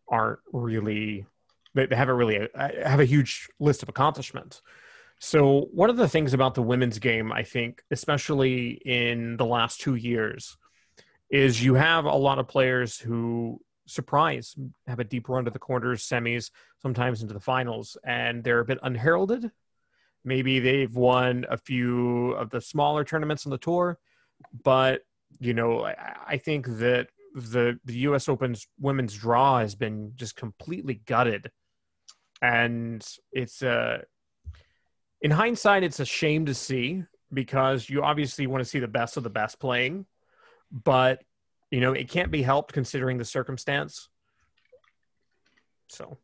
aren't 0.09 0.38
really 0.53 1.27
they 1.74 1.88
haven't 1.90 2.16
really 2.16 2.48
uh, 2.55 2.68
have 2.85 3.01
a 3.01 3.05
huge 3.05 3.48
list 3.59 3.83
of 3.83 3.88
accomplishments. 3.88 4.62
So 5.18 5.68
one 5.72 5.90
of 5.90 5.96
the 5.96 6.09
things 6.09 6.33
about 6.33 6.55
the 6.55 6.63
women's 6.63 7.00
game, 7.00 7.33
I 7.33 7.42
think, 7.42 7.83
especially 7.90 8.81
in 8.85 9.37
the 9.38 9.44
last 9.44 9.81
two 9.81 9.96
years, 9.96 10.56
is 11.31 11.63
you 11.63 11.75
have 11.75 12.04
a 12.04 12.15
lot 12.15 12.38
of 12.38 12.46
players 12.46 12.98
who 12.98 13.60
surprise, 13.89 14.55
have 14.87 15.01
a 15.01 15.05
deep 15.05 15.29
run 15.29 15.45
to 15.45 15.51
the 15.51 15.59
quarters, 15.59 16.07
semis, 16.07 16.51
sometimes 16.81 17.23
into 17.23 17.35
the 17.35 17.41
finals, 17.41 17.97
and 18.05 18.45
they're 18.45 18.61
a 18.61 18.65
bit 18.65 18.79
unheralded. 18.83 19.51
Maybe 20.25 20.61
they've 20.61 20.95
won 20.95 21.47
a 21.49 21.57
few 21.57 22.33
of 22.33 22.51
the 22.51 22.61
smaller 22.61 23.05
tournaments 23.05 23.47
on 23.47 23.51
the 23.51 23.59
tour, 23.59 23.99
but 24.65 25.03
you 25.41 25.55
know, 25.55 25.85
I, 25.85 26.17
I 26.27 26.37
think 26.39 26.67
that 26.67 27.09
the 27.35 27.79
the 27.85 27.95
U.S. 27.95 28.29
Open's 28.29 28.67
women's 28.81 29.15
draw 29.15 29.61
has 29.61 29.75
been 29.75 30.13
just 30.17 30.37
completely 30.37 30.95
gutted, 31.07 31.51
and 32.43 33.07
it's 33.33 33.63
a. 33.63 34.03
In 35.21 35.33
hindsight, 35.33 35.83
it's 35.83 35.99
a 35.99 36.05
shame 36.05 36.47
to 36.47 36.55
see 36.55 37.03
because 37.33 37.91
you 37.91 38.03
obviously 38.03 38.47
want 38.47 38.63
to 38.63 38.69
see 38.69 38.79
the 38.79 38.89
best 38.89 39.17
of 39.17 39.25
the 39.25 39.31
best 39.31 39.59
playing, 39.59 40.07
but 40.71 41.23
you 41.71 41.81
know 41.81 41.92
it 41.92 42.08
can't 42.08 42.31
be 42.31 42.42
helped 42.42 42.73
considering 42.73 43.19
the 43.19 43.25
circumstance. 43.25 44.08
So 45.88 46.19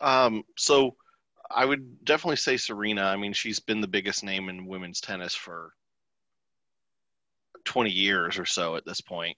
Um, 0.00 0.44
so 0.56 0.96
I 1.50 1.64
would 1.64 2.04
definitely 2.04 2.36
say 2.36 2.56
Serena. 2.56 3.02
I 3.02 3.16
mean, 3.16 3.32
she's 3.32 3.60
been 3.60 3.80
the 3.80 3.88
biggest 3.88 4.22
name 4.22 4.48
in 4.48 4.66
women's 4.66 5.00
tennis 5.00 5.34
for 5.34 5.72
20 7.64 7.90
years 7.90 8.38
or 8.38 8.46
so 8.46 8.76
at 8.76 8.86
this 8.86 9.00
point. 9.00 9.36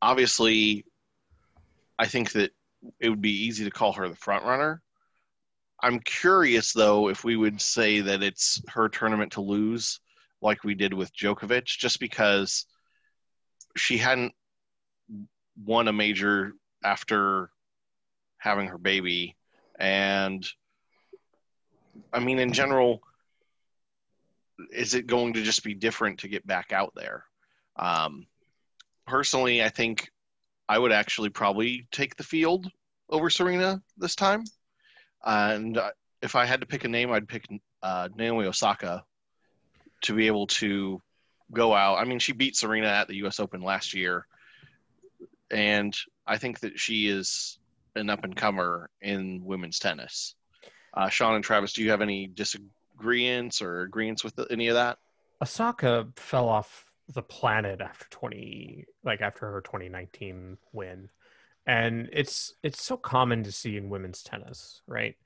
Obviously, 0.00 0.84
I 1.98 2.06
think 2.06 2.32
that 2.32 2.52
it 3.00 3.08
would 3.08 3.22
be 3.22 3.46
easy 3.46 3.64
to 3.64 3.70
call 3.70 3.92
her 3.92 4.08
the 4.08 4.16
front 4.16 4.44
runner. 4.44 4.82
I'm 5.82 6.00
curious 6.00 6.72
though 6.72 7.08
if 7.08 7.24
we 7.24 7.36
would 7.36 7.60
say 7.60 8.00
that 8.00 8.22
it's 8.22 8.62
her 8.68 8.88
tournament 8.88 9.32
to 9.32 9.40
lose 9.42 10.00
like 10.40 10.64
we 10.64 10.74
did 10.74 10.94
with 10.94 11.14
Djokovic 11.14 11.64
just 11.64 12.00
because 12.00 12.66
she 13.76 13.96
hadn't 13.96 14.32
won 15.64 15.88
a 15.88 15.92
major 15.92 16.52
after 16.82 17.50
having 18.38 18.68
her 18.68 18.78
baby 18.78 19.36
and 19.78 20.46
I 22.12 22.20
mean 22.20 22.38
in 22.38 22.52
general 22.52 23.02
is 24.70 24.94
it 24.94 25.06
going 25.06 25.32
to 25.34 25.42
just 25.42 25.64
be 25.64 25.74
different 25.74 26.18
to 26.20 26.28
get 26.28 26.46
back 26.46 26.72
out 26.72 26.92
there? 26.94 27.24
Um, 27.76 28.26
personally, 29.06 29.62
I 29.62 29.68
think 29.68 30.10
I 30.68 30.78
would 30.78 30.92
actually 30.92 31.30
probably 31.30 31.86
take 31.92 32.16
the 32.16 32.22
field 32.22 32.70
over 33.10 33.30
Serena 33.30 33.82
this 33.96 34.14
time. 34.14 34.44
And 35.24 35.78
uh, 35.78 35.90
if 36.22 36.34
I 36.34 36.44
had 36.44 36.60
to 36.60 36.66
pick 36.66 36.84
a 36.84 36.88
name, 36.88 37.12
I'd 37.12 37.28
pick 37.28 37.46
uh, 37.82 38.08
Naomi 38.14 38.46
Osaka 38.46 39.04
to 40.02 40.14
be 40.14 40.26
able 40.26 40.46
to 40.46 41.00
go 41.54 41.74
out. 41.74 41.96
I 41.96 42.04
mean, 42.04 42.18
she 42.18 42.32
beat 42.32 42.56
Serena 42.56 42.88
at 42.88 43.08
the 43.08 43.16
U.S. 43.16 43.40
Open 43.40 43.62
last 43.62 43.94
year, 43.94 44.26
and 45.50 45.96
I 46.26 46.38
think 46.38 46.60
that 46.60 46.78
she 46.78 47.08
is 47.08 47.58
an 47.96 48.10
up 48.10 48.24
and 48.24 48.36
comer 48.36 48.90
in 49.00 49.44
women's 49.44 49.78
tennis. 49.78 50.34
Uh, 50.92 51.08
Sean 51.08 51.34
and 51.34 51.44
Travis, 51.44 51.72
do 51.72 51.82
you 51.82 51.90
have 51.90 52.02
any 52.02 52.26
disagreements 52.26 53.62
or 53.62 53.82
agreements 53.82 54.22
with 54.22 54.38
any 54.50 54.68
of 54.68 54.74
that? 54.74 54.98
Osaka 55.42 56.06
fell 56.16 56.48
off 56.48 56.86
the 57.08 57.22
planet 57.22 57.80
after 57.80 58.06
20 58.10 58.86
like 59.04 59.20
after 59.20 59.50
her 59.50 59.60
2019 59.60 60.56
win 60.72 61.10
and 61.66 62.08
it's 62.12 62.54
it's 62.62 62.82
so 62.82 62.96
common 62.96 63.42
to 63.42 63.52
see 63.52 63.76
in 63.76 63.90
women's 63.90 64.22
tennis 64.22 64.80
right 64.86 65.16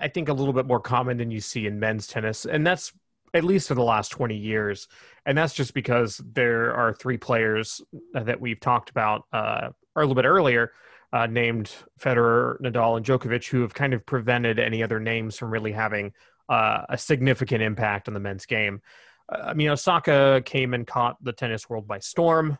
i 0.00 0.08
think 0.08 0.28
a 0.28 0.32
little 0.32 0.54
bit 0.54 0.66
more 0.66 0.80
common 0.80 1.18
than 1.18 1.30
you 1.30 1.40
see 1.40 1.66
in 1.66 1.78
men's 1.78 2.06
tennis 2.06 2.46
and 2.46 2.66
that's 2.66 2.92
at 3.36 3.44
least 3.44 3.68
for 3.68 3.74
the 3.74 3.82
last 3.82 4.10
20 4.10 4.36
years 4.36 4.88
and 5.26 5.36
that's 5.36 5.52
just 5.52 5.74
because 5.74 6.20
there 6.32 6.74
are 6.74 6.94
three 6.94 7.18
players 7.18 7.82
that 8.14 8.40
we've 8.40 8.60
talked 8.60 8.90
about 8.90 9.24
uh, 9.32 9.68
a 9.96 10.00
little 10.00 10.14
bit 10.14 10.24
earlier 10.24 10.72
uh, 11.12 11.26
named 11.26 11.70
Federer, 12.00 12.60
Nadal, 12.60 12.96
and 12.96 13.04
Djokovic, 13.04 13.48
who 13.48 13.62
have 13.62 13.74
kind 13.74 13.94
of 13.94 14.06
prevented 14.06 14.58
any 14.58 14.82
other 14.82 15.00
names 15.00 15.36
from 15.36 15.50
really 15.50 15.72
having 15.72 16.12
uh, 16.48 16.82
a 16.88 16.98
significant 16.98 17.62
impact 17.62 18.08
on 18.08 18.14
the 18.14 18.20
men's 18.20 18.46
game. 18.46 18.80
I 19.28 19.54
mean, 19.54 19.68
Osaka 19.68 20.42
came 20.44 20.74
and 20.74 20.86
caught 20.86 21.22
the 21.22 21.32
tennis 21.32 21.68
world 21.68 21.88
by 21.88 21.98
storm, 21.98 22.58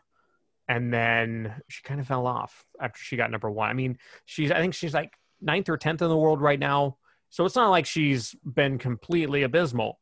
and 0.67 0.93
then 0.93 1.55
she 1.69 1.81
kind 1.83 2.01
of 2.01 2.07
fell 2.07 2.27
off 2.27 2.65
after 2.81 2.99
she 2.99 3.15
got 3.15 3.31
number 3.31 3.49
one. 3.49 3.69
I 3.69 3.73
mean, 3.73 3.97
she's 4.25 4.51
I 4.51 4.59
think 4.59 4.73
she's 4.73 4.93
like 4.93 5.13
ninth 5.39 5.69
or 5.69 5.77
tenth 5.77 6.01
in 6.01 6.09
the 6.09 6.17
world 6.17 6.41
right 6.41 6.59
now, 6.59 6.97
so 7.29 7.45
it's 7.45 7.55
not 7.55 7.69
like 7.69 7.85
she's 7.85 8.35
been 8.43 8.77
completely 8.77 9.43
abysmal. 9.43 9.99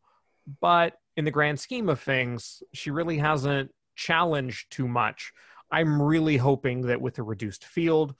But 0.61 0.97
in 1.17 1.25
the 1.25 1.31
grand 1.31 1.59
scheme 1.59 1.89
of 1.89 1.99
things, 1.99 2.61
she 2.73 2.91
really 2.91 3.17
hasn't 3.17 3.71
challenged 3.95 4.71
too 4.71 4.87
much. 4.87 5.31
I'm 5.71 6.01
really 6.01 6.37
hoping 6.37 6.81
that 6.83 7.01
with 7.01 7.17
a 7.17 7.23
reduced 7.23 7.65
field, 7.65 8.15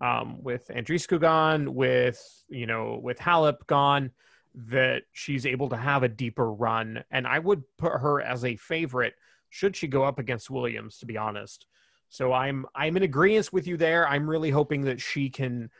um, 0.00 0.42
with 0.42 0.68
Andreescu 0.68 1.20
gone, 1.20 1.74
with 1.74 2.20
you 2.48 2.66
know, 2.66 2.98
with 3.02 3.18
Halep 3.18 3.66
gone, 3.66 4.12
that 4.54 5.02
she's 5.12 5.46
able 5.46 5.68
to 5.68 5.76
have 5.76 6.02
a 6.02 6.08
deeper 6.08 6.52
run. 6.52 7.04
And 7.10 7.26
I 7.26 7.38
would 7.38 7.62
put 7.76 7.92
her 7.92 8.20
as 8.20 8.44
a 8.44 8.56
favorite 8.56 9.14
should 9.50 9.76
she 9.76 9.86
go 9.86 10.04
up 10.04 10.18
against 10.18 10.50
Williams, 10.50 10.98
to 10.98 11.06
be 11.06 11.16
honest. 11.16 11.66
So 12.08 12.32
I'm 12.32 12.66
I'm 12.74 12.96
in 12.96 13.02
agreement 13.02 13.52
with 13.52 13.66
you 13.66 13.76
there. 13.76 14.08
I'm 14.08 14.28
really 14.28 14.50
hoping 14.50 14.82
that 14.82 15.00
she 15.00 15.30
can 15.30 15.70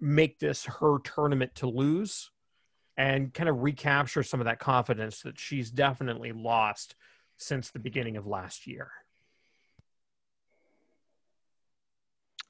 make 0.00 0.38
this 0.38 0.64
her 0.64 0.98
tournament 1.00 1.54
to 1.56 1.66
lose 1.66 2.30
and 2.96 3.32
kind 3.32 3.48
of 3.48 3.62
recapture 3.62 4.22
some 4.22 4.40
of 4.40 4.46
that 4.46 4.58
confidence 4.58 5.20
that 5.22 5.38
she's 5.38 5.70
definitely 5.70 6.32
lost 6.32 6.94
since 7.36 7.70
the 7.70 7.78
beginning 7.78 8.16
of 8.16 8.26
last 8.26 8.66
year. 8.66 8.90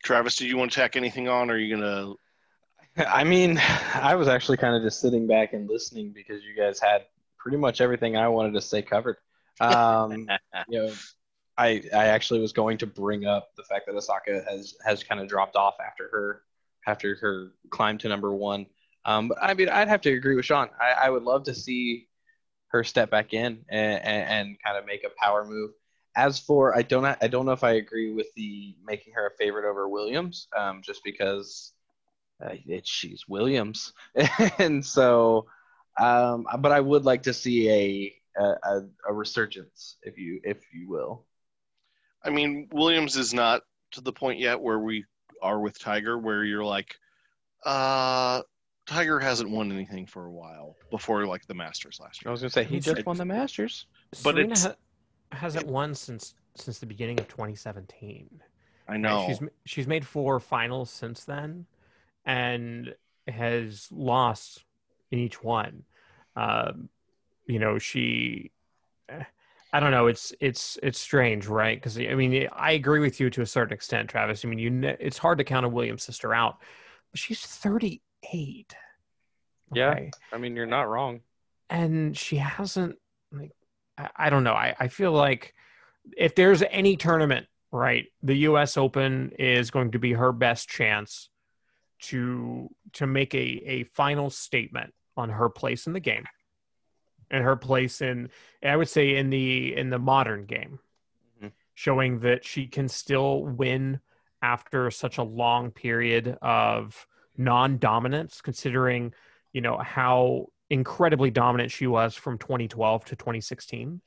Travis, 0.05 0.37
do 0.37 0.47
you 0.47 0.57
want 0.57 0.71
to 0.71 0.79
tack 0.79 0.95
anything 0.95 1.29
on, 1.29 1.51
or 1.51 1.55
are 1.55 1.59
you 1.59 1.77
gonna 1.77 2.15
I 2.97 3.25
mean, 3.25 3.59
I 3.95 4.15
was 4.15 4.29
actually 4.29 4.57
kind 4.57 4.75
of 4.75 4.83
just 4.83 5.01
sitting 5.01 5.27
back 5.27 5.53
and 5.53 5.69
listening 5.69 6.13
because 6.13 6.43
you 6.45 6.55
guys 6.57 6.81
had 6.81 7.07
pretty 7.39 7.59
much 7.59 7.81
everything 7.81 8.17
I 8.17 8.29
wanted 8.29 8.55
to 8.55 8.61
say 8.61 8.83
covered. 8.83 9.17
Um, 9.61 10.29
you 10.69 10.83
know, 10.83 10.93
I 11.59 11.83
I 11.95 12.07
actually 12.07 12.41
was 12.41 12.53
going 12.53 12.79
to 12.79 12.87
bring 12.87 13.27
up 13.27 13.51
the 13.57 13.65
fact 13.65 13.87
that 13.87 13.95
Osaka 13.95 14.45
has 14.49 14.75
has 14.85 15.03
kind 15.03 15.21
of 15.21 15.29
dropped 15.29 15.57
off 15.57 15.75
after 15.85 16.09
her 16.11 16.43
after 16.87 17.17
her 17.17 17.53
climb 17.71 17.99
to 17.99 18.09
number 18.09 18.33
one. 18.33 18.67
Um, 19.07 19.29
but 19.29 19.39
I 19.41 19.55
mean, 19.55 19.69
I'd 19.69 19.89
have 19.89 20.01
to 20.03 20.13
agree 20.13 20.35
with 20.35 20.45
Sean. 20.45 20.69
I, 20.81 21.07
I 21.07 21.11
would 21.11 21.23
love 21.23 21.45
to 21.45 21.55
see 21.55 22.09
her 22.69 22.83
step 22.83 23.09
back 23.09 23.33
in 23.33 23.65
and, 23.71 24.03
and, 24.03 24.29
and 24.29 24.63
kind 24.63 24.77
of 24.77 24.85
make 24.85 25.05
a 25.05 25.11
power 25.23 25.45
move. 25.45 25.71
As 26.17 26.39
for 26.39 26.77
I 26.77 26.83
don't 26.83 27.05
I 27.05 27.29
don't 27.29 27.47
know 27.47 27.53
if 27.53 27.63
I 27.63 27.73
agree 27.73 28.11
with 28.11 28.27
the 28.35 28.75
making 28.85 29.13
her 29.15 29.27
a 29.27 29.37
favorite 29.37 29.69
over 29.69 29.89
Williams, 29.89 30.49
um, 30.57 30.81
just 30.83 31.05
because 31.05 31.73
uh, 32.43 32.55
it, 32.67 32.87
she's 32.87 33.29
Williams, 33.29 33.93
and 34.59 34.85
so, 34.85 35.47
um, 36.01 36.47
but 36.59 36.73
I 36.73 36.81
would 36.81 37.05
like 37.05 37.23
to 37.25 37.35
see 37.35 37.69
a, 38.39 38.43
a 38.65 38.81
a 39.09 39.13
resurgence, 39.13 39.99
if 40.03 40.17
you 40.17 40.41
if 40.43 40.57
you 40.73 40.89
will. 40.89 41.27
I 42.25 42.31
mean, 42.31 42.69
Williams 42.73 43.17
is 43.17 43.35
not 43.35 43.63
to 43.93 44.01
the 44.01 44.13
point 44.13 44.39
yet 44.39 44.59
where 44.59 44.79
we 44.79 45.05
are 45.43 45.61
with 45.61 45.79
Tiger, 45.79 46.17
where 46.17 46.45
you're 46.45 46.65
like, 46.65 46.97
uh, 47.67 48.41
Tiger 48.87 49.18
hasn't 49.18 49.51
won 49.51 49.72
anything 49.72 50.07
for 50.07 50.26
a 50.26 50.30
while 50.30 50.76
before 50.91 51.26
like 51.26 51.47
the 51.47 51.55
Masters 51.55 51.99
last 52.01 52.24
year. 52.24 52.30
I 52.30 52.32
was 52.32 52.41
gonna 52.41 52.51
say 52.51 52.64
he 52.64 52.78
just 52.78 53.05
won 53.05 53.16
the 53.16 53.24
Masters, 53.24 53.87
but 54.22 54.34
Serena 54.37 54.59
ha- 54.59 54.74
hasn't 55.32 55.66
won 55.66 55.95
since 55.95 56.34
since 56.55 56.78
the 56.78 56.87
beginning 56.87 57.18
of 57.18 57.28
2017. 57.28 58.28
I 58.89 58.97
know 58.97 59.26
She's 59.26 59.41
she's 59.64 59.87
made 59.87 60.07
four 60.07 60.39
finals 60.39 60.91
since 60.91 61.24
then, 61.24 61.66
and 62.24 62.95
has 63.26 63.89
lost 63.91 64.64
in 65.11 65.18
each 65.18 65.43
one. 65.43 65.82
Um, 66.37 66.89
you 67.47 67.59
know, 67.59 67.78
she. 67.78 68.53
I 69.72 69.80
don't 69.80 69.91
know. 69.91 70.07
It's 70.07 70.32
it's 70.41 70.78
it's 70.82 70.99
strange, 70.99 71.49
right? 71.49 71.76
Because 71.76 71.99
I 71.99 72.14
mean, 72.14 72.49
I 72.53 72.72
agree 72.72 73.01
with 73.01 73.18
you 73.18 73.30
to 73.30 73.43
a 73.43 73.47
certain 73.47 73.74
extent, 73.74 74.09
Travis. 74.09 74.45
I 74.45 74.49
mean, 74.49 74.61
you 74.61 74.70
ne- 74.70 74.97
it's 75.01 75.18
hard 75.18 75.39
to 75.39 75.45
count 75.45 75.66
a 75.66 75.68
Williams 75.68 76.05
sister 76.05 76.32
out, 76.32 76.59
but 77.11 77.18
she's 77.18 77.45
38. 77.45 78.01
Yeah. 79.72 79.95
I 80.33 80.39
mean, 80.39 80.57
you're 80.57 80.66
not 80.66 80.89
wrong. 80.89 81.20
and 81.68 82.16
she 82.16 82.37
hasn't 82.37 82.97
like 83.33 83.53
I, 83.99 84.09
I 84.16 84.31
don't 84.31 84.45
know. 84.45 84.53
I, 84.55 84.74
I 84.79 84.89
feel 84.89 85.12
like 85.12 85.55
if 86.16 86.35
there's 86.35 86.62
any 86.70 86.97
tournament, 86.97 87.47
right, 87.72 88.07
the 88.22 88.37
US 88.51 88.77
Open 88.77 89.33
is 89.39 89.70
going 89.70 89.91
to 89.93 89.99
be 89.99 90.12
her 90.12 90.33
best 90.33 90.68
chance 90.68 91.29
to 92.03 92.68
to 92.93 93.07
make 93.07 93.35
a, 93.35 93.39
a 93.66 93.85
final 93.85 94.31
statement 94.31 94.93
on 95.16 95.31
her 95.31 95.49
place 95.49 95.87
in 95.87 95.93
the 95.95 96.01
game. 96.01 96.24
And 97.31 97.43
her 97.43 97.57
place 97.57 98.01
in 98.01 98.29
I 98.62 98.77
would 98.77 98.89
say 98.89 99.16
in 99.16 99.31
the 99.31 99.74
in 99.77 99.91
the 99.91 99.99
modern 99.99 100.45
game. 100.47 100.79
Mhm. 101.43 101.51
Showing 101.74 102.20
that 102.20 102.45
she 102.45 102.66
can 102.68 102.89
still 102.89 103.43
win 103.45 104.01
after 104.43 104.91
such 104.93 105.18
a 105.18 105.22
long 105.24 105.72
period 105.72 106.39
of 106.41 107.07
non-dominance 107.39 108.41
considering 108.41 109.12
you 109.53 109.61
know 109.61 109.78
how 109.78 110.47
incredibly 110.70 111.30
dominant 111.30 111.70
she 111.70 111.87
was 111.87 112.14
from 112.14 112.39
2012 112.39 113.05
to 113.05 113.16
2016 113.16 114.01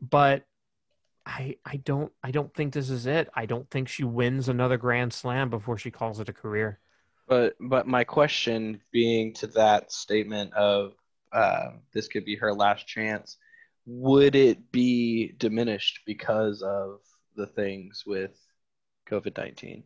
but 0.00 0.44
i 1.24 1.56
i 1.64 1.76
don't 1.76 2.12
i 2.22 2.30
don't 2.30 2.54
think 2.54 2.72
this 2.72 2.88
is 2.88 3.06
it. 3.06 3.28
I 3.34 3.46
don't 3.46 3.68
think 3.70 3.88
she 3.88 4.04
wins 4.04 4.48
another 4.48 4.76
grand 4.76 5.12
slam 5.12 5.50
before 5.50 5.76
she 5.76 5.90
calls 5.90 6.20
it 6.20 6.28
a 6.28 6.32
career. 6.32 6.78
But 7.28 7.56
but 7.60 7.86
my 7.86 8.04
question 8.04 8.80
being 8.92 9.34
to 9.34 9.48
that 9.48 9.90
statement 9.92 10.52
of 10.54 10.92
uh, 11.32 11.72
this 11.92 12.06
could 12.08 12.24
be 12.24 12.36
her 12.36 12.54
last 12.54 12.86
chance, 12.86 13.36
would 13.84 14.36
it 14.36 14.70
be 14.70 15.34
diminished 15.36 16.00
because 16.06 16.62
of 16.62 17.00
the 17.34 17.46
things 17.46 18.04
with 18.06 18.38
COVID 19.10 19.36
nineteen? 19.36 19.82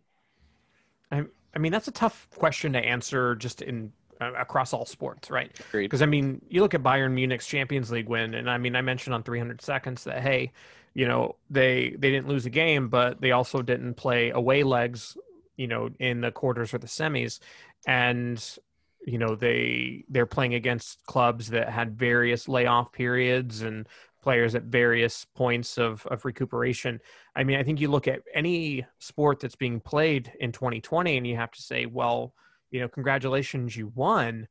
I 1.55 1.59
mean 1.59 1.73
that's 1.73 1.89
a 1.89 1.93
tough 1.93 2.29
question 2.37 2.73
to 2.73 2.79
answer 2.79 3.35
just 3.37 3.63
in 3.63 3.93
uh, 4.21 4.33
across 4.35 4.75
all 4.75 4.85
sports 4.85 5.31
right? 5.31 5.51
Because 5.87 6.03
I 6.03 6.07
mean, 6.07 6.43
you 6.51 6.61
look 6.61 6.75
at 6.75 6.83
Bayern 6.83 7.13
Munich's 7.13 7.47
Champions 7.47 7.91
League 7.91 8.09
win, 8.09 8.35
and 8.35 8.51
I 8.51 8.59
mean, 8.59 8.77
I 8.77 8.83
mentioned 8.83 9.15
on 9.15 9.23
300 9.23 9.63
seconds 9.63 10.05
that 10.05 10.21
hey, 10.21 10.53
you 10.93 11.09
know, 11.09 11.37
they 11.49 11.97
they 11.99 12.11
didn't 12.11 12.29
lose 12.29 12.45
a 12.45 12.51
game, 12.51 12.89
but 12.89 13.21
they 13.21 13.33
also 13.33 13.63
didn't 13.63 13.95
play 13.95 14.29
away 14.29 14.63
legs, 14.63 15.17
you 15.57 15.67
know, 15.67 15.89
in 15.99 16.21
the 16.21 16.31
quarters 16.31 16.75
or 16.75 16.79
the 16.79 16.87
semis, 16.87 17.39
and 17.87 18.59
you 19.07 19.17
know 19.17 19.35
they 19.35 20.05
they're 20.11 20.27
playing 20.27 20.55
against 20.55 21.03
clubs 21.07 21.49
that 21.49 21.71
had 21.71 21.99
various 21.99 22.47
layoff 22.47 22.93
periods 22.93 23.63
and 23.63 23.89
players 24.23 24.55
at 24.55 24.65
various 24.65 25.25
points 25.25 25.79
of 25.79 26.07
of 26.07 26.25
recuperation. 26.25 27.01
I 27.35 27.45
mean, 27.45 27.59
I 27.59 27.63
think 27.63 27.81
you 27.81 27.89
look 27.89 28.09
at 28.09 28.23
any 28.35 28.87
sport 28.99 29.41
that's 29.41 29.57
being 29.57 29.81
played 29.81 30.33
in 30.41 30.53
2020, 30.53 31.17
and 31.17 31.27
you 31.27 31.37
have 31.37 31.53
to 31.53 31.63
say, 31.63 31.87
well, 31.87 32.35
you 32.71 32.81
know, 32.81 32.89
congratulations, 32.89 33.77
you 33.77 33.93
won 33.95 34.49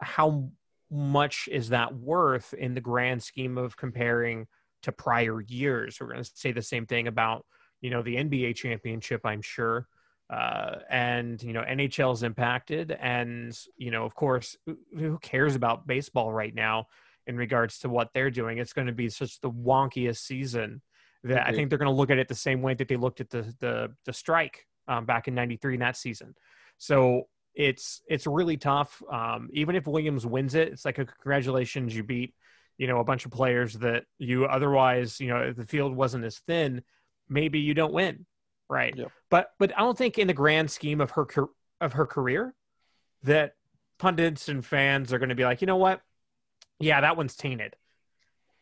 how 0.00 0.50
much 0.90 1.48
is 1.50 1.70
that 1.70 1.94
worth 1.94 2.54
in 2.54 2.74
the 2.74 2.80
grand 2.80 3.22
scheme 3.22 3.58
of 3.58 3.76
comparing 3.76 4.46
to 4.82 4.92
prior 4.92 5.40
years? 5.40 5.98
We're 6.00 6.08
going 6.08 6.22
to 6.22 6.30
say 6.34 6.52
the 6.52 6.62
same 6.62 6.86
thing 6.86 7.08
about, 7.08 7.44
you 7.80 7.90
know, 7.90 8.02
the 8.02 8.16
NBA 8.16 8.56
championship, 8.56 9.22
I'm 9.24 9.42
sure. 9.42 9.88
Uh, 10.30 10.76
and, 10.90 11.42
you 11.42 11.52
know, 11.52 11.62
NHL 11.62 12.14
is 12.14 12.22
impacted. 12.22 12.92
And, 12.92 13.56
you 13.76 13.90
know, 13.90 14.04
of 14.04 14.14
course, 14.14 14.56
who 14.96 15.18
cares 15.18 15.54
about 15.54 15.86
baseball 15.86 16.32
right 16.32 16.54
now? 16.54 16.86
In 17.26 17.36
regards 17.36 17.78
to 17.80 17.88
what 17.88 18.10
they're 18.14 18.30
doing. 18.30 18.58
It's 18.58 18.72
going 18.72 18.86
to 18.86 18.92
be 18.92 19.08
such 19.08 19.40
the 19.40 19.50
wonkiest 19.50 20.18
season 20.18 20.82
that 21.24 21.46
I 21.46 21.52
think 21.52 21.70
they're 21.70 21.78
going 21.78 21.90
to 21.90 21.96
look 21.96 22.10
at 22.10 22.18
it 22.18 22.28
the 22.28 22.34
same 22.34 22.60
way 22.60 22.74
that 22.74 22.88
they 22.88 22.96
looked 22.96 23.20
at 23.20 23.30
the 23.30 23.54
the 23.60 23.92
the 24.04 24.12
strike 24.12 24.66
um, 24.88 25.06
back 25.06 25.28
in 25.28 25.34
'93 25.34 25.74
in 25.74 25.80
that 25.80 25.96
season. 25.96 26.34
So 26.78 27.28
it's 27.54 28.02
it's 28.08 28.26
really 28.26 28.56
tough. 28.56 29.02
Um, 29.10 29.48
even 29.52 29.76
if 29.76 29.86
Williams 29.86 30.26
wins 30.26 30.54
it, 30.54 30.68
it's 30.68 30.84
like 30.84 30.98
a 30.98 31.06
congratulations, 31.06 31.96
you 31.96 32.02
beat 32.02 32.34
you 32.76 32.86
know 32.86 32.98
a 32.98 33.04
bunch 33.04 33.24
of 33.24 33.30
players 33.30 33.74
that 33.74 34.04
you 34.18 34.46
otherwise 34.46 35.20
you 35.20 35.28
know 35.28 35.38
if 35.38 35.56
the 35.56 35.66
field 35.66 35.96
wasn't 35.96 36.24
as 36.24 36.38
thin, 36.40 36.82
maybe 37.28 37.58
you 37.58 37.72
don't 37.72 37.92
win, 37.92 38.26
right? 38.68 38.94
But 39.30 39.50
but 39.58 39.76
I 39.76 39.80
don't 39.80 39.96
think 39.96 40.18
in 40.18 40.26
the 40.26 40.34
grand 40.34 40.70
scheme 40.70 41.00
of 41.00 41.12
her 41.12 41.26
of 41.80 41.94
her 41.94 42.06
career 42.06 42.54
that 43.22 43.54
pundits 43.98 44.48
and 44.48 44.64
fans 44.64 45.12
are 45.12 45.18
going 45.18 45.30
to 45.30 45.34
be 45.34 45.44
like, 45.44 45.60
you 45.60 45.66
know 45.66 45.76
what? 45.76 46.00
Yeah, 46.80 47.00
that 47.00 47.16
one's 47.16 47.36
tainted. 47.36 47.76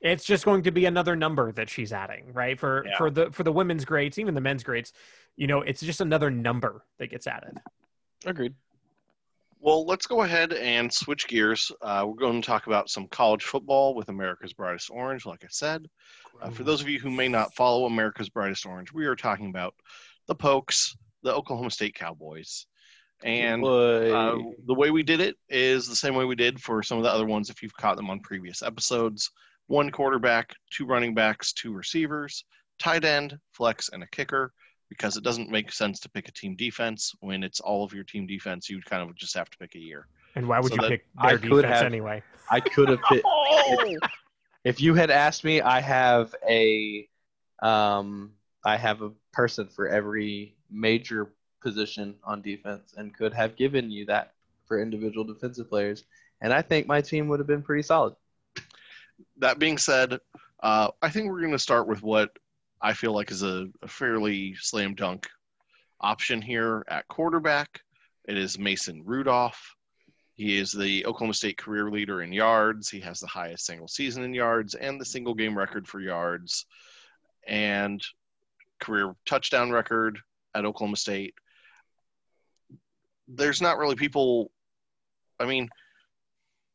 It's 0.00 0.24
just 0.24 0.44
going 0.44 0.64
to 0.64 0.72
be 0.72 0.84
another 0.86 1.14
number 1.14 1.52
that 1.52 1.70
she's 1.70 1.92
adding, 1.92 2.32
right? 2.32 2.58
For 2.58 2.84
Yeah. 2.86 2.96
for 2.98 3.10
the 3.10 3.30
for 3.30 3.44
the 3.44 3.52
women's 3.52 3.84
grades, 3.84 4.18
even 4.18 4.34
the 4.34 4.40
men's 4.40 4.64
grades, 4.64 4.92
you 5.36 5.46
know, 5.46 5.60
it's 5.62 5.80
just 5.80 6.00
another 6.00 6.30
number 6.30 6.84
that 6.98 7.08
gets 7.08 7.26
added. 7.26 7.58
Agreed. 8.26 8.54
Well, 9.60 9.86
let's 9.86 10.06
go 10.08 10.22
ahead 10.22 10.52
and 10.52 10.92
switch 10.92 11.28
gears. 11.28 11.70
Uh, 11.80 12.04
we're 12.08 12.14
going 12.14 12.42
to 12.42 12.46
talk 12.46 12.66
about 12.66 12.90
some 12.90 13.06
college 13.06 13.44
football 13.44 13.94
with 13.94 14.08
America's 14.08 14.52
Brightest 14.52 14.90
Orange, 14.90 15.24
like 15.24 15.44
I 15.44 15.48
said. 15.50 15.88
Uh, 16.40 16.50
for 16.50 16.64
those 16.64 16.80
of 16.80 16.88
you 16.88 16.98
who 16.98 17.10
may 17.12 17.28
not 17.28 17.54
follow 17.54 17.84
America's 17.86 18.28
Brightest 18.28 18.66
Orange, 18.66 18.92
we 18.92 19.06
are 19.06 19.14
talking 19.14 19.50
about 19.50 19.74
the 20.26 20.34
Pokes, 20.34 20.96
the 21.22 21.32
Oklahoma 21.32 21.70
State 21.70 21.94
Cowboys. 21.94 22.66
And 23.24 23.64
uh, 23.64 24.38
the 24.66 24.74
way 24.74 24.90
we 24.90 25.02
did 25.02 25.20
it 25.20 25.36
is 25.48 25.86
the 25.88 25.96
same 25.96 26.14
way 26.14 26.24
we 26.24 26.34
did 26.34 26.60
for 26.60 26.82
some 26.82 26.98
of 26.98 27.04
the 27.04 27.10
other 27.10 27.26
ones 27.26 27.50
if 27.50 27.62
you've 27.62 27.76
caught 27.76 27.96
them 27.96 28.10
on 28.10 28.20
previous 28.20 28.62
episodes 28.62 29.30
one 29.68 29.90
quarterback, 29.90 30.54
two 30.70 30.84
running 30.84 31.14
backs, 31.14 31.52
two 31.52 31.72
receivers, 31.72 32.44
tight 32.78 33.04
end, 33.04 33.38
flex, 33.52 33.88
and 33.92 34.02
a 34.02 34.06
kicker. 34.08 34.52
Because 34.88 35.16
it 35.16 35.22
doesn't 35.24 35.48
make 35.48 35.72
sense 35.72 35.98
to 36.00 36.10
pick 36.10 36.28
a 36.28 36.32
team 36.32 36.54
defense 36.56 37.14
when 37.20 37.42
it's 37.42 37.60
all 37.60 37.82
of 37.82 37.94
your 37.94 38.04
team 38.04 38.26
defense. 38.26 38.68
You 38.68 38.82
kind 38.82 39.08
of 39.08 39.16
just 39.16 39.34
have 39.34 39.48
to 39.48 39.56
pick 39.56 39.74
a 39.74 39.78
year. 39.78 40.06
And 40.34 40.46
why 40.46 40.58
would 40.60 40.68
So 40.70 40.74
you 40.74 40.80
that- 40.82 40.90
pick 40.90 41.06
I 41.16 41.28
their 41.30 41.38
could 41.38 41.62
defense 41.62 41.76
have- 41.78 41.86
anyway? 41.86 42.22
I 42.50 42.60
could 42.60 42.90
have 42.90 43.00
picked. 43.08 43.24
if 44.64 44.80
you 44.82 44.92
had 44.94 45.10
asked 45.10 45.44
me, 45.44 45.62
I 45.62 45.80
have 45.80 46.34
a, 46.46 47.08
um, 47.62 48.32
I 48.66 48.76
have 48.76 49.00
a 49.00 49.12
person 49.32 49.68
for 49.68 49.88
every 49.88 50.54
major 50.70 51.32
position 51.62 52.14
on 52.24 52.42
defense, 52.42 52.94
and 52.96 53.16
could 53.16 53.32
have 53.32 53.56
given 53.56 53.90
you 53.90 54.04
that 54.06 54.32
for 54.66 54.80
individual 54.80 55.24
defensive 55.24 55.68
players, 55.68 56.04
and 56.40 56.52
I 56.52 56.62
think 56.62 56.86
my 56.86 57.00
team 57.00 57.28
would 57.28 57.40
have 57.40 57.46
been 57.46 57.62
pretty 57.62 57.82
solid. 57.82 58.14
that 59.38 59.58
being 59.58 59.78
said, 59.78 60.18
uh, 60.62 60.88
I 61.00 61.08
think 61.08 61.30
we're 61.30 61.40
going 61.40 61.52
to 61.52 61.58
start 61.58 61.86
with 61.86 62.02
what 62.02 62.30
I 62.80 62.92
feel 62.92 63.12
like 63.12 63.30
is 63.30 63.42
a, 63.42 63.66
a 63.82 63.88
fairly 63.88 64.54
slam 64.56 64.94
dunk 64.94 65.28
option 66.00 66.42
here 66.42 66.84
at 66.88 67.06
quarterback. 67.08 67.80
It 68.26 68.36
is 68.36 68.58
Mason 68.58 69.02
Rudolph. 69.04 69.76
He 70.34 70.58
is 70.58 70.72
the 70.72 71.04
Oklahoma 71.06 71.34
State 71.34 71.58
career 71.58 71.90
leader 71.90 72.22
in 72.22 72.32
yards. 72.32 72.88
He 72.88 73.00
has 73.00 73.20
the 73.20 73.26
highest 73.26 73.66
single 73.66 73.88
season 73.88 74.24
in 74.24 74.34
yards 74.34 74.74
and 74.74 75.00
the 75.00 75.04
single 75.04 75.34
game 75.34 75.56
record 75.56 75.86
for 75.86 76.00
yards 76.00 76.66
and 77.46 78.02
career 78.80 79.14
touchdown 79.26 79.70
record 79.70 80.18
at 80.54 80.64
Oklahoma 80.64 80.96
State. 80.96 81.34
There's 83.35 83.62
not 83.62 83.78
really 83.78 83.97
people, 83.97 84.51
I 85.41 85.47
mean, 85.47 85.68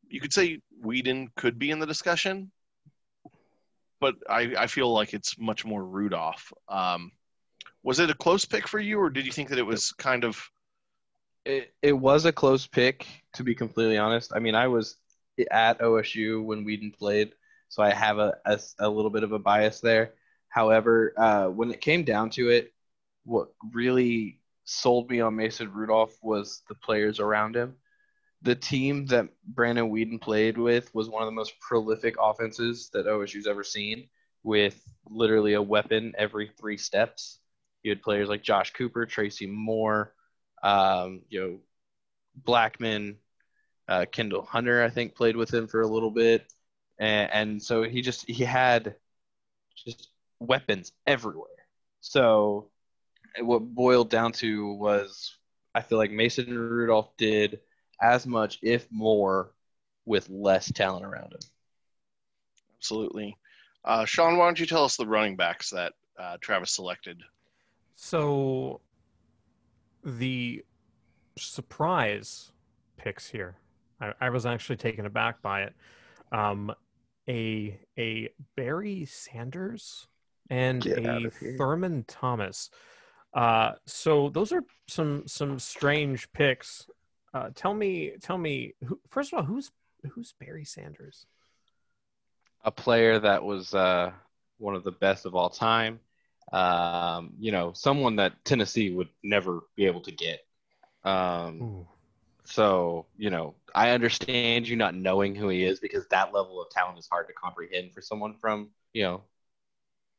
you 0.10 0.20
could 0.20 0.34
say 0.34 0.60
Weeden 0.84 1.28
could 1.36 1.60
be 1.60 1.72
in 1.72 1.80
the 1.80 1.86
discussion, 1.86 2.52
but 4.00 4.16
I, 4.30 4.54
I 4.58 4.68
feel 4.68 4.92
like 4.94 5.14
it's 5.14 5.38
much 5.40 5.66
more 5.66 5.84
Rudolph. 5.84 6.52
Um, 6.70 7.12
was 7.84 8.00
it 8.00 8.10
a 8.10 8.16
close 8.16 8.46
pick 8.46 8.68
for 8.68 8.80
you, 8.80 9.00
or 9.00 9.10
did 9.10 9.26
you 9.26 9.32
think 9.32 9.50
that 9.50 9.60
it 9.60 9.66
was 9.66 9.92
kind 9.94 10.24
of 10.24 10.52
It, 11.46 11.74
it 11.82 11.94
was 11.94 12.26
a 12.26 12.32
close 12.32 12.68
pick, 12.68 13.08
to 13.34 13.44
be 13.44 13.56
completely 13.56 13.98
honest. 13.98 14.32
I 14.36 14.40
mean, 14.40 14.56
I 14.56 14.68
was 14.68 14.98
at 15.52 15.80
OSU 15.80 16.44
when 16.44 16.66
Weeden 16.66 16.92
played, 16.98 17.32
so 17.70 17.84
I 17.84 17.92
have 17.94 18.18
a, 18.20 18.36
a, 18.46 18.60
a 18.80 18.90
little 18.90 19.12
bit 19.12 19.24
of 19.24 19.32
a 19.32 19.40
bias 19.40 19.80
there. 19.80 20.14
However, 20.50 21.14
uh, 21.16 21.48
when 21.48 21.72
it 21.72 21.80
came 21.80 22.04
down 22.04 22.30
to 22.32 22.50
it, 22.50 22.74
what 23.24 23.54
really 23.72 24.40
sold 24.68 25.10
me 25.10 25.22
on 25.22 25.36
Mason 25.36 25.72
Rudolph 25.72 26.18
was 26.22 26.62
the 26.68 26.76
players 26.76 27.20
around 27.20 27.56
him. 27.56 27.76
The 28.44 28.56
team 28.56 29.06
that 29.08 29.30
Brandon 29.46 29.90
Weeden 29.90 30.22
played 30.22 30.58
with 30.58 30.94
was 30.94 31.10
one 31.10 31.24
of 31.24 31.28
the 31.28 31.32
most 31.32 31.60
prolific 31.62 32.16
offenses 32.22 32.90
that 32.94 33.08
OSU's 33.08 33.48
ever 33.48 33.64
seen, 33.64 34.10
with 34.44 34.80
literally 35.10 35.54
a 35.54 35.62
weapon 35.62 36.14
every 36.18 36.52
three 36.60 36.78
steps. 36.78 37.40
You 37.82 37.92
had 37.92 38.02
players 38.02 38.30
like 38.30 38.44
Josh 38.44 38.74
Cooper, 38.74 39.06
Tracy 39.06 39.48
Moore, 39.48 40.14
um, 40.62 41.22
you 41.30 41.40
know, 41.40 41.60
Blackmon, 42.44 43.16
uh, 43.88 44.06
Kendall 44.12 44.44
Hunter, 44.44 44.84
I 44.84 44.90
think 44.90 45.16
played 45.16 45.38
with 45.38 45.54
him 45.54 45.68
for 45.68 45.82
a 45.82 45.88
little 45.88 46.12
bit, 46.12 46.46
and, 47.00 47.32
and 47.32 47.64
so 47.64 47.84
he 47.84 48.02
just 48.02 48.28
he 48.30 48.44
had 48.44 48.96
just 49.76 50.10
weapons 50.40 50.92
everywhere. 51.06 51.50
So 52.02 52.70
what 53.42 53.60
boiled 53.60 54.10
down 54.10 54.32
to 54.34 54.74
was 54.74 55.36
I 55.76 55.82
feel 55.82 55.98
like 55.98 56.12
Mason 56.12 56.58
Rudolph 56.58 57.16
did 57.18 57.60
as 58.02 58.26
much, 58.26 58.60
if 58.62 58.88
more, 58.92 59.54
with 60.06 60.30
less 60.30 60.72
talent 60.72 61.06
around 61.06 61.34
him. 61.34 61.40
absolutely? 62.78 63.38
Uh, 63.86 64.06
Sean, 64.06 64.38
why 64.38 64.46
don't 64.46 64.60
you 64.60 64.66
tell 64.66 64.84
us 64.84 64.98
the 64.98 65.06
running 65.06 65.36
backs 65.36 65.70
that 65.70 65.94
uh, 66.20 66.38
Travis 66.42 66.72
selected? 66.72 67.22
So 67.96 68.82
the 70.04 70.64
surprise 71.38 72.52
picks 72.98 73.30
here, 73.30 73.58
I, 74.02 74.14
I 74.22 74.30
was 74.30 74.46
actually 74.46 74.78
taken 74.78 75.06
aback 75.06 75.42
by 75.42 75.64
it. 75.64 75.74
Um, 76.32 76.74
a 77.30 77.80
a 77.98 78.30
Barry 78.56 79.06
Sanders 79.06 80.08
and 80.50 80.82
Get 80.82 81.06
a 81.06 81.26
of. 81.28 81.34
Thurman 81.58 82.06
Thomas. 82.08 82.70
Uh, 83.34 83.74
so 83.86 84.30
those 84.30 84.52
are 84.52 84.64
some 84.88 85.28
some 85.28 85.60
strange 85.60 86.32
picks. 86.32 86.88
Uh, 87.34 87.50
tell 87.54 87.74
me, 87.74 88.14
tell 88.22 88.38
me. 88.38 88.74
Who, 88.86 89.00
first 89.10 89.34
of 89.34 89.40
all, 89.40 89.46
who's 89.46 89.72
who's 90.14 90.34
Barry 90.40 90.66
Sanders? 90.66 91.26
a 92.68 92.72
player 92.72 93.18
that 93.18 93.44
was 93.44 93.74
uh, 93.74 94.12
one 94.58 94.76
of 94.76 94.84
the 94.84 94.92
best 94.92 95.26
of 95.26 95.36
all 95.36 95.50
time. 95.50 96.00
Um, 96.52 97.34
you 97.40 97.52
know, 97.52 97.72
someone 97.74 98.18
that 98.18 98.44
Tennessee 98.44 98.92
would 98.92 99.08
never 99.24 99.62
be 99.76 99.86
able 99.86 100.02
to 100.02 100.12
get. 100.12 100.46
Um, 101.04 101.62
Ooh. 101.62 101.88
so, 102.44 103.06
you 103.18 103.30
know, 103.30 103.56
I 103.74 103.92
understand 103.92 104.68
you 104.68 104.76
not 104.76 104.96
knowing 104.96 105.34
who 105.34 105.48
he 105.48 105.64
is 105.64 105.80
because 105.80 106.08
that 106.08 106.34
level 106.34 106.62
of 106.62 106.70
talent 106.70 107.00
is 107.00 107.08
hard 107.10 107.28
to 107.28 107.34
comprehend 107.34 107.94
for 107.94 108.02
someone 108.02 108.36
from, 108.36 108.70
you 108.94 109.04
know, 109.04 109.24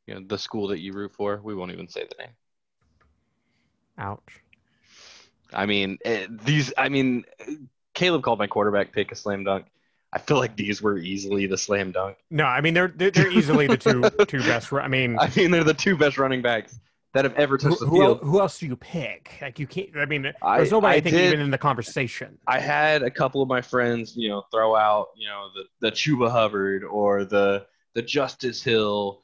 you 0.06 0.14
know, 0.14 0.22
the 0.26 0.38
school 0.38 0.68
that 0.68 0.80
you 0.80 0.94
root 0.94 1.12
for. 1.12 1.40
We 1.42 1.54
won't 1.54 1.72
even 1.72 1.88
say 1.88 2.06
the 2.09 2.22
name. 2.22 2.32
Ouch. 3.99 4.40
I 5.53 5.66
mean, 5.66 5.99
eh, 6.05 6.26
these. 6.30 6.72
I 6.76 6.88
mean, 6.88 7.24
Caleb 7.94 8.22
called 8.22 8.38
my 8.38 8.46
quarterback 8.46 8.92
pick 8.92 9.12
a 9.12 9.14
slam 9.14 9.44
dunk. 9.44 9.66
I 10.12 10.18
feel 10.18 10.38
like 10.38 10.57
these 10.57 10.80
were 10.80 10.96
easily 10.99 11.46
the 11.46 11.59
slam 11.59 11.92
dunk. 11.92 12.16
No, 12.30 12.44
I 12.44 12.61
mean 12.61 12.74
they're 12.74 12.88
they're, 12.88 13.11
they're 13.11 13.30
easily 13.30 13.66
the 13.66 13.76
two 13.76 14.03
two 14.26 14.40
best. 14.40 14.72
I 14.72 14.88
mean, 14.88 15.18
I 15.18 15.30
mean, 15.36 15.51
they're 15.51 15.64
the 15.64 15.74
two 15.74 15.96
best 15.96 16.16
running 16.18 16.42
backs 16.42 16.78
that 17.14 17.24
have 17.24 17.34
ever 17.34 17.57
who, 17.57 17.68
touched 17.70 17.80
the 17.80 17.86
who, 17.86 18.03
el- 18.03 18.14
field. 18.16 18.30
who 18.30 18.40
else 18.40 18.59
do 18.59 18.66
you 18.66 18.76
pick? 18.76 19.32
Like 19.42 19.59
you 19.59 19.66
can't. 19.66 19.96
I 19.96 20.05
mean, 20.07 20.32
I- 20.42 20.59
there's 20.59 20.70
nobody 20.70 20.94
I, 20.94 20.96
I 20.99 21.01
think 21.01 21.16
did- 21.16 21.32
even 21.32 21.40
in 21.40 21.51
the 21.51 21.59
conversation. 21.59 22.38
I 22.46 22.59
had 22.59 23.03
a 23.03 23.11
couple 23.11 23.42
of 23.42 23.49
my 23.49 23.61
friends, 23.62 24.16
you 24.16 24.28
know, 24.28 24.44
throw 24.53 24.76
out, 24.76 25.09
you 25.16 25.28
know, 25.28 25.49
the 25.55 25.88
the 25.88 25.92
Chuba 25.92 26.30
Hubbard 26.30 26.84
or 26.84 27.24
the 27.24 27.66
the 27.94 28.03
Justice 28.03 28.62
Hill, 28.62 29.22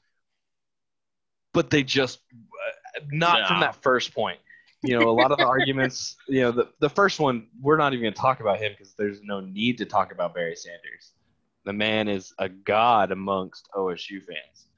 but 1.53 1.70
they 1.70 1.83
just 1.83 2.20
uh, 2.33 3.01
not 3.11 3.47
from 3.49 3.61
that 3.61 3.77
first 3.83 4.14
point. 4.14 4.39
You 4.85 4.99
know, 4.99 5.09
a 5.09 5.12
lot 5.12 5.32
of 5.32 5.39
the 5.39 5.47
arguments, 5.47 6.16
you 6.28 6.43
know, 6.43 6.53
the 6.53 6.68
the 6.80 6.91
first 6.91 7.18
one 7.18 7.47
we're 7.61 7.78
not 7.78 7.95
even 7.95 8.03
going 8.03 8.14
to 8.14 8.20
talk 8.20 8.41
about 8.41 8.61
him 8.61 8.72
because 8.72 8.95
there's 8.95 9.22
no 9.22 9.41
need 9.41 9.78
to 9.78 9.87
talk 9.87 10.12
about 10.12 10.35
Barry 10.35 10.55
Sanders. 10.55 11.12
The 11.64 11.72
man 11.72 12.07
is 12.07 12.35
a 12.39 12.51
god 12.51 13.11
amongst 13.11 13.68
OSU 13.74 14.22
fans. 14.22 14.68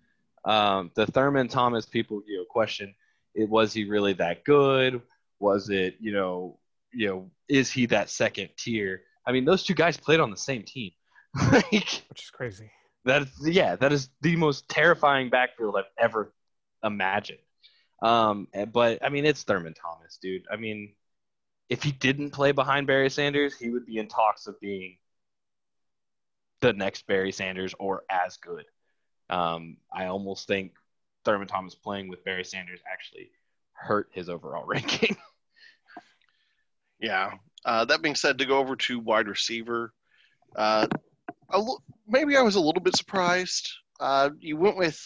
Um, 0.45 0.93
the 0.95 1.07
Thurman 1.07 1.49
Thomas 1.49 1.87
people, 1.87 2.23
you 2.27 2.39
know, 2.39 2.45
question: 2.45 2.95
it, 3.35 3.49
Was 3.49 3.73
he 3.73 3.85
really 3.85 4.13
that 4.15 4.45
good? 4.45 5.03
Was 5.41 5.71
it, 5.71 5.97
you 5.99 6.13
know, 6.13 6.61
you 6.93 7.09
know, 7.09 7.31
is 7.49 7.71
he 7.71 7.87
that 7.87 8.09
second 8.09 8.51
tier? 8.57 9.03
I 9.27 9.33
mean, 9.33 9.45
those 9.45 9.65
two 9.65 9.75
guys 9.75 9.97
played 9.97 10.21
on 10.21 10.31
the 10.31 10.37
same 10.37 10.63
team. 10.63 10.93
like 11.53 11.65
which 11.73 12.23
is 12.23 12.31
crazy. 12.33 12.71
that 13.05 13.23
is, 13.23 13.31
yeah, 13.43 13.75
that 13.77 13.93
is 13.93 14.09
the 14.23 14.37
most 14.37 14.69
terrifying 14.69 15.31
backfield 15.31 15.75
I've 15.77 15.85
ever 15.99 16.33
imagined. 16.85 17.39
Um, 18.03 18.49
but 18.73 19.05
I 19.05 19.09
mean, 19.09 19.25
it's 19.25 19.43
Thurman 19.43 19.75
Thomas, 19.75 20.19
dude. 20.21 20.45
I 20.51 20.57
mean, 20.57 20.93
if 21.69 21.83
he 21.83 21.93
didn't 21.93 22.31
play 22.31 22.53
behind 22.53 22.87
Barry 22.87 23.11
Sanders, 23.11 23.57
he 23.57 23.71
would 23.71 23.87
be 23.87 23.99
in 23.99 24.09
talks 24.09 24.47
of 24.47 24.61
being 24.61 24.99
the 26.61 26.73
next 26.73 27.07
Barry 27.07 27.33
Sanders 27.33 27.75
or 27.79 28.05
as 28.11 28.37
good. 28.37 28.65
Um, 29.29 29.79
I 29.93 30.07
almost 30.07 30.47
think 30.47 30.73
Thurman 31.25 31.49
Thomas 31.49 31.75
playing 31.75 32.09
with 32.09 32.25
Barry 32.25 32.45
Sanders 32.45 32.81
actually 32.91 33.31
hurt 33.73 34.09
his 34.13 34.29
overall 34.29 34.65
ranking. 34.67 35.17
Yeah. 37.01 37.33
Uh, 37.65 37.85
that 37.85 38.03
being 38.03 38.15
said, 38.15 38.39
to 38.39 38.47
go 38.47 38.59
over 38.59 38.77
to 38.77 39.01
wide 39.01 39.29
receiver, 39.29 39.93
uh, 40.55 40.87
maybe 42.07 42.37
I 42.37 42.43
was 42.43 42.55
a 42.55 42.61
little 42.61 42.83
bit 42.83 42.97
surprised. 42.97 43.71
Uh, 43.99 44.31
you 44.39 44.57
went 44.57 44.77
with 44.77 44.99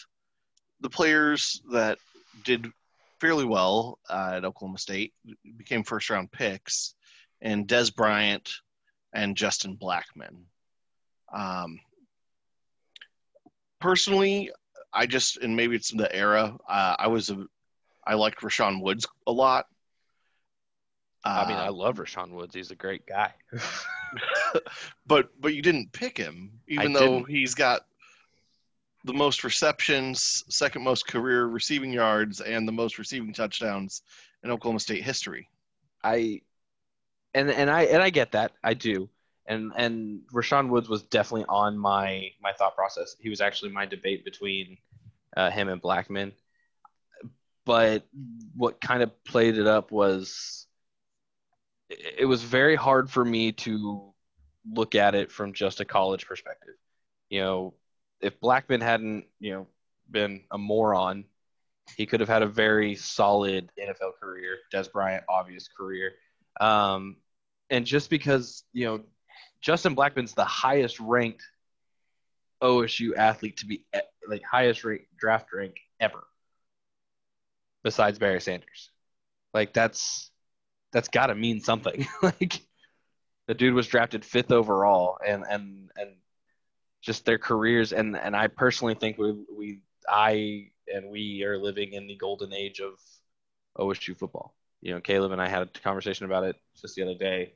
the 0.80 0.90
players 0.90 1.62
that 1.72 1.98
did 2.44 2.70
fairly 3.20 3.44
well 3.44 3.98
uh, 4.08 4.32
at 4.36 4.44
Oklahoma 4.44 4.78
State, 4.78 5.12
became 5.56 5.82
first 5.84 6.10
round 6.10 6.32
picks, 6.32 6.94
and 7.40 7.66
Dez 7.68 7.94
Bryant 7.94 8.50
and 9.12 9.36
Justin 9.36 9.76
Blackmon. 9.76 10.44
Um, 11.32 11.78
personally, 13.80 14.50
I 14.92 15.06
just 15.06 15.36
and 15.38 15.54
maybe 15.56 15.76
it's 15.76 15.90
the 15.92 16.14
era. 16.14 16.56
Uh, 16.68 16.96
I 16.98 17.06
was 17.08 17.30
a, 17.30 17.46
I 18.06 18.14
liked 18.14 18.40
Rashaun 18.40 18.82
Woods 18.82 19.06
a 19.26 19.32
lot. 19.32 19.66
I 21.22 21.46
mean, 21.46 21.58
Uh, 21.58 21.64
I 21.64 21.68
love 21.68 21.96
Rashaun 21.98 22.30
Woods. 22.30 22.54
He's 22.54 22.70
a 22.70 22.74
great 22.74 23.06
guy. 23.06 23.34
but 25.06 25.28
but 25.38 25.54
you 25.54 25.60
didn't 25.62 25.92
pick 25.92 26.16
him, 26.16 26.50
even 26.66 26.96
I 26.96 26.98
though 26.98 27.18
didn't. 27.18 27.28
he's 27.30 27.54
got 27.54 27.82
the 29.04 29.12
most 29.12 29.44
receptions, 29.44 30.44
second 30.48 30.82
most 30.82 31.06
career 31.06 31.46
receiving 31.46 31.92
yards, 31.92 32.40
and 32.40 32.66
the 32.66 32.72
most 32.72 32.98
receiving 32.98 33.32
touchdowns 33.32 34.02
in 34.42 34.50
Oklahoma 34.50 34.80
State 34.80 35.02
history. 35.02 35.48
I 36.02 36.42
and 37.34 37.50
and 37.50 37.70
I 37.70 37.82
and 37.82 38.02
I 38.02 38.10
get 38.10 38.32
that. 38.32 38.52
I 38.62 38.74
do. 38.74 39.08
And 39.46 39.72
and 39.76 40.20
Rashaun 40.32 40.68
Woods 40.68 40.88
was 40.88 41.02
definitely 41.04 41.46
on 41.48 41.78
my 41.78 42.30
my 42.42 42.52
thought 42.52 42.76
process. 42.76 43.16
He 43.20 43.30
was 43.30 43.40
actually 43.40 43.72
my 43.72 43.86
debate 43.86 44.24
between 44.24 44.76
uh, 45.36 45.50
him 45.50 45.68
and 45.68 45.80
Blackmon. 45.82 46.32
But 47.64 48.06
what 48.54 48.80
kind 48.80 49.02
of 49.02 49.24
played 49.24 49.58
it 49.58 49.66
up 49.66 49.92
was 49.92 50.66
it 51.88 52.20
it 52.20 52.24
was 52.26 52.42
very 52.42 52.76
hard 52.76 53.10
for 53.10 53.24
me 53.24 53.52
to 53.52 54.12
look 54.70 54.94
at 54.94 55.14
it 55.14 55.32
from 55.32 55.52
just 55.52 55.80
a 55.80 55.84
college 55.84 56.26
perspective. 56.26 56.74
You 57.28 57.40
know, 57.40 57.74
if 58.20 58.40
Blackmon 58.40 58.82
hadn't, 58.82 59.26
you 59.38 59.52
know, 59.52 59.66
been 60.10 60.42
a 60.50 60.58
moron, 60.58 61.24
he 61.96 62.06
could 62.06 62.20
have 62.20 62.28
had 62.28 62.42
a 62.42 62.46
very 62.46 62.94
solid 62.94 63.70
NFL 63.78 64.18
career. 64.20 64.58
Dez 64.72 64.90
Bryant, 64.90 65.24
obvious 65.28 65.68
career. 65.68 66.12
Um, 66.60 67.16
and 67.68 67.86
just 67.86 68.10
because, 68.10 68.64
you 68.72 68.86
know, 68.86 69.00
Justin 69.60 69.94
Blackmon's 69.94 70.34
the 70.34 70.44
highest 70.44 71.00
ranked 71.00 71.44
OSU 72.62 73.16
athlete 73.16 73.58
to 73.58 73.66
be 73.66 73.84
like 74.28 74.42
highest 74.42 74.84
ranked 74.84 75.06
draft 75.18 75.52
rank 75.52 75.76
ever, 75.98 76.24
besides 77.82 78.18
Barry 78.18 78.40
Sanders. 78.40 78.90
Like 79.54 79.72
that's 79.72 80.30
that's 80.92 81.08
got 81.08 81.26
to 81.26 81.34
mean 81.34 81.60
something. 81.60 82.06
like 82.22 82.60
the 83.46 83.54
dude 83.54 83.74
was 83.74 83.86
drafted 83.86 84.24
fifth 84.24 84.52
overall, 84.52 85.18
and 85.26 85.44
and 85.48 85.90
and 85.96 86.10
just 87.00 87.24
their 87.24 87.38
careers, 87.38 87.92
and 87.92 88.16
and 88.16 88.36
I 88.36 88.46
personally 88.46 88.94
think 88.94 89.18
we 89.18 89.44
we 89.56 89.80
I 90.08 90.70
and 90.92 91.10
we 91.10 91.44
are 91.44 91.58
living 91.58 91.92
in 91.92 92.06
the 92.06 92.16
golden 92.16 92.52
age 92.52 92.80
of 92.80 92.94
OSU 93.78 94.16
football. 94.16 94.54
You 94.80 94.94
know, 94.94 95.00
Caleb 95.00 95.32
and 95.32 95.40
I 95.40 95.48
had 95.48 95.62
a 95.62 95.66
conversation 95.66 96.26
about 96.26 96.44
it 96.44 96.56
just 96.80 96.94
the 96.96 97.02
other 97.02 97.14
day. 97.14 97.54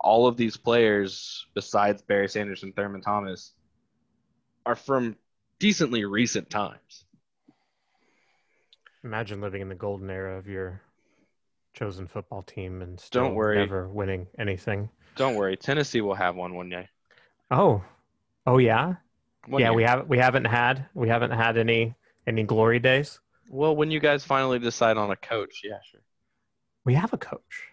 All 0.00 0.26
of 0.26 0.36
these 0.36 0.56
players, 0.56 1.46
besides 1.54 2.02
Barry 2.02 2.28
Sanders 2.28 2.62
and 2.62 2.74
Thurman 2.74 3.02
Thomas, 3.02 3.52
are 4.64 4.76
from 4.76 5.16
decently 5.58 6.04
recent 6.04 6.48
times. 6.48 7.04
Imagine 9.02 9.42
living 9.42 9.60
in 9.60 9.68
the 9.68 9.74
golden 9.74 10.08
era 10.08 10.38
of 10.38 10.48
your 10.48 10.80
chosen 11.74 12.06
football 12.06 12.42
team 12.42 12.80
and 12.80 12.98
still 12.98 13.24
Don't 13.24 13.34
worry. 13.34 13.58
never 13.58 13.88
winning 13.88 14.26
anything. 14.38 14.88
Don't 15.16 15.34
worry, 15.34 15.56
Tennessee 15.56 16.00
will 16.00 16.14
have 16.14 16.34
one 16.34 16.54
one 16.54 16.70
day. 16.70 16.88
Oh, 17.50 17.84
oh 18.46 18.58
yeah, 18.58 18.94
One 19.46 19.60
yeah. 19.60 19.68
year. 19.68 19.74
We 19.74 19.82
haven't 19.84 20.08
we 20.08 20.18
haven't 20.18 20.44
had 20.46 20.86
we 20.94 21.08
haven't 21.08 21.32
had 21.32 21.56
any 21.56 21.94
any 22.26 22.42
glory 22.44 22.78
days. 22.78 23.20
Well, 23.50 23.76
when 23.76 23.90
you 23.90 24.00
guys 24.00 24.24
finally 24.24 24.58
decide 24.58 24.96
on 24.96 25.10
a 25.10 25.16
coach, 25.16 25.60
yeah, 25.64 25.78
sure. 25.90 26.00
We 26.84 26.94
have 26.94 27.12
a 27.12 27.18
coach. 27.18 27.68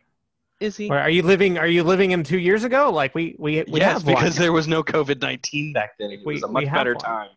Is 0.60 0.78
he? 0.78 0.90
Or 0.90 0.98
are 1.00 1.10
you 1.10 1.24
living? 1.24 1.58
Are 1.58 1.68
you 1.68 1.84
living 1.84 2.12
in 2.12 2.24
two 2.24 2.38
years 2.38 2.64
ago? 2.64 2.92
Like 2.92 3.16
we 3.16 3.36
we, 3.40 3.64
we 3.64 3.80
yes, 3.80 3.94
have 3.94 4.06
one. 4.06 4.16
because 4.16 4.36
there 4.36 4.52
was 4.52 4.68
no 4.68 4.84
COVID 4.84 5.22
nineteen 5.22 5.74
back 5.74 5.98
then. 5.98 6.12
It 6.12 6.20
We- 6.26 6.36
was 6.36 6.44
a 6.44 6.48
much 6.48 6.66
better 6.66 6.94
one. 6.94 7.04
time. 7.04 7.30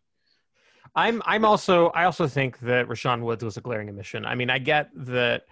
I'm 0.97 1.23
I'm 1.25 1.45
also 1.45 1.89
I 1.89 2.05
also 2.05 2.29
think 2.29 2.59
that 2.61 2.87
Rashaun 2.87 3.23
Woods 3.23 3.43
was 3.43 3.57
a 3.57 3.61
glaring 3.61 3.89
omission. 3.89 4.25
I 4.27 4.35
mean, 4.37 4.49
I 4.51 4.59
get 4.59 4.91
that, 4.95 5.43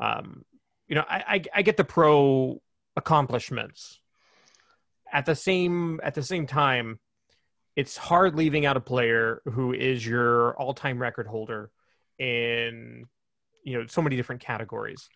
um, 0.00 0.44
you 0.86 0.94
know, 0.94 1.04
I, 1.08 1.24
I 1.34 1.42
I 1.56 1.62
get 1.62 1.76
the 1.76 1.84
pro 1.84 2.62
accomplishments. 2.96 3.98
At 5.12 5.26
the 5.26 5.34
same 5.34 6.00
at 6.02 6.14
the 6.14 6.22
same 6.22 6.46
time, 6.46 7.00
it's 7.78 7.96
hard 7.96 8.34
leaving 8.34 8.66
out 8.66 8.76
a 8.76 8.80
player 8.80 9.40
who 9.44 9.72
is 9.72 10.04
your 10.04 10.56
all 10.56 10.74
time 10.74 10.98
record 10.98 11.28
holder 11.28 11.70
in 12.18 13.04
you 13.62 13.78
know 13.78 13.86
so 13.86 14.02
many 14.02 14.16
different 14.16 14.40
categories. 14.40 15.08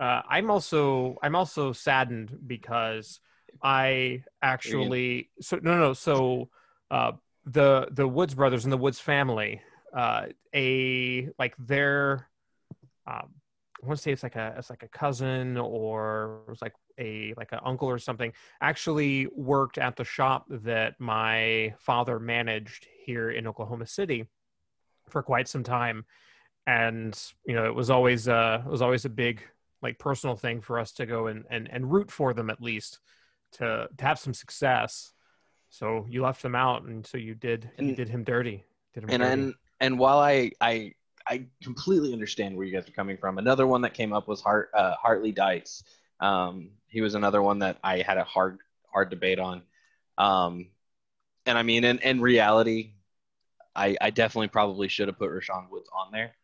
Uh, 0.00 0.22
I'm 0.30 0.48
also 0.48 1.16
I'm 1.24 1.34
also 1.34 1.72
saddened 1.72 2.38
because 2.46 3.18
I 3.60 4.22
actually 4.40 5.30
so 5.40 5.58
no 5.60 5.76
no 5.76 5.92
so 5.92 6.50
uh, 6.88 7.12
the 7.46 7.88
the 7.90 8.06
Woods 8.06 8.36
brothers 8.36 8.62
and 8.62 8.72
the 8.72 8.78
Woods 8.78 9.00
family 9.00 9.60
uh, 9.92 10.26
a 10.54 11.28
like 11.36 11.56
their 11.58 12.28
um, 13.08 13.34
I 13.84 13.86
want 13.86 13.98
to 13.98 14.02
say 14.02 14.12
it's 14.12 14.22
like 14.22 14.36
a 14.36 14.54
it's 14.58 14.70
like 14.70 14.82
a 14.82 14.88
cousin 14.88 15.58
or 15.58 16.40
it 16.46 16.50
was 16.50 16.62
like 16.62 16.74
a 16.98 17.34
like 17.36 17.52
an 17.52 17.60
uncle 17.64 17.88
or 17.88 17.98
something 17.98 18.32
actually 18.60 19.26
worked 19.36 19.76
at 19.76 19.96
the 19.96 20.04
shop 20.04 20.46
that 20.48 20.94
my 20.98 21.74
father 21.78 22.18
managed 22.18 22.86
here 23.04 23.30
in 23.30 23.46
Oklahoma 23.46 23.86
City 23.86 24.26
for 25.10 25.22
quite 25.22 25.48
some 25.48 25.62
time 25.62 26.06
and 26.66 27.32
you 27.46 27.54
know 27.54 27.66
it 27.66 27.74
was 27.74 27.90
always 27.90 28.26
uh 28.26 28.62
it 28.64 28.70
was 28.70 28.80
always 28.80 29.04
a 29.04 29.10
big 29.10 29.42
like 29.82 29.98
personal 29.98 30.34
thing 30.34 30.62
for 30.62 30.78
us 30.78 30.92
to 30.92 31.04
go 31.04 31.26
and 31.26 31.44
and, 31.50 31.68
and 31.70 31.92
root 31.92 32.10
for 32.10 32.32
them 32.32 32.48
at 32.48 32.62
least 32.62 33.00
to 33.52 33.86
to 33.98 34.04
have 34.04 34.18
some 34.18 34.32
success 34.32 35.12
so 35.68 36.06
you 36.08 36.22
left 36.22 36.42
them 36.42 36.54
out 36.54 36.84
and 36.84 37.06
so 37.06 37.18
you 37.18 37.34
did 37.34 37.70
you 37.78 37.94
did 37.94 38.08
him 38.08 38.24
dirty 38.24 38.64
did 38.94 39.04
him 39.04 39.10
and 39.10 39.22
dirty. 39.22 39.32
and 39.32 39.54
and 39.80 39.98
while 39.98 40.18
I 40.18 40.52
I 40.58 40.94
I 41.26 41.46
completely 41.62 42.12
understand 42.12 42.56
where 42.56 42.66
you 42.66 42.72
guys 42.72 42.88
are 42.88 42.92
coming 42.92 43.16
from, 43.16 43.38
another 43.38 43.66
one 43.66 43.82
that 43.82 43.94
came 43.94 44.12
up 44.12 44.28
was 44.28 44.40
Hart 44.40 44.70
uh, 44.74 44.94
Hart 44.96 45.22
Lee 45.22 45.32
Dykes. 45.32 45.84
Um, 46.20 46.70
he 46.88 47.00
was 47.00 47.14
another 47.14 47.42
one 47.42 47.60
that 47.60 47.78
I 47.82 47.98
had 47.98 48.18
a 48.18 48.24
hard 48.24 48.58
hard 48.92 49.10
debate 49.10 49.38
on. 49.38 49.62
Um, 50.18 50.68
and 51.46 51.58
I 51.58 51.62
mean, 51.62 51.84
in, 51.84 51.98
in 51.98 52.20
reality, 52.20 52.92
I 53.74 53.96
I 54.00 54.10
definitely 54.10 54.48
probably 54.48 54.88
should 54.88 55.08
have 55.08 55.18
put 55.18 55.30
Rashaun 55.30 55.70
Woods 55.70 55.88
on 55.92 56.12
there, 56.12 56.34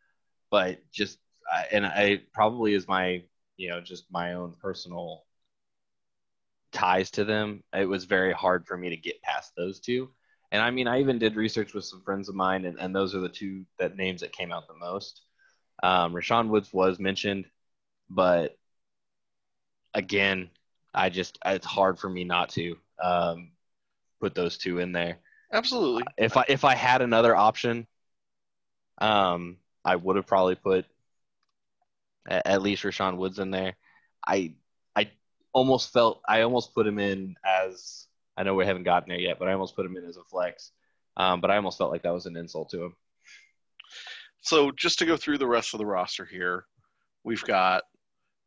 but 0.49 0.79
just 0.91 1.19
I 1.51 1.65
and 1.71 1.85
I 1.85 2.21
probably 2.33 2.73
is 2.73 2.87
my 2.87 3.23
you 3.57 3.69
know 3.69 3.81
just 3.81 4.05
my 4.11 4.33
own 4.33 4.55
personal 4.61 5.25
ties 6.71 7.11
to 7.11 7.23
them. 7.23 7.63
It 7.73 7.85
was 7.85 8.05
very 8.05 8.33
hard 8.33 8.65
for 8.65 8.77
me 8.77 8.89
to 8.89 8.97
get 8.97 9.21
past 9.21 9.53
those 9.55 9.79
two. 9.79 10.09
And 10.51 10.61
I 10.61 10.69
mean, 10.69 10.87
I 10.87 10.99
even 10.99 11.17
did 11.17 11.35
research 11.35 11.73
with 11.73 11.85
some 11.85 12.01
friends 12.01 12.27
of 12.27 12.35
mine, 12.35 12.65
and, 12.65 12.77
and 12.79 12.93
those 12.93 13.15
are 13.15 13.21
the 13.21 13.29
two 13.29 13.65
that 13.79 13.95
names 13.95 14.21
that 14.21 14.33
came 14.33 14.51
out 14.51 14.67
the 14.67 14.73
most. 14.73 15.21
Um, 15.81 16.13
Rashaun 16.13 16.49
Woods 16.49 16.71
was 16.73 16.99
mentioned, 16.99 17.45
but 18.09 18.57
again, 19.93 20.49
I 20.93 21.09
just 21.09 21.39
it's 21.45 21.65
hard 21.65 21.99
for 21.99 22.09
me 22.09 22.23
not 22.23 22.49
to 22.49 22.77
um, 23.01 23.51
put 24.19 24.35
those 24.35 24.57
two 24.57 24.79
in 24.79 24.91
there. 24.91 25.19
Absolutely. 25.53 26.03
If 26.17 26.37
I 26.37 26.45
if 26.47 26.63
I 26.65 26.75
had 26.75 27.01
another 27.01 27.35
option, 27.35 27.87
um, 28.99 29.57
I 29.83 29.95
would 29.95 30.15
have 30.17 30.27
probably 30.27 30.55
put 30.55 30.85
at, 32.27 32.45
at 32.45 32.61
least 32.61 32.83
Rashaun 32.83 33.17
Woods 33.17 33.39
in 33.39 33.51
there. 33.51 33.75
I 34.25 34.53
I 34.95 35.11
almost 35.53 35.91
felt 35.91 36.21
I 36.27 36.41
almost 36.41 36.73
put 36.73 36.87
him 36.87 36.99
in 36.99 37.35
as 37.45 38.07
I 38.37 38.43
know 38.43 38.55
we 38.55 38.65
haven't 38.65 38.83
gotten 38.83 39.09
there 39.09 39.19
yet, 39.19 39.39
but 39.39 39.47
I 39.47 39.53
almost 39.53 39.75
put 39.75 39.85
him 39.85 39.97
in 39.97 40.05
as 40.05 40.17
a 40.17 40.23
flex. 40.23 40.71
Um, 41.17 41.41
but 41.41 41.51
I 41.51 41.57
almost 41.57 41.77
felt 41.77 41.91
like 41.91 42.03
that 42.03 42.13
was 42.13 42.25
an 42.25 42.37
insult 42.37 42.69
to 42.69 42.85
him. 42.85 42.95
So 44.41 44.71
just 44.71 44.99
to 44.99 45.05
go 45.05 45.17
through 45.17 45.37
the 45.37 45.47
rest 45.47 45.73
of 45.73 45.77
the 45.77 45.85
roster 45.85 46.25
here, 46.25 46.65
we've 47.23 47.43
got 47.43 47.83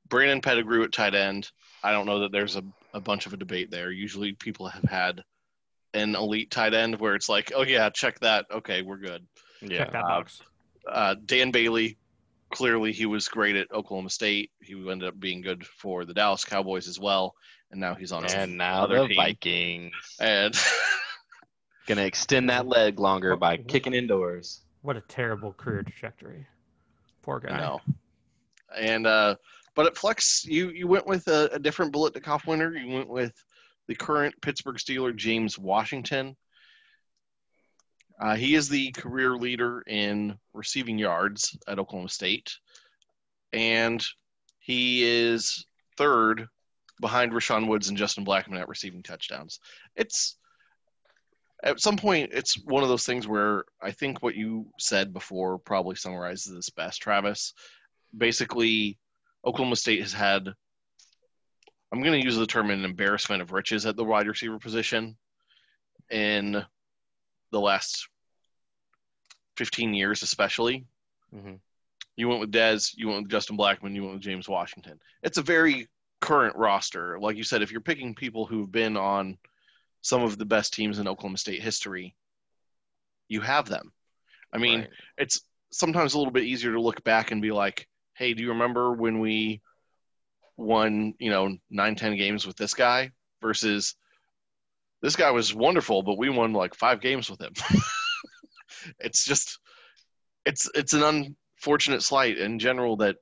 Brandon 0.09 0.41
Pettigrew 0.41 0.83
at 0.83 0.93
tight 0.93 1.15
end. 1.15 1.51
I 1.83 1.93
don't 1.93 2.07
know 2.07 2.21
that 2.21 2.33
there's 2.33 2.57
a, 2.57 2.65
a 2.93 3.01
bunch 3.01 3.27
of 3.27 3.33
a 3.33 3.37
debate 3.37 3.71
there. 3.71 3.91
Usually 3.91 4.33
people 4.33 4.67
have 4.69 4.85
had 4.85 5.23
an 5.93 6.17
elite 6.17 6.51
tight 6.51 6.75
end 6.75 6.99
where 6.99 7.15
it's 7.15 7.29
like, 7.29 7.53
oh 7.55 7.63
yeah, 7.63 7.89
check 7.91 8.19
that. 8.21 8.47
Okay, 8.51 8.83
we're 8.83 8.97
good. 8.97 9.27
check 9.69 9.93
that 9.93 10.05
uh, 10.05 10.09
box 10.09 10.43
Uh, 10.91 11.15
Dan 11.25 11.51
Bailey, 11.51 11.97
clearly 12.55 12.93
he 12.93 13.05
was 13.05 13.27
great 13.27 13.57
at 13.57 13.71
Oklahoma 13.73 14.09
State. 14.09 14.53
He 14.61 14.75
ended 14.75 15.09
up 15.09 15.19
being 15.19 15.43
good 15.43 15.67
for 15.67 16.05
the 16.05 16.15
Dallas 16.15 16.45
Cowboys 16.45 16.87
as 16.87 17.01
well, 17.01 17.35
and 17.73 17.81
now 17.81 17.95
he's 17.95 18.13
on 18.13 18.25
and 18.27 18.57
now 18.57 18.85
other 18.85 19.01
the 19.01 19.09
team. 19.09 19.17
Vikings. 19.17 19.93
and 20.21 20.55
Gonna 21.87 22.03
extend 22.03 22.49
that 22.49 22.67
leg 22.67 22.99
longer 22.99 23.37
by 23.37 23.59
kicking 23.59 23.93
indoors. 23.93 24.63
What 24.83 24.97
a 24.97 25.03
terrible 25.03 25.53
career 25.53 25.83
trajectory. 25.83 26.47
Poor 27.23 27.41
guy. 27.41 27.57
I 27.57 27.61
know. 27.61 27.81
And 28.79 29.07
uh, 29.07 29.35
but 29.75 29.87
at 29.87 29.97
Flex, 29.97 30.47
you 30.47 30.71
you 30.71 30.87
went 30.87 31.07
with 31.07 31.27
a, 31.29 31.51
a 31.53 31.59
different 31.59 31.93
Biletnikoff 31.93 32.47
winner. 32.47 32.75
You 32.75 32.95
went 32.95 33.09
with 33.09 33.35
the 33.89 33.95
current 33.95 34.35
Pittsburgh 34.41 34.77
Steeler 34.77 35.15
James 35.15 35.59
Washington. 35.59 36.37
Uh, 38.21 38.37
he 38.37 38.55
is 38.55 38.69
the 38.69 38.93
career 38.93 39.37
leader 39.37 39.83
in 39.87 40.39
receiving 40.53 40.99
yards 40.99 41.57
at 41.67 41.79
Oklahoma 41.79 42.09
State, 42.09 42.57
and 43.53 44.05
he 44.61 45.05
is 45.05 45.67
third 45.97 46.47
behind 47.01 47.33
Rashaun 47.33 47.67
Woods 47.67 47.89
and 47.89 47.99
Justin 47.99 48.25
Blackmon 48.25 48.61
at 48.61 48.69
receiving 48.69 49.03
touchdowns. 49.03 49.59
It's 49.97 50.37
at 51.63 51.81
some 51.81 51.97
point 51.97 52.31
it's 52.33 52.59
one 52.65 52.83
of 52.83 52.89
those 52.89 53.07
things 53.07 53.27
where 53.27 53.65
I 53.83 53.91
think 53.91 54.23
what 54.23 54.37
you 54.37 54.67
said 54.79 55.13
before 55.13 55.59
probably 55.59 55.97
summarizes 55.97 56.55
this 56.55 56.71
best, 56.71 57.03
Travis. 57.03 57.53
Basically, 58.17 58.99
Oklahoma 59.45 59.77
State 59.77 60.01
has 60.01 60.13
had 60.13 60.49
I'm 61.93 62.03
going 62.03 62.21
to 62.21 62.25
use 62.25 62.37
the 62.37 62.47
term 62.47 62.71
an 62.71 62.85
embarrassment 62.85 63.41
of 63.41 63.53
riches 63.53 63.87
at 63.87 63.97
the 63.97 64.05
wide 64.05 64.27
receiver 64.27 64.59
position 64.59 65.17
in 66.11 66.65
the 67.55 67.61
last 67.61 68.09
15 69.57 69.95
years, 69.95 70.23
especially. 70.23 70.85
Mhm. 71.33 71.61
You 72.17 72.29
went 72.29 72.41
with 72.41 72.53
Dez, 72.53 72.93
you 72.97 73.09
went 73.09 73.23
with 73.23 73.31
Justin 73.31 73.57
Blackmon, 73.57 73.95
you 73.95 74.03
went 74.03 74.15
with 74.15 74.23
James 74.23 74.49
Washington. 74.49 75.01
It's 75.23 75.39
a 75.39 75.43
very 75.43 75.89
current 76.21 76.57
roster. 76.57 77.19
Like 77.19 77.37
you 77.37 77.45
said, 77.45 77.63
if 77.63 77.71
you're 77.71 77.81
picking 77.81 78.15
people 78.15 78.45
who've 78.47 78.71
been 78.71 78.97
on 78.97 79.39
some 80.03 80.23
of 80.23 80.37
the 80.37 80.45
best 80.45 80.75
teams 80.75 80.99
in 80.99 81.09
Oklahoma 81.09 81.39
State 81.39 81.63
history, 81.63 82.17
you 83.29 83.41
have 83.41 83.69
them. 83.69 83.93
I 84.53 84.59
mean, 84.59 84.81
Right. 84.81 84.91
it's 85.19 85.41
sometimes 85.71 86.15
a 86.15 86.19
little 86.19 86.33
bit 86.33 86.45
easier 86.45 86.73
to 86.73 86.81
look 86.81 87.03
back 87.05 87.31
and 87.31 87.41
be 87.41 87.53
like, 87.53 87.89
hey, 88.15 88.35
do 88.35 88.43
you 88.43 88.51
remember 88.51 88.93
when 88.93 89.19
we 89.19 89.61
won, 90.57 91.15
you 91.19 91.31
know, 91.31 91.57
nine, 91.71 91.95
ten 91.97 92.17
games 92.17 92.47
with 92.47 92.57
this 92.57 92.75
guy 92.75 93.13
versus 93.41 93.97
this 95.05 95.17
guy 95.17 95.31
was 95.33 95.55
wonderful, 95.55 96.03
but 96.03 96.17
we 96.17 96.31
won 96.31 96.55
like 96.55 96.75
five 96.75 97.03
games 97.03 97.31
with 97.31 97.39
him. 97.39 97.53
it's 98.99 99.23
just 99.23 99.59
it's 100.47 100.71
it's 100.75 100.95
an 100.95 101.03
unfortunate 101.03 102.03
slight 102.03 102.39
in 102.39 102.59
general 102.59 102.97
that 102.97 103.17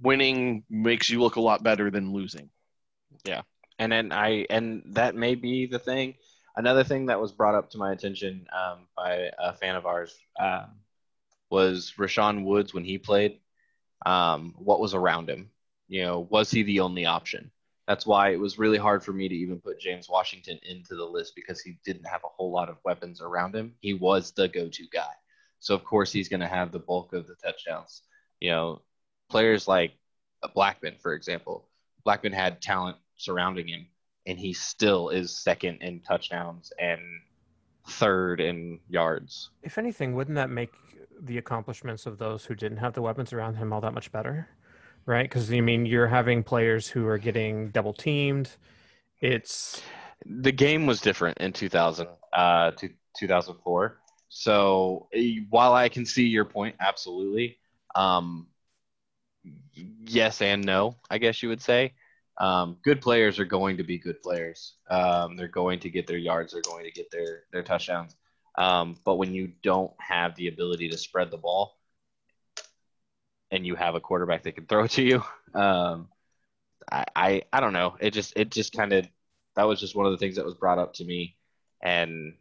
winning 0.00 0.64
makes 0.70 1.10
you 1.10 1.20
look 1.20 1.36
a 1.36 1.42
lot 1.42 1.62
better 1.62 1.90
than 1.90 2.14
losing. 2.14 2.48
Yeah, 3.26 3.42
and 3.78 3.92
then 3.92 4.12
I 4.12 4.46
and 4.48 4.82
that 4.94 5.14
may 5.14 5.34
be 5.34 5.66
the 5.66 5.78
thing. 5.78 6.14
Another 6.56 6.84
thing 6.84 7.06
that 7.06 7.20
was 7.20 7.32
brought 7.32 7.54
up 7.54 7.70
to 7.72 7.78
my 7.78 7.92
attention 7.92 8.46
um, 8.50 8.86
by 8.96 9.30
a 9.38 9.52
fan 9.52 9.76
of 9.76 9.84
ours 9.84 10.18
um, 10.40 10.70
was 11.50 11.92
Rashaun 11.98 12.44
Woods 12.44 12.72
when 12.72 12.84
he 12.84 12.96
played. 12.96 13.40
Um, 14.06 14.54
what 14.56 14.80
was 14.80 14.94
around 14.94 15.28
him? 15.28 15.50
You 15.86 16.04
know, 16.04 16.20
was 16.20 16.50
he 16.50 16.62
the 16.62 16.80
only 16.80 17.04
option? 17.04 17.50
That's 17.88 18.04
why 18.04 18.32
it 18.32 18.38
was 18.38 18.58
really 18.58 18.76
hard 18.76 19.02
for 19.02 19.14
me 19.14 19.28
to 19.28 19.34
even 19.34 19.60
put 19.60 19.80
James 19.80 20.10
Washington 20.10 20.60
into 20.62 20.94
the 20.94 21.06
list 21.06 21.32
because 21.34 21.58
he 21.58 21.78
didn't 21.86 22.04
have 22.04 22.20
a 22.22 22.28
whole 22.28 22.52
lot 22.52 22.68
of 22.68 22.76
weapons 22.84 23.22
around 23.22 23.54
him. 23.54 23.72
He 23.80 23.94
was 23.94 24.30
the 24.30 24.46
go-to 24.46 24.84
guy, 24.92 25.08
so 25.58 25.74
of 25.74 25.84
course 25.84 26.12
he's 26.12 26.28
going 26.28 26.40
to 26.40 26.46
have 26.46 26.70
the 26.70 26.78
bulk 26.78 27.14
of 27.14 27.26
the 27.26 27.34
touchdowns. 27.42 28.02
You 28.40 28.50
know, 28.50 28.82
players 29.30 29.66
like 29.66 29.92
uh, 30.42 30.48
Blackmon, 30.54 31.00
for 31.00 31.14
example. 31.14 31.66
Blackmon 32.06 32.34
had 32.34 32.60
talent 32.60 32.98
surrounding 33.16 33.68
him, 33.68 33.86
and 34.26 34.38
he 34.38 34.52
still 34.52 35.08
is 35.08 35.34
second 35.34 35.78
in 35.80 36.00
touchdowns 36.00 36.70
and 36.78 37.00
third 37.88 38.38
in 38.42 38.80
yards. 38.90 39.48
If 39.62 39.78
anything, 39.78 40.14
wouldn't 40.14 40.36
that 40.36 40.50
make 40.50 40.74
the 41.22 41.38
accomplishments 41.38 42.04
of 42.04 42.18
those 42.18 42.44
who 42.44 42.54
didn't 42.54 42.78
have 42.78 42.92
the 42.92 43.00
weapons 43.00 43.32
around 43.32 43.54
him 43.54 43.72
all 43.72 43.80
that 43.80 43.94
much 43.94 44.12
better? 44.12 44.46
Right? 45.08 45.22
Because 45.24 45.50
I 45.50 45.62
mean, 45.62 45.86
you're 45.86 46.06
having 46.06 46.42
players 46.42 46.86
who 46.86 47.06
are 47.06 47.16
getting 47.16 47.70
double 47.70 47.94
teamed. 47.94 48.50
It's 49.22 49.80
The 50.26 50.52
game 50.52 50.84
was 50.84 51.00
different 51.00 51.38
in 51.38 51.54
2000, 51.54 52.06
uh, 52.34 52.72
to 52.72 52.90
2004. 53.18 54.00
So 54.28 55.08
eh, 55.14 55.36
while 55.48 55.72
I 55.72 55.88
can 55.88 56.04
see 56.04 56.26
your 56.26 56.44
point, 56.44 56.76
absolutely, 56.78 57.56
um, 57.94 58.48
yes 59.72 60.42
and 60.42 60.62
no, 60.62 60.96
I 61.08 61.16
guess 61.16 61.42
you 61.42 61.48
would 61.48 61.62
say. 61.62 61.94
Um, 62.36 62.76
good 62.84 63.00
players 63.00 63.38
are 63.38 63.46
going 63.46 63.78
to 63.78 63.84
be 63.84 63.98
good 63.98 64.20
players. 64.22 64.74
Um, 64.90 65.36
they're 65.36 65.48
going 65.48 65.80
to 65.80 65.88
get 65.88 66.06
their 66.06 66.18
yards. 66.18 66.52
They're 66.52 66.60
going 66.60 66.84
to 66.84 66.92
get 66.92 67.10
their 67.10 67.44
their 67.50 67.62
touchdowns. 67.62 68.14
Um, 68.58 68.98
but 69.06 69.16
when 69.16 69.32
you 69.32 69.52
don't 69.62 69.92
have 70.00 70.36
the 70.36 70.48
ability 70.48 70.90
to 70.90 70.98
spread 70.98 71.30
the 71.30 71.38
ball, 71.38 71.77
and 73.50 73.66
you 73.66 73.74
have 73.74 73.94
a 73.94 74.00
quarterback 74.00 74.42
that 74.42 74.52
can 74.52 74.66
throw 74.66 74.86
to 74.88 75.02
you, 75.02 75.22
um, 75.54 76.08
I, 76.90 77.04
I 77.14 77.42
I 77.52 77.60
don't 77.60 77.72
know. 77.72 77.96
It 78.00 78.12
just 78.12 78.34
it 78.36 78.50
just 78.50 78.72
kind 78.72 78.92
of 78.92 79.06
that 79.56 79.64
was 79.64 79.80
just 79.80 79.96
one 79.96 80.06
of 80.06 80.12
the 80.12 80.18
things 80.18 80.36
that 80.36 80.44
was 80.44 80.54
brought 80.54 80.78
up 80.78 80.94
to 80.94 81.04
me. 81.04 81.36
And 81.82 82.34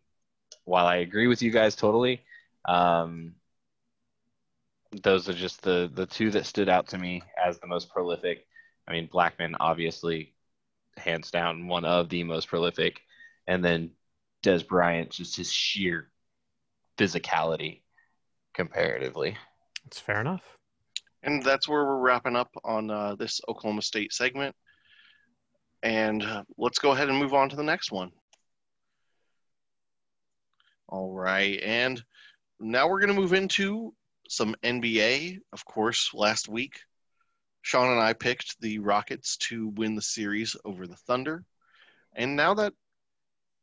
while 0.66 0.86
I 0.86 0.98
agree 0.98 1.28
with 1.28 1.42
you 1.42 1.52
guys 1.52 1.76
totally, 1.76 2.22
um, 2.66 3.36
those 5.04 5.28
are 5.30 5.34
just 5.34 5.62
the 5.62 5.90
the 5.94 6.06
two 6.06 6.32
that 6.32 6.46
stood 6.46 6.70
out 6.70 6.88
to 6.88 6.98
me 6.98 7.22
as 7.44 7.60
the 7.60 7.68
most 7.68 7.90
prolific. 7.90 8.46
I 8.88 8.92
mean, 8.92 9.08
Blackmon 9.08 9.56
obviously, 9.60 10.34
hands 10.96 11.32
down, 11.32 11.68
one 11.68 11.86
of 11.86 12.10
the 12.10 12.24
most 12.24 12.48
prolific, 12.48 13.02
and 13.48 13.64
then 13.64 13.92
Dez 14.44 14.66
Bryant, 14.66 15.10
just 15.10 15.36
his 15.36 15.52
sheer 15.52 16.10
physicality 16.98 17.82
comparatively. 18.54 19.38
it's 19.86 20.00
fair 20.00 20.20
enough. 20.22 20.58
And 21.28 21.44
that's 21.44 21.68
where 21.68 21.84
we're 21.84 21.98
wrapping 21.98 22.38
up 22.38 22.50
on 22.64 22.90
uh, 22.90 23.16
this 23.16 23.42
Oklahoma 23.50 23.82
State 23.82 24.14
segment. 24.14 24.56
And 25.84 26.24
uh, 26.24 26.44
let's 26.58 26.80
go 26.80 26.92
ahead 26.92 27.10
and 27.10 27.20
move 27.20 27.34
on 27.34 27.50
to 27.50 27.58
the 27.58 27.64
next 27.64 27.92
one. 27.92 28.12
All 30.88 31.12
right. 31.12 31.60
And 31.62 32.02
now 32.62 32.88
we're 32.88 33.02
going 33.02 33.14
to 33.14 33.22
move 33.22 33.34
into 33.34 33.94
some 34.30 34.56
NBA. 34.64 35.40
Of 35.52 35.66
course, 35.66 36.12
last 36.14 36.48
week, 36.48 36.80
Sean 37.62 37.92
and 37.92 38.00
I 38.00 38.14
picked 38.14 38.62
the 38.62 38.80
Rockets 38.80 39.36
to 39.50 39.68
win 39.76 39.96
the 39.96 40.02
series 40.02 40.56
over 40.64 40.88
the 40.88 40.96
Thunder. 40.96 41.44
And 42.16 42.38
now 42.38 42.54
that 42.54 42.72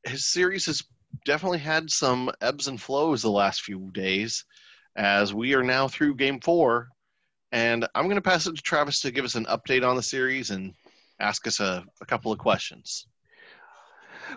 his 0.05 0.27
series 0.27 0.67
has 0.67 0.83
definitely 1.25 1.61
had 1.61 1.89
some 1.89 2.31
ebbs 2.43 2.69
and 2.69 2.79
flows 2.79 3.23
the 3.23 3.31
last 3.31 3.63
few 3.63 3.91
days, 3.93 4.45
as 4.97 5.33
we 5.33 5.55
are 5.55 5.65
now 5.65 5.89
through 5.89 6.17
game 6.17 6.41
four 6.41 6.91
and 7.55 7.87
I'm 7.95 8.07
going 8.07 8.17
to 8.17 8.23
pass 8.23 8.49
it 8.49 8.57
to 8.57 8.63
Travis 8.63 9.01
to 9.03 9.13
give 9.13 9.25
us 9.25 9.37
an 9.37 9.45
update 9.45 9.89
on 9.89 9.95
the 9.95 10.03
series 10.03 10.51
and 10.51 10.75
ask 11.21 11.47
us 11.47 11.61
a, 11.61 11.85
a 12.01 12.05
couple 12.05 12.33
of 12.33 12.39
questions. 12.41 13.07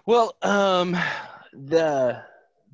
Well, 0.06 0.36
um, 0.44 0.96
the 1.52 2.22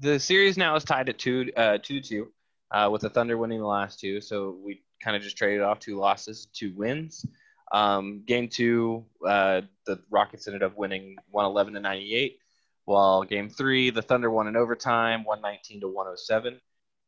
the 0.01 0.19
series 0.19 0.57
now 0.57 0.75
is 0.75 0.83
tied 0.83 1.07
at 1.07 1.17
two 1.17 1.49
uh, 1.55 1.77
two 1.81 2.01
to 2.01 2.07
two, 2.07 2.31
uh, 2.71 2.89
with 2.91 3.03
the 3.03 3.09
Thunder 3.09 3.37
winning 3.37 3.59
the 3.59 3.65
last 3.65 4.01
two. 4.01 4.19
So 4.19 4.57
we 4.61 4.81
kind 5.01 5.15
of 5.15 5.23
just 5.23 5.37
traded 5.37 5.61
off 5.61 5.79
two 5.79 5.97
losses, 5.97 6.47
two 6.53 6.73
wins. 6.75 7.25
Um, 7.71 8.23
game 8.27 8.49
two, 8.49 9.05
uh, 9.25 9.61
the 9.85 10.01
Rockets 10.11 10.47
ended 10.47 10.61
up 10.61 10.77
winning 10.77 11.15
111 11.31 11.73
to 11.73 11.79
98, 11.79 12.37
while 12.83 13.23
game 13.23 13.49
three, 13.49 13.91
the 13.91 14.01
Thunder 14.01 14.29
won 14.29 14.47
in 14.47 14.57
overtime, 14.57 15.23
119 15.23 15.81
to 15.81 15.87
107, 15.87 16.59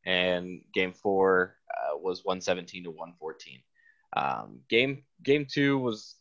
and 0.06 0.62
game 0.74 0.94
four 0.94 1.58
uh, 1.76 1.98
was 1.98 2.24
117 2.24 2.84
to 2.84 2.92
114. 2.92 3.60
Um, 4.16 4.60
game 4.70 5.04
game 5.24 5.46
two 5.50 5.78
was 5.78 6.16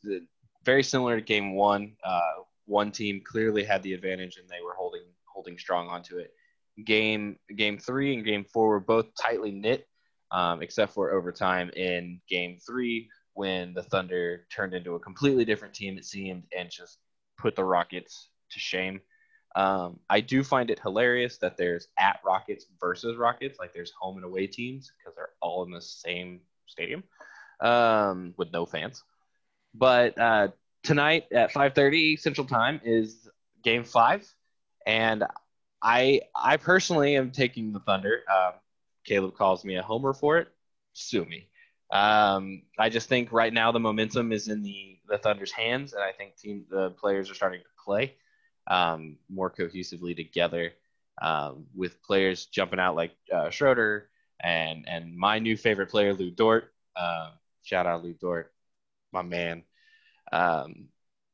very 0.64 0.82
similar 0.82 1.20
to 1.20 1.24
game 1.24 1.54
one. 1.54 1.92
Uh, 2.02 2.42
one 2.66 2.90
team 2.90 3.22
clearly 3.24 3.62
had 3.62 3.82
the 3.82 3.92
advantage 3.92 4.36
and 4.36 4.48
they 4.48 4.62
were 4.64 4.74
holding 4.74 5.04
holding 5.26 5.58
strong 5.58 5.88
onto 5.88 6.18
it. 6.18 6.32
Game 6.84 7.38
game 7.56 7.78
three 7.78 8.14
and 8.14 8.24
game 8.24 8.44
four 8.44 8.68
were 8.68 8.80
both 8.80 9.06
tightly 9.20 9.52
knit, 9.52 9.86
um, 10.32 10.62
except 10.62 10.92
for 10.92 11.12
overtime 11.12 11.70
in 11.76 12.20
game 12.28 12.58
three 12.66 13.08
when 13.34 13.74
the 13.74 13.82
Thunder 13.82 14.46
turned 14.54 14.74
into 14.74 14.94
a 14.94 15.00
completely 15.00 15.44
different 15.44 15.74
team 15.74 15.98
it 15.98 16.04
seemed 16.04 16.44
and 16.56 16.70
just 16.70 16.98
put 17.36 17.54
the 17.54 17.64
Rockets 17.64 18.30
to 18.50 18.58
shame. 18.58 19.00
Um, 19.54 20.00
I 20.10 20.20
do 20.20 20.42
find 20.42 20.70
it 20.70 20.80
hilarious 20.80 21.38
that 21.38 21.56
there's 21.56 21.88
at 21.98 22.20
Rockets 22.24 22.66
versus 22.80 23.16
Rockets, 23.16 23.58
like 23.58 23.72
there's 23.72 23.92
home 23.92 24.16
and 24.16 24.24
away 24.24 24.46
teams 24.46 24.92
because 24.98 25.14
they're 25.14 25.30
all 25.40 25.64
in 25.64 25.70
the 25.70 25.80
same 25.80 26.40
stadium 26.66 27.04
um, 27.60 28.34
with 28.36 28.52
no 28.52 28.66
fans. 28.66 29.04
But 29.74 30.18
uh, 30.18 30.48
tonight 30.82 31.26
at 31.32 31.52
5:30 31.52 32.18
Central 32.18 32.46
Time 32.46 32.80
is 32.84 33.28
Game 33.62 33.84
Five, 33.84 34.28
and 34.86 35.24
I 35.82 36.22
I 36.34 36.56
personally 36.56 37.16
am 37.16 37.30
taking 37.30 37.72
the 37.72 37.80
Thunder. 37.80 38.22
Um, 38.32 38.54
Caleb 39.04 39.36
calls 39.36 39.64
me 39.64 39.76
a 39.76 39.82
homer 39.82 40.14
for 40.14 40.38
it. 40.38 40.48
Sue 40.94 41.24
me. 41.24 41.48
Um, 41.92 42.62
I 42.78 42.88
just 42.88 43.08
think 43.08 43.30
right 43.30 43.52
now 43.52 43.70
the 43.70 43.78
momentum 43.78 44.32
is 44.32 44.48
in 44.48 44.62
the 44.62 44.98
the 45.08 45.18
Thunder's 45.18 45.52
hands, 45.52 45.92
and 45.92 46.02
I 46.02 46.10
think 46.10 46.36
team 46.36 46.64
the 46.68 46.90
players 46.90 47.30
are 47.30 47.34
starting 47.34 47.60
to 47.60 47.82
play 47.84 48.16
um, 48.66 49.18
more 49.28 49.50
cohesively 49.50 50.16
together. 50.16 50.72
um, 51.22 51.66
with 51.74 52.02
players 52.02 52.46
jumping 52.46 52.80
out 52.80 52.96
like 52.96 53.12
uh, 53.32 53.50
Schroeder 53.50 54.08
and 54.42 54.88
and 54.88 55.16
my 55.16 55.38
new 55.38 55.56
favorite 55.56 55.90
player 55.90 56.12
Lu 56.14 56.30
Dort. 56.30 56.72
Uh, 56.96 57.30
shout 57.62 57.86
out 57.86 58.02
Lu 58.04 58.14
Dort, 58.14 58.52
my 59.12 59.22
man. 59.22 59.62
Um, 60.32 60.88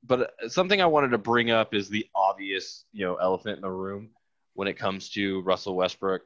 but 0.05 0.35
something 0.49 0.81
I 0.81 0.87
wanted 0.87 1.11
to 1.11 1.19
bring 1.19 1.51
up 1.51 1.75
is 1.75 1.89
the 1.89 2.07
obvious, 2.15 2.85
you 2.93 3.05
know, 3.07 3.17
elephant 3.17 3.57
in 3.57 3.63
the 3.63 3.71
room 3.71 4.11
when 4.55 4.69
it 4.69 4.75
comes 4.79 5.11
to 5.11 5.43
Russell 5.43 5.77
Westbrook 5.77 6.23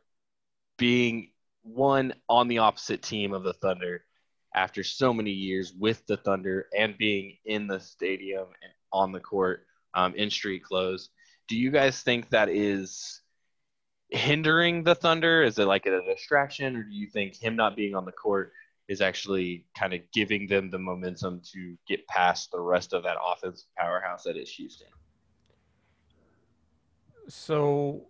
being 0.79 1.31
one 1.63 2.15
on 2.29 2.49
the 2.49 2.59
opposite 2.59 3.03
team 3.03 3.33
of 3.33 3.43
the 3.43 3.53
Thunder 3.55 4.05
after 4.55 4.85
so 4.85 5.13
many 5.13 5.31
years 5.31 5.73
with 5.73 6.07
the 6.07 6.17
Thunder 6.17 6.69
and 6.77 6.97
being 6.99 7.37
in 7.45 7.67
the 7.67 7.81
stadium 7.81 8.47
and 8.63 8.73
on 8.93 9.13
the 9.13 9.21
court 9.21 9.67
um, 9.95 10.15
in 10.15 10.31
street 10.31 10.65
clothes. 10.65 11.11
Do 11.49 11.57
you 11.57 11.71
guys 11.71 12.01
think 12.01 12.31
that 12.31 12.49
is 12.49 13.21
hindering 14.11 14.85
the 14.85 14.95
Thunder? 14.95 15.43
Is 15.43 15.59
it 15.59 15.67
like 15.67 15.87
a 15.87 16.01
distraction, 16.03 16.77
or 16.77 16.83
do 16.83 16.95
you 16.95 17.09
think 17.09 17.37
him 17.37 17.57
not 17.57 17.77
being 17.77 17.95
on 17.95 18.05
the 18.05 18.13
court 18.13 18.53
is 18.89 19.01
actually 19.01 19.65
kind 19.79 19.95
of 19.95 20.01
giving 20.13 20.47
them 20.47 20.71
the 20.71 20.79
momentum 20.79 21.41
to 21.53 21.77
get 21.89 22.07
past 22.07 22.51
the 22.51 22.61
rest 22.61 22.93
of 22.93 23.03
that 23.03 23.17
offensive 23.25 23.67
powerhouse 23.79 24.25
that 24.25 24.37
is 24.37 24.51
Houston? 24.51 24.89
So, 27.29 28.07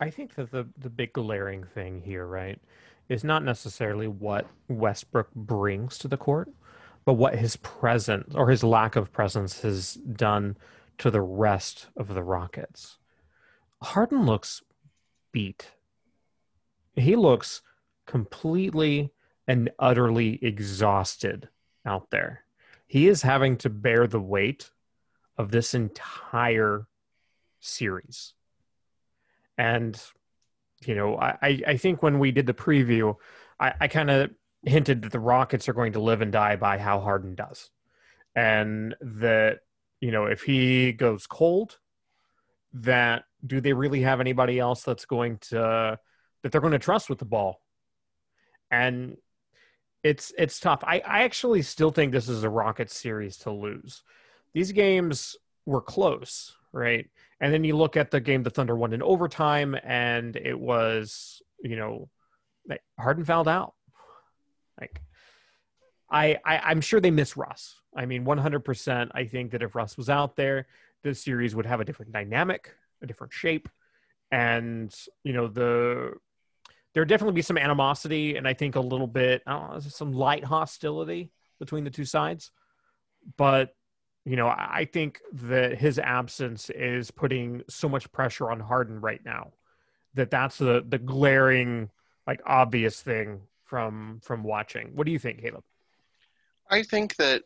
I 0.00 0.10
think 0.10 0.34
that 0.34 0.50
the 0.50 0.66
the 0.78 0.90
big 0.90 1.12
glaring 1.14 1.64
thing 1.64 2.02
here, 2.02 2.26
right, 2.26 2.60
is 3.08 3.24
not 3.24 3.42
necessarily 3.42 4.06
what 4.06 4.46
Westbrook 4.68 5.34
brings 5.34 5.98
to 5.98 6.08
the 6.08 6.16
court, 6.16 6.50
but 7.04 7.14
what 7.14 7.36
his 7.36 7.56
presence 7.56 8.34
or 8.34 8.50
his 8.50 8.62
lack 8.62 8.96
of 8.96 9.12
presence 9.12 9.62
has 9.62 9.94
done 9.94 10.56
to 10.98 11.10
the 11.10 11.20
rest 11.20 11.88
of 11.96 12.08
the 12.08 12.22
Rockets. 12.22 12.98
Harden 13.82 14.24
looks 14.26 14.62
beat. 15.32 15.72
He 16.94 17.16
looks 17.16 17.62
completely 18.06 19.12
and 19.48 19.70
utterly 19.78 20.38
exhausted 20.42 21.48
out 21.84 22.10
there. 22.10 22.44
He 22.86 23.08
is 23.08 23.22
having 23.22 23.56
to 23.58 23.70
bear 23.70 24.06
the 24.06 24.20
weight 24.20 24.70
of 25.36 25.50
this 25.50 25.74
entire 25.74 26.86
series. 27.60 28.34
And, 29.56 30.00
you 30.84 30.94
know, 30.94 31.16
I, 31.16 31.62
I 31.66 31.76
think 31.76 32.02
when 32.02 32.18
we 32.18 32.30
did 32.32 32.46
the 32.46 32.54
preview, 32.54 33.16
I, 33.58 33.72
I 33.80 33.88
kind 33.88 34.10
of 34.10 34.30
hinted 34.64 35.02
that 35.02 35.12
the 35.12 35.20
Rockets 35.20 35.68
are 35.68 35.72
going 35.72 35.94
to 35.94 36.00
live 36.00 36.20
and 36.20 36.30
die 36.30 36.56
by 36.56 36.78
how 36.78 37.00
Harden 37.00 37.34
does. 37.34 37.70
And 38.36 38.94
that, 39.00 39.60
you 40.02 40.10
know, 40.10 40.26
if 40.26 40.42
he 40.42 40.92
goes 40.92 41.28
cold, 41.28 41.78
that 42.74 43.22
do 43.46 43.60
they 43.60 43.72
really 43.72 44.02
have 44.02 44.20
anybody 44.20 44.58
else 44.58 44.82
that's 44.82 45.04
going 45.04 45.38
to 45.38 45.98
that 46.42 46.50
they're 46.50 46.60
going 46.60 46.72
to 46.72 46.78
trust 46.80 47.08
with 47.08 47.20
the 47.20 47.24
ball? 47.24 47.60
And 48.68 49.16
it's 50.02 50.32
it's 50.36 50.58
tough. 50.58 50.82
I, 50.82 51.00
I 51.06 51.22
actually 51.22 51.62
still 51.62 51.92
think 51.92 52.10
this 52.10 52.28
is 52.28 52.42
a 52.42 52.50
rocket 52.50 52.90
series 52.90 53.36
to 53.38 53.52
lose. 53.52 54.02
These 54.54 54.72
games 54.72 55.36
were 55.66 55.80
close, 55.80 56.56
right? 56.72 57.08
And 57.40 57.54
then 57.54 57.62
you 57.62 57.76
look 57.76 57.96
at 57.96 58.10
the 58.10 58.20
game 58.20 58.42
the 58.42 58.50
Thunder 58.50 58.74
won 58.74 58.92
in 58.92 59.02
overtime, 59.02 59.76
and 59.84 60.34
it 60.34 60.58
was, 60.58 61.40
you 61.62 61.76
know, 61.76 62.08
Harden 62.98 63.24
fouled 63.24 63.46
out. 63.46 63.74
Like, 64.80 65.00
I, 66.10 66.38
I 66.44 66.58
I'm 66.58 66.80
sure 66.80 67.00
they 67.00 67.12
miss 67.12 67.36
Russ. 67.36 67.76
I 67.94 68.06
mean, 68.06 68.24
100%. 68.24 69.10
I 69.14 69.24
think 69.26 69.52
that 69.52 69.62
if 69.62 69.74
Russ 69.74 69.96
was 69.96 70.08
out 70.08 70.36
there, 70.36 70.66
this 71.02 71.22
series 71.22 71.54
would 71.54 71.66
have 71.66 71.80
a 71.80 71.84
different 71.84 72.12
dynamic 72.12 72.74
a 73.02 73.06
different 73.06 73.32
shape, 73.32 73.68
and 74.30 74.94
you 75.24 75.32
know 75.32 75.48
the 75.48 76.14
there 76.94 77.04
definitely 77.04 77.34
be 77.34 77.42
some 77.42 77.58
animosity 77.58 78.36
and 78.36 78.46
I 78.46 78.52
think 78.52 78.76
a 78.76 78.80
little 78.80 79.06
bit 79.06 79.42
know, 79.46 79.78
some 79.80 80.12
light 80.12 80.44
hostility 80.44 81.30
between 81.58 81.84
the 81.84 81.90
two 81.90 82.04
sides, 82.04 82.50
but 83.36 83.74
you 84.24 84.36
know 84.36 84.48
I 84.48 84.88
think 84.90 85.20
that 85.32 85.78
his 85.78 85.98
absence 85.98 86.70
is 86.70 87.10
putting 87.10 87.62
so 87.68 87.88
much 87.88 88.10
pressure 88.12 88.50
on 88.50 88.60
Harden 88.60 89.00
right 89.00 89.20
now 89.24 89.52
that 90.14 90.30
that's 90.30 90.58
the 90.58 90.84
the 90.86 90.98
glaring 90.98 91.90
like 92.26 92.40
obvious 92.46 93.00
thing 93.02 93.42
from 93.64 94.20
from 94.22 94.44
watching. 94.44 94.92
What 94.94 95.06
do 95.06 95.12
you 95.12 95.18
think, 95.18 95.40
Caleb? 95.40 95.64
I 96.70 96.82
think 96.82 97.16
that 97.16 97.42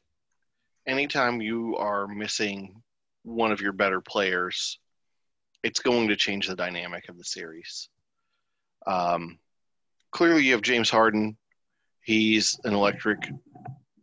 anytime 0.87 1.41
you 1.41 1.76
are 1.76 2.07
missing 2.07 2.82
one 3.22 3.53
of 3.53 3.61
your 3.61 3.72
better 3.72 4.01
players, 4.01 4.78
it's 5.62 5.80
going 5.80 6.09
to 6.09 6.16
change 6.16 6.47
the 6.47 6.57
dynamic 6.57 7.09
of 7.09 7.18
the 7.18 7.24
series. 7.24 7.89
Um, 8.87 9.39
clearly, 10.12 10.45
you 10.45 10.53
have 10.53 10.62
James 10.62 10.91
Harden. 10.91 11.37
He's 12.03 12.59
an 12.64 12.72
electric 12.72 13.28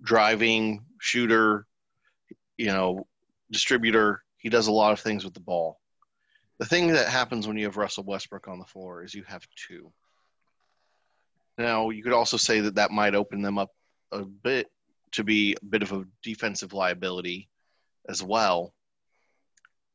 driving 0.02 0.84
shooter, 1.00 1.66
you 2.58 2.68
know, 2.68 3.08
distributor. 3.50 4.24
He 4.38 4.50
does 4.50 4.68
a 4.68 4.74
lot 4.74 4.92
of 4.92 5.00
things 5.00 5.24
with 5.24 5.34
the 5.34 5.40
ball. 5.40 5.80
The 6.60 6.66
thing 6.66 6.88
that 6.88 7.08
happens 7.08 7.48
when 7.48 7.58
you 7.58 7.66
have 7.66 7.78
Russell 7.78 8.04
Westbrook 8.04 8.48
on 8.48 8.60
the 8.60 8.66
floor 8.66 9.04
is 9.04 9.14
you 9.14 9.24
have 9.24 9.48
two. 9.56 9.92
Now, 11.58 11.92
you 11.92 12.04
could 12.04 12.14
also 12.14 12.36
say 12.36 12.60
that 12.62 12.76
that 12.76 12.92
might 12.92 13.16
open 13.16 13.42
them 13.42 13.58
up 13.58 13.70
a 14.12 14.24
bit 14.24 14.68
to 15.14 15.24
be 15.24 15.56
a 15.62 15.66
bit 15.66 15.84
of 15.84 15.92
a 15.92 16.06
defensive 16.22 16.74
liability 16.74 17.50
as 18.08 18.22
well. 18.22 18.74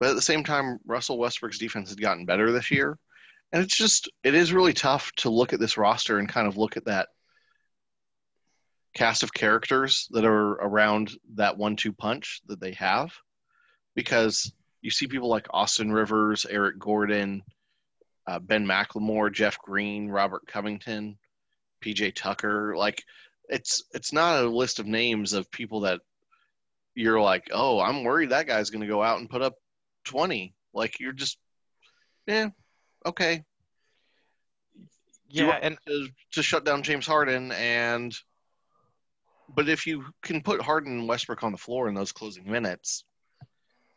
But 0.00 0.10
at 0.10 0.16
the 0.16 0.22
same 0.22 0.44
time, 0.44 0.78
Russell 0.86 1.18
Westbrook's 1.18 1.58
defense 1.58 1.88
has 1.88 1.96
gotten 1.96 2.24
better 2.24 2.52
this 2.52 2.70
year. 2.70 2.98
And 3.52 3.62
it's 3.62 3.76
just, 3.76 4.10
it 4.22 4.34
is 4.34 4.52
really 4.52 4.74
tough 4.74 5.10
to 5.18 5.30
look 5.30 5.52
at 5.52 5.60
this 5.60 5.76
roster 5.78 6.18
and 6.18 6.28
kind 6.28 6.46
of 6.46 6.56
look 6.56 6.76
at 6.76 6.84
that 6.84 7.08
cast 8.94 9.22
of 9.22 9.32
characters 9.32 10.08
that 10.10 10.24
are 10.24 10.52
around 10.52 11.16
that 11.34 11.56
one 11.56 11.76
two 11.76 11.92
punch 11.92 12.40
that 12.46 12.60
they 12.60 12.72
have 12.72 13.12
because 13.94 14.52
you 14.82 14.90
see 14.90 15.06
people 15.06 15.28
like 15.28 15.46
Austin 15.50 15.92
Rivers, 15.92 16.46
Eric 16.48 16.78
Gordon, 16.78 17.42
uh, 18.26 18.38
Ben 18.38 18.66
McLemore, 18.66 19.32
Jeff 19.32 19.58
Green, 19.58 20.08
Robert 20.08 20.46
Covington, 20.46 21.18
PJ 21.84 22.14
Tucker. 22.14 22.76
Like, 22.76 23.02
it's 23.48 23.82
it's 23.92 24.12
not 24.12 24.42
a 24.42 24.48
list 24.48 24.78
of 24.78 24.86
names 24.86 25.32
of 25.32 25.50
people 25.50 25.80
that 25.80 26.00
you're 26.94 27.20
like, 27.20 27.48
oh, 27.52 27.80
I'm 27.80 28.04
worried 28.04 28.30
that 28.30 28.46
guy's 28.46 28.70
going 28.70 28.80
to 28.80 28.86
go 28.88 29.02
out 29.02 29.20
and 29.20 29.30
put 29.30 29.42
up 29.42 29.54
20. 30.04 30.54
Like 30.74 30.98
you're 31.00 31.12
just, 31.12 31.38
yeah, 32.26 32.48
okay. 33.06 33.44
Yeah, 35.30 35.58
and 35.60 35.76
to, 35.86 36.08
to 36.32 36.42
shut 36.42 36.64
down 36.64 36.82
James 36.82 37.06
Harden 37.06 37.52
and, 37.52 38.16
but 39.54 39.68
if 39.68 39.86
you 39.86 40.04
can 40.22 40.42
put 40.42 40.60
Harden 40.60 41.00
and 41.00 41.08
Westbrook 41.08 41.42
on 41.42 41.52
the 41.52 41.58
floor 41.58 41.88
in 41.88 41.94
those 41.94 42.12
closing 42.12 42.50
minutes, 42.50 43.04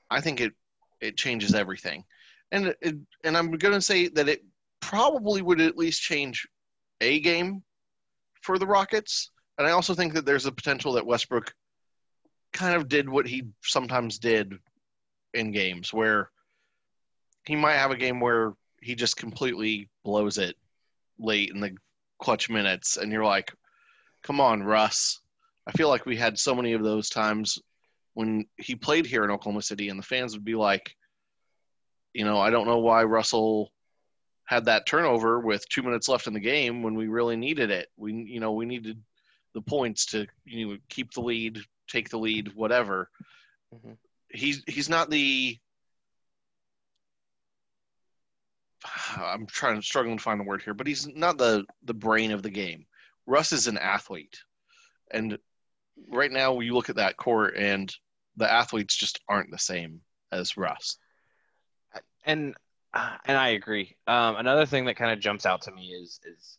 I 0.10 0.22
think 0.22 0.40
it 0.40 0.54
it 1.02 1.18
changes 1.18 1.54
everything. 1.54 2.04
And 2.52 2.76
it, 2.82 2.96
and 3.24 3.38
I'm 3.38 3.52
going 3.52 3.74
to 3.74 3.82
say 3.82 4.08
that 4.10 4.30
it 4.30 4.44
probably 4.80 5.42
would 5.42 5.60
at 5.60 5.78
least 5.78 6.02
change 6.02 6.48
a 7.02 7.20
game 7.20 7.64
for 8.42 8.60
the 8.60 8.68
Rockets. 8.68 9.32
And 9.62 9.68
I 9.68 9.74
also 9.74 9.94
think 9.94 10.16
that 10.16 10.26
there's 10.26 10.48
a 10.48 10.52
potential 10.52 10.94
that 10.94 11.06
Westbrook 11.06 11.54
kind 12.52 12.76
of 12.76 12.90
did 12.90 13.08
what 13.08 13.28
he 13.28 13.44
sometimes 13.62 14.18
did 14.18 14.56
in 15.36 15.52
games 15.52 15.94
where 15.94 16.32
he 17.46 17.56
might 17.56 17.76
have 17.76 17.92
a 17.92 17.96
game 17.96 18.20
where 18.20 18.54
he 18.82 18.96
just 18.96 19.18
completely 19.18 19.88
blows 20.04 20.40
it 20.40 20.56
late 21.20 21.52
in 21.52 21.60
the 21.60 21.76
clutch 22.20 22.50
minutes. 22.50 22.98
And 22.98 23.12
you're 23.12 23.24
like 23.24 23.54
come 24.24 24.42
on 24.42 24.64
russ. 24.64 25.20
I 25.68 25.74
feel 25.74 25.90
like 25.90 26.08
we 26.08 26.18
had 26.18 26.40
so 26.40 26.56
many 26.56 26.74
of 26.74 26.82
those 26.82 27.08
times 27.08 27.60
when 28.16 28.48
he 28.58 28.74
played 28.74 29.06
here 29.06 29.24
in 29.24 29.30
oklahoma 29.30 29.62
city 29.62 29.90
and 29.90 30.00
the 30.00 30.04
fans 30.04 30.34
would 30.34 30.44
be 30.44 30.56
like 30.56 30.96
you 32.14 32.26
know 32.26 32.40
i 32.40 32.50
don't 32.50 32.68
know 32.68 32.80
why 32.80 33.04
russell 33.04 33.72
had 34.52 34.66
that 34.66 34.86
turnover 34.86 35.40
with 35.40 35.68
two 35.70 35.82
minutes 35.82 36.10
left 36.10 36.28
in 36.28 36.34
the 36.34 36.40
game 36.40 36.84
when 36.84 36.94
we 36.94 37.08
really 37.08 37.38
needed 37.38 37.72
it. 37.72 37.88
We 37.96 38.12
you 38.12 38.42
know 38.42 38.52
we 38.52 38.66
needed 38.66 39.02
the 39.54 39.62
points 39.62 40.06
to 40.06 40.26
you 40.46 40.68
know 40.68 40.78
keep 40.90 41.12
the 41.14 41.22
lead 41.22 41.60
take 41.90 42.10
the 42.10 42.18
lead 42.18 42.54
whatever 42.56 43.10
mm-hmm 43.74 43.94
he's 44.34 44.64
he's 44.68 44.90
not 44.90 45.10
the 45.10 45.58
I'm 49.16 49.46
trying 49.46 49.80
struggling 49.82 50.18
to 50.18 50.24
find 50.24 50.40
the 50.40 50.46
word 50.46 50.64
here, 50.64 50.74
but 50.74 50.88
he's 50.88 51.08
not 51.08 51.38
the 51.38 51.66
the 51.84 51.94
brain 51.94 52.32
of 52.32 52.42
the 52.42 52.50
game. 52.50 52.86
Russ 53.28 53.52
is 53.52 53.68
an 53.68 53.78
athlete, 53.78 54.40
and 55.12 55.38
right 56.10 56.32
now 56.32 56.60
you 56.60 56.74
look 56.74 56.90
at 56.90 56.96
that 56.96 57.18
court, 57.18 57.56
and 57.56 57.94
the 58.38 58.52
athletes 58.52 58.96
just 58.96 59.20
aren't 59.30 59.52
the 59.52 59.60
same 59.60 60.02
as 60.32 60.58
Russ. 60.58 60.98
And 62.26 62.56
uh, 62.94 63.18
and 63.26 63.38
I 63.38 63.50
agree. 63.50 63.96
Um, 64.08 64.38
another 64.38 64.66
thing 64.66 64.86
that 64.86 64.96
kind 64.96 65.12
of 65.12 65.20
jumps 65.20 65.46
out 65.46 65.62
to 65.64 65.72
me 65.72 65.90
is 65.90 66.20
is 66.24 66.58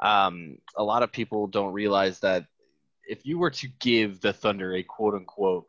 um, 0.00 0.58
a 0.76 0.82
lot 0.82 1.02
of 1.02 1.12
people 1.12 1.46
don't 1.46 1.72
realize 1.72 2.20
that 2.20 2.46
if 3.08 3.24
you 3.24 3.38
were 3.38 3.50
to 3.50 3.68
give 3.80 4.20
the 4.20 4.32
Thunder 4.32 4.74
a 4.74 4.82
quote 4.82 5.14
unquote 5.14 5.66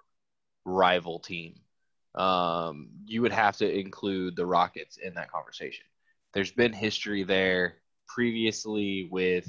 rival 0.65 1.19
team, 1.19 1.55
um, 2.15 2.89
you 3.05 3.21
would 3.21 3.31
have 3.31 3.57
to 3.57 3.79
include 3.79 4.35
the 4.35 4.45
Rockets 4.45 4.97
in 4.97 5.13
that 5.15 5.31
conversation. 5.31 5.85
There's 6.33 6.51
been 6.51 6.73
history 6.73 7.23
there 7.23 7.75
previously 8.07 9.07
with 9.11 9.47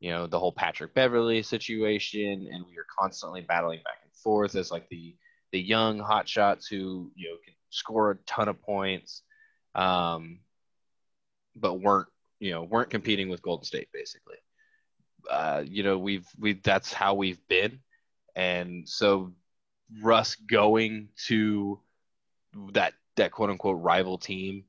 you 0.00 0.10
know 0.10 0.26
the 0.26 0.38
whole 0.38 0.52
Patrick 0.52 0.94
Beverley 0.94 1.42
situation, 1.42 2.48
and 2.52 2.64
we 2.66 2.78
are 2.78 2.86
constantly 2.98 3.40
battling 3.40 3.80
back 3.84 3.98
and 4.04 4.12
forth 4.14 4.54
as 4.54 4.70
like 4.70 4.88
the 4.88 5.16
the 5.52 5.60
young 5.60 5.98
hotshots 5.98 6.68
who 6.68 7.10
you 7.14 7.28
know 7.28 7.36
can 7.44 7.54
score 7.70 8.12
a 8.12 8.16
ton 8.26 8.48
of 8.48 8.62
points, 8.62 9.22
um, 9.74 10.38
but 11.56 11.80
weren't 11.80 12.08
you 12.40 12.50
know 12.50 12.62
weren't 12.62 12.90
competing 12.90 13.28
with 13.28 13.42
Golden 13.42 13.64
State 13.64 13.88
basically. 13.92 14.36
Uh, 15.28 15.62
you 15.66 15.82
know 15.82 15.98
we've 15.98 16.26
we 16.38 16.54
that's 16.54 16.92
how 16.92 17.14
we've 17.14 17.40
been, 17.48 17.80
and 18.36 18.88
so 18.88 19.32
Russ 20.02 20.34
going 20.36 21.08
to 21.26 21.80
that 22.72 22.94
that 23.16 23.32
quote 23.32 23.50
unquote 23.50 23.82
rival 23.82 24.18
team, 24.18 24.64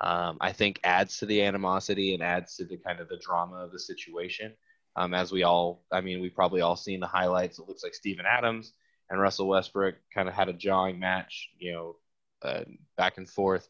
um, 0.00 0.38
I 0.40 0.52
think 0.52 0.80
adds 0.84 1.18
to 1.18 1.26
the 1.26 1.42
animosity 1.42 2.14
and 2.14 2.22
adds 2.22 2.56
to 2.56 2.64
the 2.64 2.76
kind 2.76 3.00
of 3.00 3.08
the 3.08 3.18
drama 3.18 3.56
of 3.56 3.72
the 3.72 3.78
situation. 3.78 4.52
Um, 4.94 5.14
as 5.14 5.32
we 5.32 5.42
all, 5.42 5.84
I 5.90 6.02
mean, 6.02 6.20
we've 6.20 6.34
probably 6.34 6.60
all 6.60 6.76
seen 6.76 7.00
the 7.00 7.06
highlights. 7.06 7.58
It 7.58 7.66
looks 7.66 7.82
like 7.82 7.94
Steven 7.94 8.26
Adams 8.26 8.72
and 9.08 9.20
Russell 9.20 9.48
Westbrook 9.48 9.94
kind 10.12 10.28
of 10.28 10.34
had 10.34 10.48
a 10.48 10.52
jawing 10.52 10.98
match, 10.98 11.48
you 11.58 11.72
know, 11.72 11.96
uh, 12.42 12.64
back 12.96 13.16
and 13.16 13.28
forth. 13.28 13.68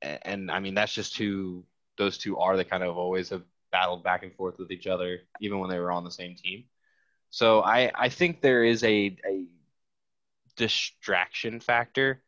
And, 0.00 0.18
and, 0.22 0.50
I 0.50 0.60
mean, 0.60 0.74
that's 0.74 0.94
just 0.94 1.18
who 1.18 1.64
those 1.98 2.18
two 2.18 2.38
are. 2.38 2.56
They 2.56 2.64
kind 2.64 2.82
of 2.82 2.96
always 2.96 3.28
have 3.30 3.42
battled 3.70 4.02
back 4.02 4.22
and 4.22 4.34
forth 4.34 4.58
with 4.58 4.70
each 4.70 4.86
other, 4.86 5.20
even 5.40 5.58
when 5.58 5.70
they 5.70 5.78
were 5.78 5.92
on 5.92 6.04
the 6.04 6.10
same 6.10 6.34
team. 6.34 6.64
So 7.30 7.60
I, 7.60 7.92
I 7.94 8.08
think 8.08 8.40
there 8.40 8.64
is 8.64 8.82
a, 8.84 9.16
a 9.26 9.44
distraction 10.56 11.60
factor, 11.60 12.22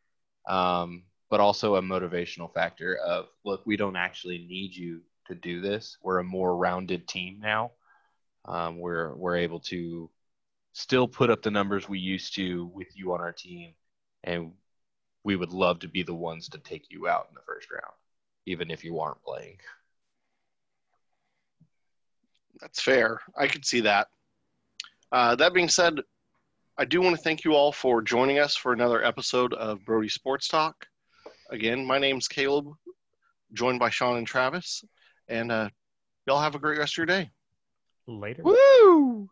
um, 0.47 1.03
but 1.29 1.39
also 1.39 1.75
a 1.75 1.81
motivational 1.81 2.53
factor 2.53 2.97
of, 2.97 3.25
look, 3.43 3.65
we 3.65 3.77
don't 3.77 3.95
actually 3.95 4.37
need 4.37 4.75
you 4.75 5.01
to 5.27 5.35
do 5.35 5.61
this. 5.61 5.97
We're 6.03 6.19
a 6.19 6.23
more 6.23 6.55
rounded 6.55 7.07
team 7.07 7.39
now 7.41 7.71
um, 8.45 8.79
we're 8.79 9.13
we're 9.15 9.37
able 9.37 9.59
to 9.59 10.09
still 10.73 11.07
put 11.07 11.29
up 11.29 11.41
the 11.41 11.51
numbers 11.51 11.87
we 11.87 11.99
used 11.99 12.35
to 12.35 12.65
with 12.73 12.87
you 12.95 13.13
on 13.13 13.21
our 13.21 13.31
team, 13.31 13.73
and 14.23 14.53
we 15.23 15.35
would 15.35 15.51
love 15.51 15.79
to 15.79 15.87
be 15.87 16.03
the 16.03 16.13
ones 16.13 16.49
to 16.49 16.57
take 16.57 16.87
you 16.89 17.07
out 17.07 17.27
in 17.29 17.35
the 17.35 17.41
first 17.45 17.69
round, 17.71 17.93
even 18.45 18.71
if 18.71 18.83
you 18.83 18.99
aren't 18.99 19.23
playing. 19.23 19.57
That's 22.59 22.81
fair. 22.81 23.19
I 23.37 23.47
could 23.47 23.65
see 23.65 23.81
that. 23.81 24.07
Uh, 25.11 25.35
that 25.35 25.53
being 25.53 25.69
said, 25.69 25.99
I 26.77 26.85
do 26.85 27.01
want 27.01 27.15
to 27.15 27.21
thank 27.21 27.43
you 27.43 27.53
all 27.53 27.71
for 27.71 28.01
joining 28.01 28.39
us 28.39 28.55
for 28.55 28.71
another 28.71 29.03
episode 29.03 29.53
of 29.53 29.83
Brody 29.85 30.09
Sports 30.09 30.47
Talk. 30.47 30.85
Again, 31.49 31.85
my 31.85 31.99
name's 31.99 32.27
Caleb, 32.27 32.67
joined 33.53 33.79
by 33.79 33.89
Sean 33.89 34.17
and 34.17 34.27
Travis, 34.27 34.83
and 35.27 35.51
uh, 35.51 35.69
y'all 36.25 36.39
have 36.39 36.55
a 36.55 36.59
great 36.59 36.79
rest 36.79 36.93
of 36.93 36.97
your 36.97 37.05
day. 37.07 37.29
Later. 38.07 38.43
Woo! 38.43 39.29